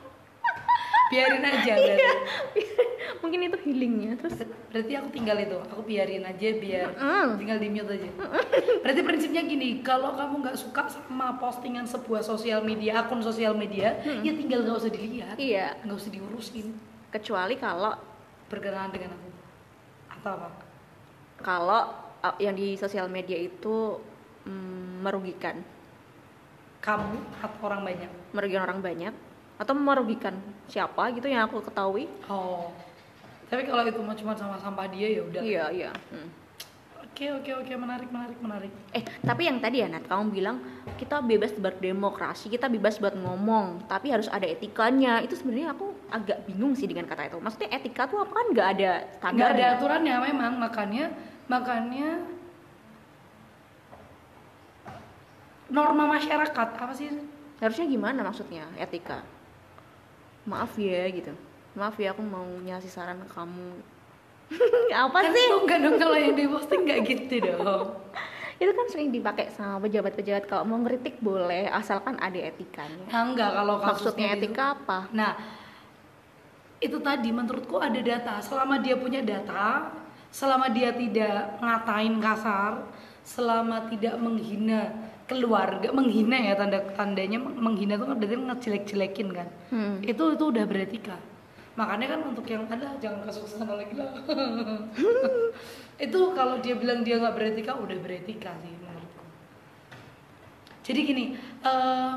biarin 1.11 1.43
aja 1.43 1.73
Iya. 1.75 1.75
berarti. 1.77 2.61
Mungkin 3.21 3.39
itu 3.45 3.57
healingnya 3.67 4.11
terus? 4.17 4.39
Berarti 4.71 4.93
aku 4.97 5.07
tinggal 5.11 5.37
itu 5.37 5.57
aku 5.59 5.81
biarin 5.83 6.23
aja 6.23 6.47
biar 6.57 6.87
Mm. 6.95 7.29
tinggal 7.37 7.57
di 7.59 7.67
mute 7.69 7.91
aja. 7.91 8.09
Berarti 8.81 9.01
prinsipnya 9.03 9.43
gini 9.43 9.83
kalau 9.83 10.15
kamu 10.15 10.41
nggak 10.41 10.57
suka 10.57 10.87
sama 10.87 11.37
postingan 11.37 11.85
sebuah 11.85 12.23
sosial 12.23 12.63
media 12.63 13.03
akun 13.03 13.19
sosial 13.19 13.53
media 13.53 13.99
ya 14.23 14.31
tinggal 14.33 14.63
nggak 14.63 14.77
usah 14.79 14.91
dilihat 14.91 15.35
iya. 15.37 15.75
nggak 15.83 15.97
usah 15.99 16.09
diurusin. 16.09 16.71
Kecuali 17.11 17.59
kalau 17.59 17.93
berkenalan 18.47 18.89
dengan 18.89 19.11
aku. 19.13 19.29
Atau 20.17 20.31
apa? 20.39 20.47
Kalau 21.41 21.81
uh, 22.21 22.35
yang 22.39 22.55
di 22.55 22.79
sosial 22.79 23.05
media 23.05 23.35
itu 23.35 23.99
mm, 24.47 25.03
merugikan. 25.03 25.59
Kamu 26.81 27.13
atau 27.37 27.61
orang 27.61 27.85
banyak? 27.85 28.09
Merugikan 28.33 28.65
orang 28.65 28.81
banyak 28.81 29.13
atau 29.61 29.77
merugikan 29.77 30.33
siapa 30.65 31.13
gitu 31.13 31.29
yang 31.29 31.45
aku 31.45 31.61
ketahui. 31.61 32.09
Oh. 32.25 32.73
Tapi 33.45 33.69
kalau 33.69 33.85
itu 33.85 34.01
mau 34.01 34.17
cuma 34.17 34.33
sama 34.33 34.57
sampah 34.57 34.89
dia 34.89 35.07
ya 35.13 35.21
udah. 35.21 35.41
Iya 35.45 35.65
iya. 35.69 35.91
Hmm. 36.09 36.33
oke 37.05 37.25
oke 37.37 37.51
oke. 37.61 37.73
Menarik 37.77 38.09
menarik 38.09 38.37
menarik. 38.41 38.71
Eh 38.89 39.05
tapi 39.21 39.45
yang 39.45 39.61
tadi 39.61 39.85
ya 39.85 39.87
Nat 39.91 40.09
kamu 40.09 40.33
bilang 40.33 40.57
kita 40.97 41.21
bebas 41.21 41.53
berdemokrasi 41.53 42.49
kita 42.49 42.71
bebas 42.71 42.97
buat 42.97 43.13
ngomong 43.13 43.85
tapi 43.85 44.09
harus 44.09 44.25
ada 44.33 44.49
etikanya. 44.49 45.21
Itu 45.21 45.37
sebenarnya 45.37 45.77
aku 45.77 45.93
agak 46.09 46.41
bingung 46.49 46.73
sih 46.73 46.89
dengan 46.89 47.05
kata 47.05 47.29
itu. 47.29 47.37
Maksudnya 47.37 47.69
etika 47.69 48.09
tuh 48.09 48.25
apa? 48.25 48.33
Kan 48.33 48.47
nggak 48.55 48.67
ada 48.79 48.91
nggak 48.97 49.19
standarnya 49.21 49.53
ada 49.53 49.77
aturannya 49.77 50.15
memang. 50.31 50.53
Makanya 50.57 51.05
makanya 51.45 52.09
norma 55.69 56.17
masyarakat. 56.17 56.67
Apa 56.81 56.93
sih? 56.97 57.13
Harusnya 57.61 57.85
gimana 57.85 58.25
maksudnya 58.25 58.65
etika 58.79 59.21
maaf 60.45 60.73
ya 60.77 61.05
gitu. 61.11 61.33
Maaf 61.77 61.95
ya 62.01 62.11
aku 62.11 62.23
mau 62.25 62.43
ngasih 62.43 62.91
saran 62.91 63.21
ke 63.23 63.27
kamu. 63.31 63.71
Apa 65.07 65.17
kan 65.23 65.31
sih? 65.31 65.47
enggak 65.47 65.79
dong 65.79 65.95
kalau 65.95 66.17
yang 66.19 66.35
di 66.35 66.45
posting 66.49 66.81
nggak 66.83 66.99
gitu 67.07 67.35
dong. 67.47 67.87
Itu 68.61 68.71
kan 68.77 68.85
sering 68.93 69.09
dipakai 69.09 69.49
sama 69.49 69.81
pejabat-pejabat. 69.89 70.45
Kalau 70.45 70.63
mau 70.69 70.77
ngeritik 70.85 71.17
boleh 71.17 71.65
asalkan 71.65 72.13
ada 72.21 72.37
etikanya. 72.37 73.09
Nah, 73.09 73.21
enggak 73.25 73.49
kalau 73.57 73.75
maksudnya 73.81 74.37
itu- 74.37 74.53
etika 74.53 74.77
apa? 74.77 75.09
Nah, 75.09 75.33
itu 76.77 76.97
tadi 77.01 77.29
menurutku 77.33 77.81
ada 77.81 77.97
data. 77.97 78.37
Selama 78.37 78.77
dia 78.77 78.93
punya 79.01 79.25
data, 79.25 79.89
selama 80.29 80.69
dia 80.69 80.93
tidak 80.93 81.57
ngatain 81.57 82.21
kasar, 82.21 82.85
selama 83.25 83.89
tidak 83.89 84.13
menghina 84.21 85.00
keluarga, 85.31 85.87
menghina 85.95 86.35
ya 86.35 86.59
tanda 86.59 86.83
tandanya 86.91 87.39
menghina 87.39 87.95
itu 87.95 88.03
kan 88.03 88.15
berarti 88.19 88.35
ngejelek-jelekin 88.35 89.27
kan. 89.31 89.47
Hmm. 89.71 90.03
Itu 90.03 90.35
itu 90.35 90.43
udah 90.51 90.67
beretika. 90.67 91.15
Makanya 91.79 92.19
kan 92.19 92.19
untuk 92.27 92.43
yang 92.51 92.67
ada 92.67 92.99
jangan 92.99 93.23
kasus 93.23 93.55
sana 93.55 93.79
lagi 93.79 93.95
lah. 93.95 94.11
itu 96.05 96.19
kalau 96.35 96.59
dia 96.59 96.75
bilang 96.75 97.07
dia 97.07 97.15
nggak 97.23 97.31
beretika 97.39 97.79
udah 97.79 97.97
beretika 98.03 98.51
sih 98.59 98.75
menurutku. 98.75 99.23
Jadi 100.83 100.99
gini, 101.07 101.25
eh, 101.63 102.13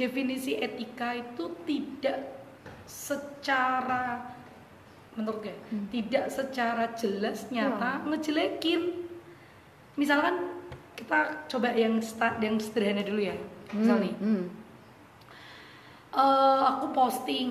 definisi 0.00 0.56
etika 0.56 1.12
itu 1.20 1.52
tidak 1.68 2.18
secara 2.88 4.32
menurut 5.14 5.46
gue 5.46 5.56
tidak 5.94 6.26
secara 6.32 6.90
jelas 6.98 7.46
nyata 7.52 8.02
ngejelekin. 8.08 9.06
Misalkan 9.94 10.53
kita 11.04 11.20
coba 11.46 11.68
yang 11.70 12.00
sta- 12.00 12.40
yang 12.40 12.56
sederhana 12.56 13.04
dulu 13.04 13.20
ya. 13.20 13.36
Misal 13.70 14.00
nih, 14.00 14.14
Hmm. 14.16 14.44
eh, 16.10 16.62
aku 16.64 16.86
posting 16.90 17.50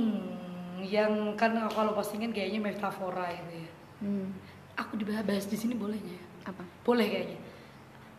yang 0.83 1.37
kan 1.37 1.53
kalau 1.69 1.93
posting 1.93 2.19
kan 2.19 2.31
kayaknya 2.31 2.59
metafora 2.63 3.29
gitu 3.29 3.53
ya. 3.55 3.69
Hmm. 4.01 4.27
Aku 4.73 4.97
dibahas 4.97 5.45
di 5.45 5.53
sini 5.53 5.77
boleh 5.77 5.95
nggak 5.95 6.17
ya? 6.17 6.23
apa 6.43 6.63
boleh 6.81 7.07
kayaknya 7.07 7.39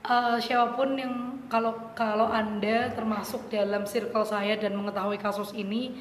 Eh, 0.04 0.36
siapa 0.38 0.76
pun 0.76 0.96
yang 0.96 1.12
kalau 1.48 1.72
kalau 1.92 2.28
anda 2.28 2.92
termasuk 2.92 3.48
dalam 3.48 3.84
circle 3.84 4.20
saya 4.22 4.52
dan 4.54 4.76
mengetahui 4.76 5.16
kasus 5.16 5.52
ini 5.52 5.96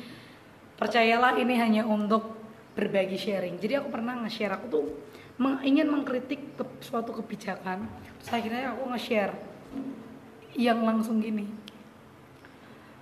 percayalah 0.75 1.36
ini 1.36 1.55
hanya 1.55 1.84
untuk 1.84 2.36
berbagi 2.74 3.17
sharing. 3.17 3.61
Jadi 3.61 3.80
aku 3.80 3.93
pernah 3.93 4.17
nge-share 4.26 4.53
aku 4.57 4.65
tuh 4.69 4.84
meng- 5.38 5.61
ingin 5.61 5.88
mengkritik 5.89 6.57
ke- 6.57 6.82
suatu 6.82 7.13
kebijakan. 7.13 7.86
Terus 8.21 8.30
akhirnya 8.34 8.74
aku 8.74 8.84
nge-share 8.93 9.34
yang 10.57 10.82
langsung 10.86 11.21
gini. 11.21 11.49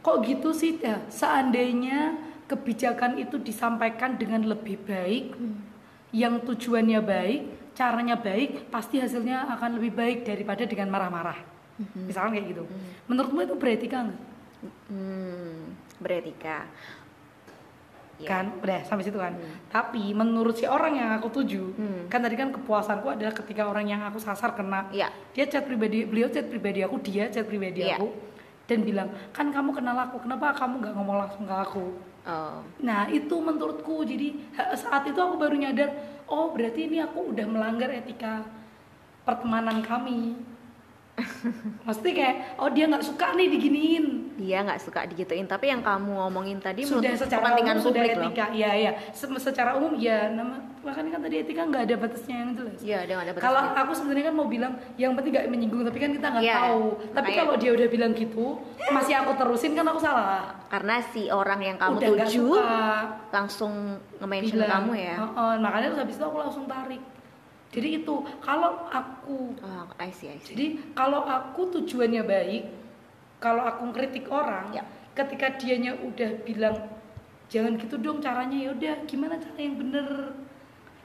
Kok 0.01 0.17
gitu 0.25 0.49
sih 0.51 0.81
ya 0.81 1.03
seandainya 1.07 2.17
kebijakan 2.49 3.21
itu 3.21 3.39
disampaikan 3.39 4.17
dengan 4.17 4.43
lebih 4.43 4.81
baik 4.83 5.35
yang 6.11 6.43
tujuannya 6.43 6.99
baik 6.99 7.41
caranya 7.71 8.19
baik 8.19 8.67
pasti 8.67 8.99
hasilnya 8.99 9.47
akan 9.55 9.79
lebih 9.79 9.95
baik 9.95 10.17
daripada 10.27 10.67
dengan 10.67 10.91
marah-marah. 10.91 11.39
Misalkan 11.95 12.35
kayak 12.35 12.47
gitu. 12.51 12.63
Menurutmu 13.07 13.39
itu 13.47 13.55
beretika 13.55 14.03
nggak 14.03 14.31
hmm. 14.91 15.61
beretika 16.01 16.65
Ya. 18.21 18.29
kan 18.29 18.45
udah 18.57 18.79
sampai 18.81 19.01
situ 19.01 19.17
kan 19.17 19.33
tapi 19.67 20.13
menurut 20.13 20.53
si 20.53 20.63
orang 20.63 20.93
yang 20.93 21.09
aku 21.13 21.33
tuju 21.33 21.63
Hmm. 21.73 22.05
kan 22.05 22.19
tadi 22.19 22.35
kan 22.35 22.49
kepuasanku 22.49 23.07
adalah 23.07 23.33
ketika 23.33 23.65
orang 23.65 23.85
yang 23.85 24.01
aku 24.01 24.17
sasar 24.17 24.53
kena 24.53 24.85
ya 24.89 25.09
dia 25.31 25.45
chat 25.45 25.63
pribadi 25.63 26.05
beliau 26.05 26.27
chat 26.27 26.45
pribadi 26.45 26.81
aku 26.81 26.97
dia 26.99 27.25
chat 27.27 27.43
pribadi 27.43 27.81
Iya. 27.81 27.97
aku 27.97 28.07
dan 28.65 28.79
bilang 28.81 29.09
kan 29.29 29.49
kamu 29.49 29.73
kenal 29.73 29.97
aku 29.99 30.21
kenapa 30.21 30.53
kamu 30.53 30.79
nggak 30.79 30.93
ngomong 30.93 31.17
langsung 31.19 31.43
ke 31.43 31.55
aku 31.55 31.85
oh 32.23 32.61
Nah 32.79 33.09
itu 33.09 33.35
menurutku 33.35 34.01
jadi 34.03 34.37
saat 34.75 35.03
itu 35.03 35.17
aku 35.17 35.35
baru 35.35 35.57
nyadar 35.57 35.89
oh 36.25 36.53
berarti 36.53 36.85
ini 36.85 36.97
aku 36.97 37.33
udah 37.33 37.43
melanggar 37.43 37.89
etika 37.89 38.45
pertemanan 39.21 39.81
kami. 39.81 40.33
Maksudnya 41.85 42.13
kayak 42.13 42.35
oh 42.55 42.69
dia 42.69 42.85
nggak 42.85 43.03
suka 43.03 43.33
nih 43.33 43.47
diginiin. 43.49 44.05
dia 44.33 44.57
nggak 44.59 44.81
suka 44.81 45.05
digituin 45.05 45.45
tapi 45.45 45.69
yang 45.69 45.79
kamu 45.79 46.17
ngomongin 46.17 46.57
tadi 46.57 46.81
Sudah 46.81 47.13
secara 47.13 47.53
kepentingan 47.53 47.77
umum 47.77 47.85
sudah 47.85 48.01
publik 48.01 48.17
etika. 48.25 48.45
Iya 48.49 48.71
iya. 48.73 48.91
Se- 49.11 49.29
secara 49.39 49.75
umum 49.75 49.93
ya 49.95 50.27
nama 50.27 50.57
makanya 50.81 51.13
kan 51.13 51.21
tadi 51.21 51.35
etika 51.39 51.61
nggak 51.63 51.83
ada 51.83 51.95
batasnya 51.95 52.35
yang 52.39 52.51
jelas. 52.51 52.79
Iya, 52.81 52.99
dia 53.03 53.15
ada 53.15 53.31
Kalau 53.35 53.61
batasnya. 53.61 53.81
aku 53.81 53.91
sebenarnya 53.93 54.25
kan 54.25 54.35
mau 54.35 54.47
bilang 54.47 54.73
yang 54.95 55.13
penting 55.13 55.31
nggak 55.31 55.45
menyinggung 55.47 55.83
tapi 55.83 55.99
kan 55.99 56.11
kita 56.11 56.27
nggak 56.27 56.41
Iya, 56.43 56.55
tahu. 56.57 56.83
Tapi 57.11 57.29
kalau 57.35 57.53
dia 57.55 57.71
udah 57.71 57.87
bilang 57.87 58.11
gitu 58.11 58.45
masih 58.89 59.13
aku 59.15 59.31
terusin 59.35 59.71
kan 59.71 59.85
aku 59.85 59.99
salah. 59.99 60.57
karena 60.67 60.95
si 61.05 61.27
orang 61.27 61.59
yang 61.61 61.75
kamu 61.75 61.99
udah 61.99 62.09
tuju 62.23 62.47
suka. 62.47 62.79
langsung 63.29 63.73
nge-mention 64.17 64.63
kamu 64.63 64.91
ya 64.95 65.15
"Heeh," 65.19 65.51
makanya 65.59 65.91
terus 65.91 66.01
habis 66.01 66.15
itu 66.15 66.23
aku 66.23 66.37
langsung 66.39 66.63
tarik 66.63 67.01
jadi 67.71 68.03
itu 68.03 68.13
kalau 68.39 68.85
aku 68.85 69.55
oh, 69.57 69.87
I 69.97 70.11
see, 70.11 70.27
I 70.27 70.37
see. 70.37 70.51
jadi 70.51 70.65
kalau 70.91 71.23
aku 71.23 71.71
tujuannya 71.71 72.21
baik 72.21 72.63
kalau 73.39 73.63
aku 73.63 73.89
kritik 73.89 74.27
orang 74.27 74.69
Ya. 74.71 74.83
ketika 75.11 75.55
dianya 75.55 75.95
udah 75.95 76.43
bilang 76.43 76.77
jangan 77.47 77.75
gitu 77.75 77.95
dong 77.95 78.19
caranya 78.19 78.55
ya 78.55 78.69
udah 78.71 78.95
gimana 79.03 79.35
cara 79.35 79.57
yang 79.57 79.75
bener 79.75 80.07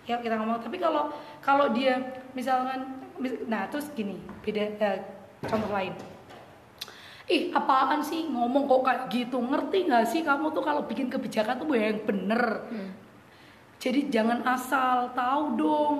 ya 0.04 0.14
kita 0.16 0.36
ngomong 0.36 0.62
tapi 0.62 0.78
kalau 0.78 1.10
kalau 1.40 1.70
dia 1.70 1.98
misalkan 2.30 2.86
mis- 3.16 3.42
nah 3.44 3.66
terus 3.66 3.90
gini 3.90 4.14
beda 4.40 4.62
eh, 4.78 4.98
contoh 5.42 5.66
lain 5.68 5.90
ih 7.26 7.50
apaan 7.50 7.98
sih 7.98 8.22
ngomong 8.24 8.70
kok 8.70 8.82
kayak 8.82 9.02
gitu 9.10 9.42
ngerti 9.42 9.90
nggak 9.90 10.06
sih 10.06 10.22
kamu 10.22 10.54
tuh 10.54 10.62
kalau 10.62 10.86
bikin 10.86 11.10
kebijakan 11.10 11.58
tuh 11.58 11.66
yang 11.74 11.98
bener 12.00 12.62
Hmm. 12.70 12.94
jadi 13.82 14.06
jangan 14.06 14.46
asal 14.46 15.10
tahu 15.10 15.58
dong 15.58 15.96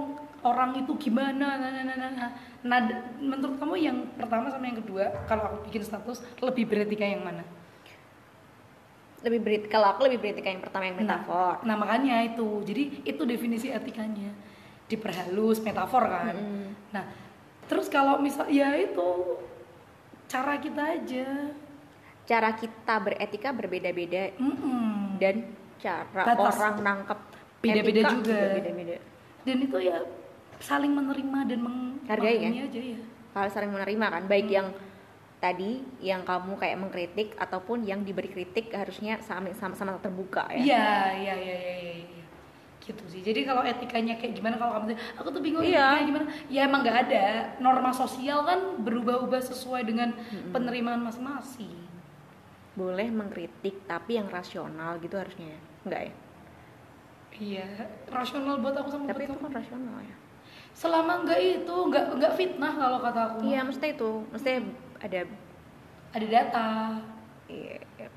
orang 0.47 0.71
itu 0.79 0.93
gimana 0.95 1.59
nah, 1.59 1.71
nah, 1.75 1.83
nah, 1.83 1.97
nah, 1.99 2.11
nah. 2.15 2.31
Nah, 2.67 2.79
menurut 3.19 3.59
kamu 3.59 3.75
yang 3.79 3.99
pertama 4.15 4.51
sama 4.51 4.67
yang 4.71 4.79
kedua 4.79 5.11
kalau 5.27 5.51
aku 5.51 5.71
bikin 5.71 5.83
status 5.83 6.23
lebih 6.39 6.67
beretika 6.71 7.03
yang 7.03 7.23
mana 7.27 7.43
lebih 9.27 9.41
berit 9.43 9.65
kalau 9.67 9.91
aku 9.91 10.07
lebih 10.07 10.23
beretika 10.23 10.49
yang 10.55 10.63
pertama 10.63 10.87
yang 10.87 10.99
metafor 10.99 11.59
nah, 11.63 11.75
nah 11.75 11.77
makanya 11.79 12.23
itu 12.23 12.63
jadi 12.63 12.83
itu 13.03 13.23
definisi 13.27 13.67
etikanya 13.75 14.31
diperhalus 14.87 15.59
metafor 15.67 16.07
kan 16.07 16.35
Mm-mm. 16.39 16.67
nah 16.95 17.05
terus 17.67 17.91
kalau 17.91 18.23
misal 18.23 18.47
ya 18.47 18.71
itu 18.79 19.43
cara 20.31 20.59
kita 20.63 20.83
aja 20.95 21.51
cara 22.27 22.51
kita 22.55 22.95
beretika 23.03 23.51
berbeda-beda 23.51 24.35
Mm-mm. 24.39 25.19
dan 25.19 25.51
cara 25.83 26.23
Batas. 26.23 26.55
orang 26.59 26.77
nangkep 26.83 27.21
Beda-beda 27.67 28.03
juga. 28.15 28.41
beda-beda 28.63 28.97
dan 29.43 29.57
itu 29.63 29.79
ya 29.83 29.99
saling 30.59 30.91
menerima 30.91 31.39
dan 31.45 31.61
Hargai, 32.07 32.37
memahami 32.39 32.61
aja 32.63 32.81
ya 32.83 32.99
kalau 33.31 33.49
saling 33.49 33.69
menerima 33.69 34.07
kan 34.09 34.23
baik 34.25 34.49
yang 34.49 34.69
tadi 35.37 35.71
yang 36.01 36.23
kamu 36.23 36.57
kayak 36.57 36.79
mengkritik 36.79 37.29
ataupun 37.37 37.83
yang 37.83 38.01
diberi 38.01 38.27
kritik 38.27 38.73
harusnya 38.73 39.21
sama- 39.21 39.53
sama-sama 39.53 39.99
terbuka 39.99 40.49
ya 40.49 40.57
Iya, 40.57 40.89
iya, 41.15 41.35
iya, 41.37 41.57
iya, 41.57 41.75
iya, 41.77 41.95
iya. 42.09 42.25
Gitu 42.79 43.03
sih. 43.05 43.21
Jadi 43.21 43.43
kalau 43.43 43.61
etikanya 43.61 44.15
kayak 44.15 44.33
gimana 44.33 44.55
kalau 44.55 44.79
kamu 44.79 44.95
aku 45.15 45.29
tuh 45.29 45.43
bingung 45.43 45.61
etikanya 45.61 46.07
gimana? 46.07 46.27
Ya 46.47 46.61
emang 46.65 46.81
nggak 46.81 46.99
ada. 47.05 47.25
Norma 47.59 47.91
sosial 47.91 48.47
kan 48.47 48.59
berubah-ubah 48.79 49.43
sesuai 49.43 49.83
dengan 49.83 50.15
penerimaan 50.51 51.03
masing-masing. 51.03 51.85
boleh 52.73 53.09
mengkritik 53.09 53.85
tapi 53.85 54.17
yang 54.17 54.29
rasional 54.29 55.01
gitu 55.01 55.17
harusnya 55.17 55.49
ya 55.49 55.61
enggak 55.83 56.03
ya 56.05 56.13
Iya, 57.37 57.67
rasional 58.07 58.61
buat 58.61 58.73
aku 58.73 58.89
sama 58.89 59.05
tapi 59.07 59.25
itu 59.25 59.33
kan 59.33 59.49
rasional 59.51 59.97
ya 60.01 60.17
Selama 60.77 61.25
nggak 61.25 61.41
itu, 61.41 61.73
nggak 61.89 62.05
nggak 62.21 62.33
fitnah 62.37 62.73
kalau 62.77 62.99
kata 63.01 63.21
aku. 63.33 63.49
iya 63.49 63.65
mesti 63.65 63.97
itu 63.97 64.11
mesti 64.29 64.61
ada 65.01 65.25
Ada 66.13 66.27
data, 66.29 66.69
iya, 67.49 67.77
iya. 67.97 68.09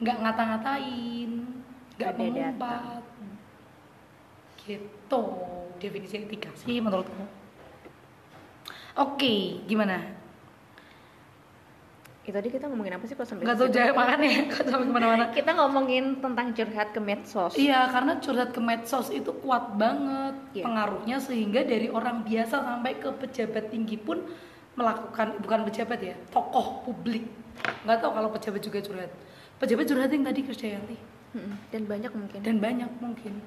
nggak 0.00 0.16
ngata-ngatain, 0.20 1.30
nggak 1.96 2.10
Ada 2.12 2.20
data. 2.20 2.32
mengumpat. 2.32 3.04
Gitu 4.60 5.22
definisi 5.76 6.16
etika 6.24 6.48
sih 6.56 6.80
menurutku. 6.80 7.24
Oke, 8.96 9.60
gimana? 9.68 10.15
Itu 12.26 12.34
tadi 12.34 12.50
kita 12.50 12.66
ngomongin 12.66 12.92
apa 12.92 13.06
sih 13.06 13.14
kok 13.14 13.22
sampai 13.22 13.46
Nggak 13.46 13.54
tahu 13.56 13.68
situ? 13.68 13.76
jawab 13.78 13.94
makanya 13.96 14.28
kok 14.48 14.64
sampai 14.68 14.82
ke 14.82 14.92
mana-mana. 14.92 15.24
kita 15.30 15.50
ngomongin 15.54 16.04
tentang 16.18 16.46
curhat 16.50 16.88
ke 16.90 16.98
medsos 16.98 17.52
Iya, 17.54 17.80
karena 17.88 18.12
curhat 18.18 18.50
ke 18.50 18.60
medsos 18.60 19.06
itu 19.10 19.30
kuat 19.36 19.64
banget 19.72 20.34
Iya. 20.52 20.64
pengaruhnya 20.66 21.16
sehingga 21.18 21.62
dari 21.62 21.86
orang 21.88 22.20
biasa 22.20 22.56
sampai 22.58 22.92
ke 22.96 23.08
pejabat 23.14 23.70
tinggi 23.70 23.94
pun 23.96 24.26
melakukan 24.74 25.38
bukan 25.38 25.60
pejabat 25.64 25.98
ya, 26.00 26.14
tokoh 26.28 26.82
publik. 26.82 27.24
Nggak 27.82 27.98
tahu 27.98 28.10
kalau 28.12 28.28
pejabat 28.28 28.60
juga 28.60 28.78
curhat. 28.80 29.10
Pejabat 29.56 29.84
curhat 29.86 30.10
yang 30.10 30.20
tadi 30.22 30.40
Krisdayanti 30.42 30.96
dan 31.68 31.82
banyak 31.84 32.10
mungkin 32.10 32.40
dan 32.42 32.56
banyak 32.58 32.90
mungkin. 32.98 33.38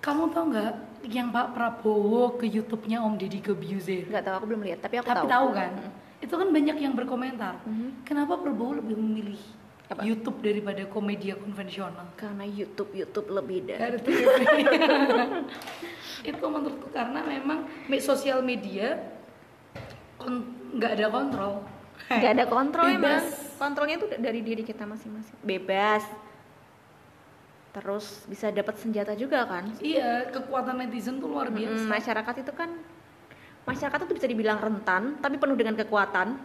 Kamu 0.00 0.32
tahu 0.32 0.44
nggak 0.50 0.72
yang 1.06 1.28
Pak 1.28 1.52
Prabowo 1.52 2.34
ke 2.34 2.46
YouTube-nya 2.46 3.00
Om 3.00 3.14
Deddy 3.14 3.38
Corbuzier? 3.38 4.04
nggak 4.06 4.22
tahu 4.22 4.34
aku 4.34 4.46
belum 4.48 4.62
lihat 4.64 4.80
tapi 4.80 4.96
aku 4.96 5.06
Tapi 5.06 5.18
tahu 5.18 5.28
tahu 5.28 5.46
kan? 5.52 5.72
Mm-mm. 5.72 5.92
Itu 6.20 6.34
kan 6.34 6.48
banyak 6.48 6.76
yang 6.76 6.92
berkomentar. 6.92 7.64
Mhm. 7.64 8.04
Kenapa 8.04 8.36
Prabowo 8.36 8.76
lebih 8.76 8.94
memilih 8.94 9.40
Apa? 9.88 10.04
YouTube 10.04 10.38
daripada 10.38 10.86
komedia 10.86 11.34
konvensional? 11.34 12.06
karena 12.14 12.44
YouTube 12.44 12.92
YouTube 12.92 13.26
lebih 13.28 13.64
dari 13.64 13.98
itu 16.22 16.44
menurutku 16.44 16.88
karena 16.90 17.20
memang 17.20 17.58
me- 17.86 17.98
sosial 17.98 18.38
media 18.40 19.00
nggak 20.70 20.92
ada 20.92 21.06
kontrol 21.08 21.64
nggak 22.06 22.32
ada 22.32 22.44
kontrol 22.46 22.86
emang 22.86 23.00
Bebas. 23.18 23.56
kontrolnya 23.56 23.96
tuh 23.96 24.08
dari 24.12 24.40
diri 24.40 24.60
kita 24.60 24.84
masing-masing 24.84 25.32
bebas 25.40 26.04
terus 27.70 28.22
bisa 28.26 28.50
dapat 28.50 28.76
senjata 28.76 29.14
juga 29.14 29.42
kan 29.44 29.70
iya 29.80 30.28
kekuatan 30.28 30.76
netizen 30.78 31.18
tuh 31.18 31.30
luar 31.30 31.48
biasa 31.48 31.80
Mm, 31.80 31.88
masyarakat 31.88 32.34
itu 32.38 32.52
kan 32.52 32.70
masyarakat 33.68 34.00
itu 34.08 34.14
bisa 34.16 34.28
dibilang 34.28 34.58
rentan 34.60 35.20
tapi 35.20 35.36
penuh 35.36 35.56
dengan 35.56 35.76
kekuatan. 35.76 36.36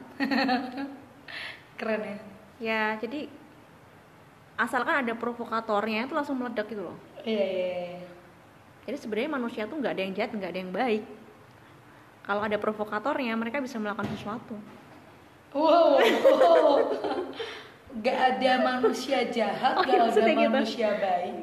Keren 1.79 2.01
ya. 2.03 2.17
Ya 2.55 2.83
jadi 2.99 3.27
asalkan 4.55 5.03
ada 5.03 5.13
provokatornya 5.15 6.07
itu 6.07 6.15
langsung 6.15 6.39
meledak 6.39 6.67
gitu 6.71 6.91
loh. 6.91 6.97
Iya 7.25 7.45
iya, 7.45 7.67
iya. 7.89 8.05
jadi 8.85 8.97
sebenarnya 9.01 9.31
manusia 9.33 9.63
tuh 9.65 9.81
nggak 9.81 9.93
ada 9.97 10.01
yang 10.05 10.13
jahat 10.13 10.31
nggak 10.31 10.51
ada 10.51 10.59
yang 10.61 10.71
baik. 10.71 11.03
Kalau 12.25 12.41
ada 12.41 12.57
provokatornya 12.57 13.33
mereka 13.37 13.61
bisa 13.61 13.77
melakukan 13.77 14.09
sesuatu. 14.15 14.55
Wow, 15.55 15.99
wow. 16.01 16.69
nggak 17.99 18.17
ada 18.35 18.51
manusia 18.59 19.23
jahat 19.31 19.73
Oh, 19.79 19.83
nggak 19.83 19.95
ada 19.95 20.03
maksudnya 20.07 20.33
gitu. 20.35 20.51
manusia 20.51 20.89
baik. 20.99 21.33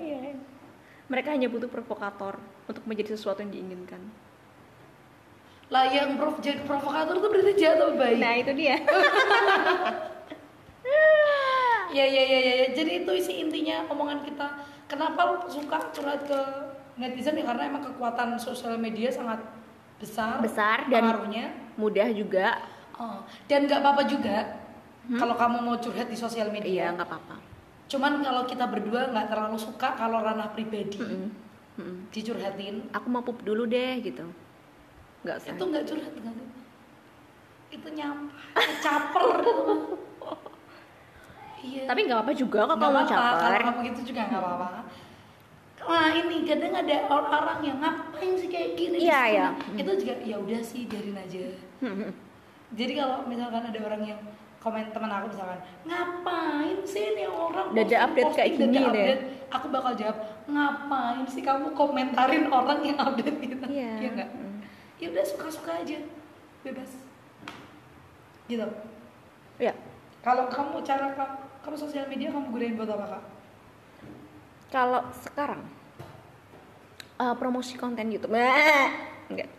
Mereka 1.12 1.29
hanya 1.29 1.49
butuh 1.53 1.68
provokator 1.68 2.41
untuk 2.64 2.85
menjadi 2.89 3.12
sesuatu 3.16 3.45
yang 3.45 3.53
diinginkan 3.53 4.01
lah 5.73 5.89
yang 5.89 6.14
prof 6.14 6.37
jadi 6.39 6.61
provokator 6.62 7.16
tuh 7.16 7.29
berarti 7.29 7.53
jahat 7.57 7.81
atau 7.81 7.97
baik? 7.97 8.20
Nah 8.20 8.35
itu 8.37 8.53
dia. 8.53 8.77
Ya 11.93 12.09
ya 12.09 12.25
ya 12.25 12.39
ya 12.41 12.53
ya. 12.57 12.66
jadi 12.73 13.05
itu 13.05 13.12
isi 13.12 13.33
intinya 13.39 13.85
omongan 13.87 14.25
kita. 14.25 14.49
Kenapa 14.89 15.29
lu 15.29 15.37
suka 15.45 15.93
curhat 15.93 16.25
ke 16.25 16.41
netizen? 16.97 17.37
Ya 17.37 17.45
karena 17.45 17.68
emang 17.68 17.85
kekuatan 17.85 18.33
sosial 18.37 18.81
media 18.81 19.12
sangat 19.12 19.45
besar 20.01 20.41
Besar 20.41 20.89
dan- 20.89 21.05
pengaruhnya. 21.05 21.53
mudah 21.77 22.09
juga. 22.09 22.64
Oh, 22.97 23.20
dan 23.45 23.64
nggak 23.64 23.81
apa-apa 23.81 24.05
juga 24.05 24.57
kalau 25.11 25.37
kamu 25.37 25.59
mau 25.61 25.77
curhat 25.77 26.09
di 26.09 26.16
sosial 26.16 26.49
iya 26.49 26.55
media 26.55 26.85
nggak 26.93 27.05
apa-apa. 27.05 27.37
Cuman 27.89 28.20
kalau 28.20 28.45
kita 28.45 28.64
berdua 28.68 29.12
nggak 29.12 29.29
terlalu 29.29 29.61
suka 29.61 29.93
kalau 29.93 30.20
ranah 30.20 30.49
pribadi 30.49 30.97
Mm-mm. 30.97 31.29
Mm-mm. 31.77 31.97
dicurhatin. 32.09 32.89
Aku 32.91 33.09
mau 33.09 33.20
pup 33.20 33.41
dulu 33.43 33.64
deh 33.64 34.01
gitu 34.01 34.25
nggak 35.23 35.37
usah 35.39 35.51
itu 35.51 35.64
nggak 35.64 35.85
curhat 35.85 36.14
kan 36.16 36.35
itu 37.73 37.89
nyampah 37.89 38.45
caper 38.85 39.25
gitu. 39.33 39.64
iya 41.62 41.83
tapi 41.87 42.01
nggak 42.05 42.18
apa-apa 42.18 42.33
juga 42.35 42.59
kok 42.61 42.68
Nggak 42.68 42.81
kalau 42.81 42.93
apa-apa, 42.93 43.12
kalau 43.33 43.39
caper 43.49 43.62
kamu 43.64 43.81
gitu 43.89 44.01
juga 44.11 44.20
nggak 44.29 44.43
apa-apa 44.43 44.68
Nah 45.83 46.14
ini 46.14 46.47
kadang 46.47 46.79
ada 46.79 46.97
orang 47.11 47.59
yang 47.59 47.83
ngapain 47.83 48.39
sih 48.39 48.47
kayak 48.47 48.79
gini 48.79 49.03
Iya, 49.03 49.20
iya. 49.27 49.47
Itu 49.75 49.91
juga 49.99 50.14
ya 50.23 50.39
udah 50.39 50.62
sih 50.62 50.87
biarin 50.87 51.18
aja. 51.18 51.43
Jadi 52.79 52.93
kalau 52.95 53.27
misalkan 53.27 53.66
ada 53.66 53.81
orang 53.83 54.03
yang 54.07 54.20
komen 54.62 54.95
teman 54.95 55.11
aku 55.11 55.35
misalkan 55.35 55.59
ngapain 55.83 56.79
sih 56.87 57.03
ini 57.12 57.27
orang 57.27 57.75
Dada 57.75 57.97
update 58.07 58.31
kayak 58.31 58.51
dada 58.55 58.62
gini 58.62 58.79
deh. 58.79 58.87
update?" 58.87 59.23
aku 59.51 59.66
bakal 59.68 59.93
jawab 59.99 60.16
ngapain 60.47 61.27
sih 61.27 61.43
kamu 61.43 61.75
komentarin 61.75 62.47
orang 62.49 62.79
yang 62.81 62.97
update 62.97 63.39
gitu 63.43 63.66
Iya. 63.66 63.93
Iya 63.99 64.09
nggak 64.14 64.29
Mm. 64.33 64.51
Ya 65.03 65.11
udah 65.11 65.24
suka-suka 65.26 65.82
aja. 65.82 65.98
Bebas. 66.62 66.94
Gitu. 68.46 68.62
Ya. 69.59 69.74
Kalau 70.22 70.46
kamu 70.46 70.86
cara 70.86 71.11
kamu, 71.18 71.34
kamu 71.66 71.76
sosial 71.76 72.07
media 72.07 72.30
kamu 72.30 72.55
gunain 72.55 72.78
buat 72.78 72.94
apa 72.94 73.18
kak? 73.18 73.24
Kalau 74.70 75.03
sekarang 75.26 75.66
eh, 77.18 77.34
promosi 77.34 77.74
konten 77.74 78.14
YouTube. 78.14 78.38
Enggak. 79.26 79.50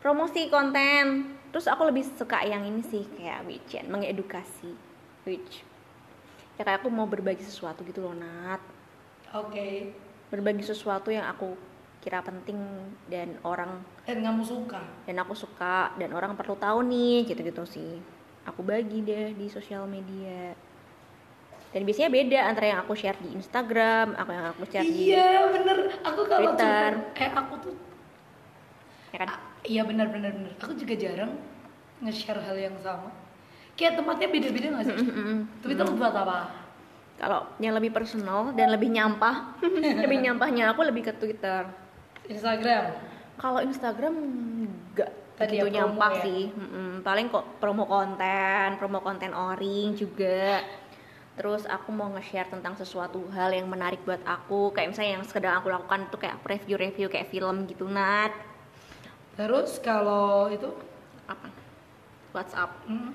Promosi 0.00 0.48
konten. 0.48 1.36
Terus 1.52 1.68
aku 1.68 1.84
lebih 1.86 2.02
suka 2.16 2.42
yang 2.42 2.64
ini 2.64 2.80
sih 2.80 3.04
kayak 3.14 3.44
Wicen 3.44 3.92
mengedukasi. 3.92 4.72
Which 5.28 5.62
ya 6.54 6.62
kayak 6.62 6.82
aku 6.82 6.88
mau 6.90 7.06
berbagi 7.06 7.42
sesuatu 7.42 7.82
gitu 7.82 8.02
loh 8.02 8.14
Nat. 8.14 8.62
Oke. 9.34 9.90
Berbagi 10.30 10.62
sesuatu 10.62 11.10
yang 11.10 11.26
aku 11.26 11.54
kira 12.04 12.20
penting 12.20 12.60
dan 13.08 13.40
orang 13.40 13.80
dan 14.04 14.20
kamu 14.20 14.44
suka? 14.44 14.84
Dan 15.08 15.16
aku 15.24 15.32
suka 15.32 15.96
dan 15.96 16.12
orang 16.12 16.36
perlu 16.36 16.60
tahu 16.60 16.84
nih 16.84 17.24
gitu-gitu 17.24 17.64
sih. 17.64 17.96
Aku 18.44 18.60
bagi 18.60 19.00
deh 19.00 19.32
di 19.32 19.48
sosial 19.48 19.88
media. 19.88 20.52
Dan 21.72 21.88
biasanya 21.88 22.12
beda 22.12 22.38
antara 22.44 22.66
yang 22.70 22.80
aku 22.84 22.92
share 22.92 23.16
di 23.18 23.32
Instagram 23.32 24.14
aku 24.20 24.30
yang 24.30 24.46
aku 24.52 24.62
share 24.68 24.84
di 24.84 25.16
iya 25.16 25.48
bener. 25.48 25.96
Aku 26.04 26.28
kalau 26.28 26.52
Twitter. 26.52 26.92
curhat 26.92 27.24
eh 27.24 27.30
aku 27.32 27.54
tuh 27.64 27.74
ya 29.16 29.16
kan? 29.24 29.28
Iya 29.64 29.82
bener 29.88 30.06
bener 30.12 30.30
bener. 30.36 30.52
Aku 30.60 30.76
juga 30.76 30.94
jarang 31.00 31.32
nge-share 32.04 32.44
hal 32.44 32.56
yang 32.60 32.76
sama. 32.84 33.08
Kayak 33.74 33.98
tempatnya 33.98 34.28
beda-beda 34.28 34.66
gak 34.76 34.84
sih? 34.86 34.96
Mm-mm. 35.02 35.38
Twitter 35.64 35.88
buat 35.88 36.14
apa? 36.14 36.52
Kalau 37.16 37.48
yang 37.58 37.74
lebih 37.74 37.90
personal 37.90 38.52
dan 38.52 38.70
lebih 38.70 38.92
nyampah 38.92 39.56
lebih 40.04 40.18
nyampahnya 40.20 40.76
aku 40.76 40.84
lebih 40.84 41.08
ke 41.08 41.12
Twitter 41.16 41.83
Instagram? 42.28 42.84
Kalau 43.34 43.60
Instagram 43.60 44.14
enggak 44.14 45.10
Tadi 45.34 45.58
promo 45.58 45.74
nyampah 45.74 46.12
ya? 46.14 46.22
sih. 46.22 46.42
Mm-mm. 46.54 47.02
paling 47.02 47.26
kok 47.26 47.58
promo 47.58 47.84
konten 47.90 48.78
promo 48.78 49.02
konten 49.02 49.34
oring 49.34 49.98
juga. 49.98 50.62
Terus 51.34 51.66
aku 51.66 51.90
mau 51.90 52.06
nge-share 52.14 52.46
tentang 52.46 52.78
sesuatu 52.78 53.18
hal 53.34 53.50
yang 53.50 53.66
menarik 53.66 53.98
buat 54.06 54.22
aku. 54.22 54.70
Kayak 54.70 54.94
misalnya 54.94 55.12
yang 55.18 55.26
sekedar 55.26 55.58
aku 55.58 55.66
lakukan 55.66 56.06
itu 56.06 56.16
kayak 56.22 56.38
review-review 56.46 57.06
kayak 57.10 57.26
film 57.26 57.66
gitu 57.66 57.90
Nat. 57.90 58.30
Terus 59.34 59.82
kalau 59.82 60.46
itu? 60.46 60.70
Apa? 61.26 61.50
WhatsApp. 62.30 62.70
Hmm, 62.86 63.10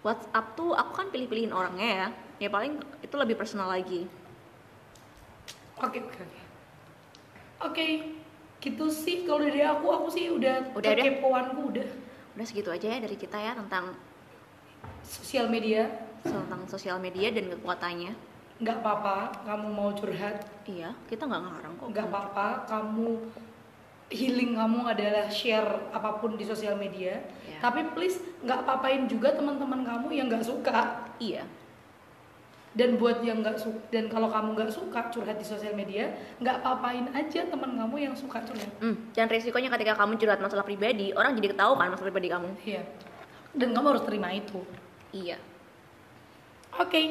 WhatsApp 0.00 0.56
tuh 0.56 0.72
aku 0.72 0.92
kan 0.96 1.06
pilih-pilihin 1.12 1.52
orangnya 1.52 1.88
ya. 1.92 2.08
Ya 2.42 2.48
paling 2.48 2.80
itu 3.04 3.14
lebih 3.20 3.36
personal 3.36 3.68
lagi. 3.68 4.08
Oke 5.76 6.00
oke 6.00 6.18
oke 6.24 6.41
oke 7.66 7.88
gitu 8.62 8.86
sih. 8.88 9.26
Kalau 9.26 9.42
dari 9.42 9.62
aku 9.62 9.86
aku 9.90 10.08
sih 10.10 10.30
udah 10.30 10.70
Udah 10.74 10.92
deh. 10.94 11.02
kekepoanku 11.02 11.60
udah. 11.74 11.88
Udah 12.38 12.44
segitu 12.46 12.70
aja 12.70 12.86
ya 12.94 12.98
dari 13.02 13.16
kita 13.18 13.36
ya 13.36 13.52
tentang 13.58 13.94
sosial 15.02 15.50
media. 15.50 15.86
tentang 16.22 16.62
sosial 16.70 17.02
media 17.02 17.34
dan 17.34 17.50
kekuatannya. 17.50 18.14
Nggak 18.62 18.78
apa-apa 18.78 19.42
kamu 19.42 19.66
mau 19.74 19.90
curhat. 19.90 20.46
Iya 20.70 20.94
kita 21.10 21.26
nggak 21.26 21.42
ngarang 21.42 21.74
kok. 21.82 21.86
Nggak 21.90 22.06
apa-apa 22.06 22.46
kamu 22.70 23.08
healing 24.12 24.54
kamu 24.54 24.80
adalah 24.86 25.26
share 25.26 25.90
apa 25.90 26.22
pun 26.22 26.38
di 26.38 26.46
sosial 26.46 26.78
media. 26.78 27.18
Ya. 27.48 27.58
tapi 27.58 27.90
please 27.90 28.22
nggak 28.46 28.62
apa-apain 28.62 29.10
juga 29.10 29.34
teman-teman 29.34 29.82
kamu 29.82 30.14
yang 30.14 30.30
nggak 30.30 30.46
suka. 30.46 31.10
Iya 31.18 31.42
dan 32.72 32.96
buat 32.96 33.20
yang 33.20 33.40
nggak 33.40 33.56
suka 33.56 33.78
dan 33.88 34.08
kalau 34.08 34.26
kamu 34.26 34.48
nggak 34.54 34.70
suka 34.70 35.00
curhat 35.08 35.36
di 35.36 35.44
sosial 35.44 35.72
media 35.72 36.08
nggak 36.38 36.56
apa-apain 36.58 37.04
aja 37.12 37.44
teman 37.44 37.74
kamu 37.74 37.96
yang 38.02 38.14
suka 38.14 38.40
curhat 38.40 38.72
Hmm, 38.78 38.96
dan 39.10 39.26
resikonya 39.26 39.68
ketika 39.70 39.92
kamu 39.94 40.16
curhat 40.16 40.38
masalah 40.38 40.62
pribadi, 40.62 41.12
orang 41.12 41.34
jadi 41.34 41.52
ketahui 41.52 41.76
kan 41.76 41.88
masalah 41.88 42.08
pribadi 42.08 42.28
kamu. 42.28 42.48
iya 42.64 42.82
dan 43.52 43.68
kamu 43.70 43.86
harus 43.88 44.02
terima 44.02 44.28
itu 44.30 44.64
Iya. 45.12 45.36
oke 46.74 47.02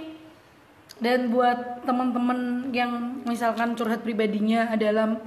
dan 0.98 1.30
buat 1.30 1.82
teman-teman 1.82 2.40
yang 2.72 2.92
misalkan 3.24 3.74
curhat 3.74 4.02
pribadinya 4.02 4.70
adalah 4.70 5.18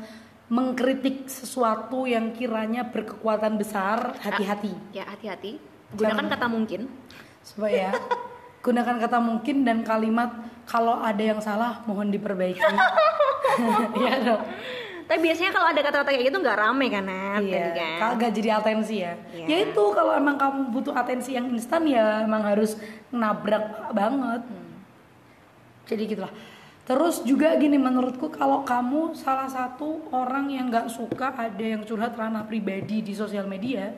mengkritik 0.47 1.26
sesuatu 1.26 2.05
yang 2.05 2.30
kiranya 2.30 2.85
berkekuatan 2.85 3.55
besar 3.55 4.18
hati-hati 4.18 4.74
Ya 4.91 5.07
hati-hati. 5.07 5.59
Gunakan 5.95 6.26
kata 6.28 6.47
mungkin. 6.47 6.91
supaya 7.41 7.95
gunakan 8.64 8.96
kata 8.98 9.20
mungkin 9.20 9.60
dan 9.62 9.84
kalimat 9.84 10.32
kalau 10.64 10.96
ada 10.96 11.20
yang 11.20 11.38
salah 11.38 11.84
mohon 11.84 12.08
diperbaiki 12.08 12.56
Iya 13.94 14.14
dong 14.24 14.42
Tapi 15.04 15.20
biasanya 15.20 15.52
kalau 15.52 15.68
ada 15.68 15.78
kata-kata 15.78 16.10
kayak 16.10 16.32
gitu 16.32 16.40
nggak 16.40 16.58
rame 16.58 16.86
kan, 16.88 17.04
Nat? 17.04 17.44
iya 17.44 17.70
kan? 17.70 18.16
kagak 18.16 18.32
jadi 18.32 18.48
atensi 18.56 18.96
ya 18.98 19.12
Iya. 19.30 19.44
ya 19.44 19.56
itu 19.62 19.84
kalau 19.92 20.10
emang 20.10 20.34
kamu 20.34 20.72
butuh 20.72 20.96
atensi 20.96 21.36
yang 21.36 21.52
instan 21.52 21.84
ya 21.84 22.24
emang 22.24 22.40
harus 22.40 22.80
nabrak 23.10 23.62
banget 23.92 24.42
Hmm. 24.42 24.72
jadi 25.84 26.02
gitulah 26.08 26.32
terus 26.84 27.20
juga 27.20 27.52
gini 27.54 27.76
menurutku 27.76 28.28
kalau 28.28 28.64
kamu 28.64 29.12
salah 29.12 29.44
satu 29.44 30.08
orang 30.08 30.48
yang 30.48 30.68
nggak 30.68 30.88
suka 30.88 31.32
ada 31.32 31.60
yang 31.60 31.84
curhat 31.84 32.12
ranah 32.12 32.44
pribadi 32.44 33.00
di 33.00 33.12
sosial 33.12 33.44
media 33.44 33.92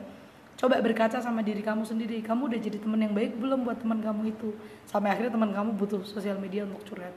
coba 0.57 0.81
berkaca 0.81 1.21
sama 1.21 1.45
diri 1.45 1.61
kamu 1.61 1.85
sendiri 1.85 2.17
kamu 2.25 2.49
udah 2.49 2.59
jadi 2.59 2.77
teman 2.81 2.97
yang 2.97 3.13
baik 3.13 3.37
belum 3.37 3.61
buat 3.61 3.77
teman 3.77 4.01
kamu 4.01 4.33
itu 4.33 4.49
sampai 4.89 5.13
akhirnya 5.13 5.37
teman 5.37 5.53
kamu 5.53 5.69
butuh 5.77 6.01
sosial 6.01 6.41
media 6.41 6.65
untuk 6.65 6.81
curhat 6.81 7.13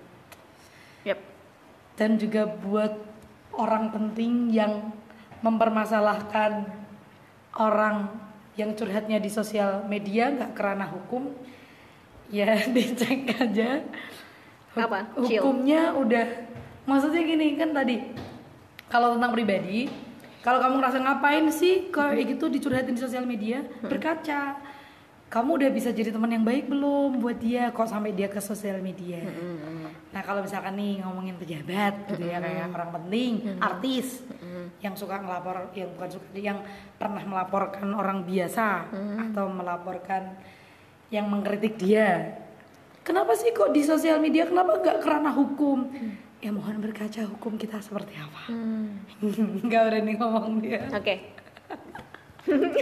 Yap. 1.09 1.17
dan 1.97 2.21
juga 2.21 2.45
buat 2.45 2.93
orang 3.57 3.89
penting 3.97 4.53
yang 4.53 4.93
mempermasalahkan 5.41 6.69
orang 7.57 8.13
yang 8.61 8.77
curhatnya 8.77 9.17
di 9.17 9.33
sosial 9.33 9.89
media 9.89 10.29
nggak 10.29 10.53
kerana 10.53 10.85
hukum 10.93 11.33
ya 12.29 12.61
dicek 12.77 13.41
aja 13.41 13.81
Apa? 14.77 15.17
Chill. 15.25 15.41
hukumnya 15.41 15.97
udah 15.97 16.45
maksudnya 16.85 17.25
gini 17.25 17.57
kan 17.57 17.73
tadi 17.73 18.05
kalau 18.93 19.17
tentang 19.17 19.33
pribadi 19.33 19.89
Kalau 20.41 20.57
kamu 20.57 20.81
ngerasa 20.81 20.99
ngapain 21.05 21.45
sih 21.53 21.93
kayak 21.93 22.37
gitu 22.37 22.49
dicurhatin 22.49 22.97
di 22.97 23.03
sosial 23.03 23.29
media, 23.29 23.61
berkaca. 23.85 24.57
Kamu 25.31 25.63
udah 25.63 25.71
bisa 25.71 25.95
jadi 25.95 26.11
teman 26.11 26.27
yang 26.27 26.43
baik 26.43 26.67
belum 26.67 27.23
buat 27.23 27.39
dia 27.39 27.71
kok 27.71 27.87
sampai 27.87 28.11
dia 28.11 28.27
ke 28.27 28.43
sosial 28.43 28.83
media. 28.83 29.23
Nah 30.11 30.27
kalau 30.27 30.43
misalkan 30.43 30.75
nih 30.75 31.07
ngomongin 31.07 31.39
pejabat 31.39 32.11
gitu 32.11 32.27
ya 32.27 32.43
kayak 32.43 32.75
orang 32.75 32.91
penting, 32.99 33.33
artis 33.63 34.27
yang 34.83 34.99
suka 34.99 35.23
ngelapor, 35.23 35.71
yang 35.79 35.95
bukan 35.95 36.11
suka, 36.19 36.27
yang 36.35 36.59
pernah 36.99 37.23
melaporkan 37.23 37.87
orang 37.95 38.27
biasa 38.27 38.91
atau 39.31 39.47
melaporkan 39.47 40.35
yang 41.15 41.31
mengkritik 41.31 41.79
dia. 41.79 42.43
Kenapa 43.07 43.39
sih 43.39 43.55
kok 43.55 43.71
di 43.71 43.87
sosial 43.87 44.19
media? 44.19 44.51
Kenapa 44.51 44.83
nggak 44.83 44.99
kerana 44.99 45.31
hukum? 45.31 45.95
Ya 46.41 46.51
mohon 46.57 46.81
berkaca 46.81 47.21
hukum 47.29 47.61
kita 47.61 47.77
seperti 47.85 48.17
apa. 48.17 48.49
Nggak 49.69 49.83
berani 49.93 50.13
ngomong 50.17 50.65
dia. 50.65 50.89
Oke. 50.89 51.37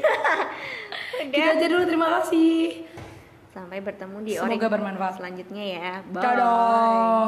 Kita 1.18 1.48
aja 1.58 1.66
dulu 1.66 1.82
terima 1.82 2.22
kasih. 2.22 2.86
Sampai 3.50 3.82
bertemu 3.82 4.22
di 4.22 4.38
Semoga 4.38 4.70
bermanfaat. 4.70 5.18
selanjutnya 5.18 5.64
ya. 5.66 5.90
Bye. 6.06 6.22
Dadah. 6.22 7.26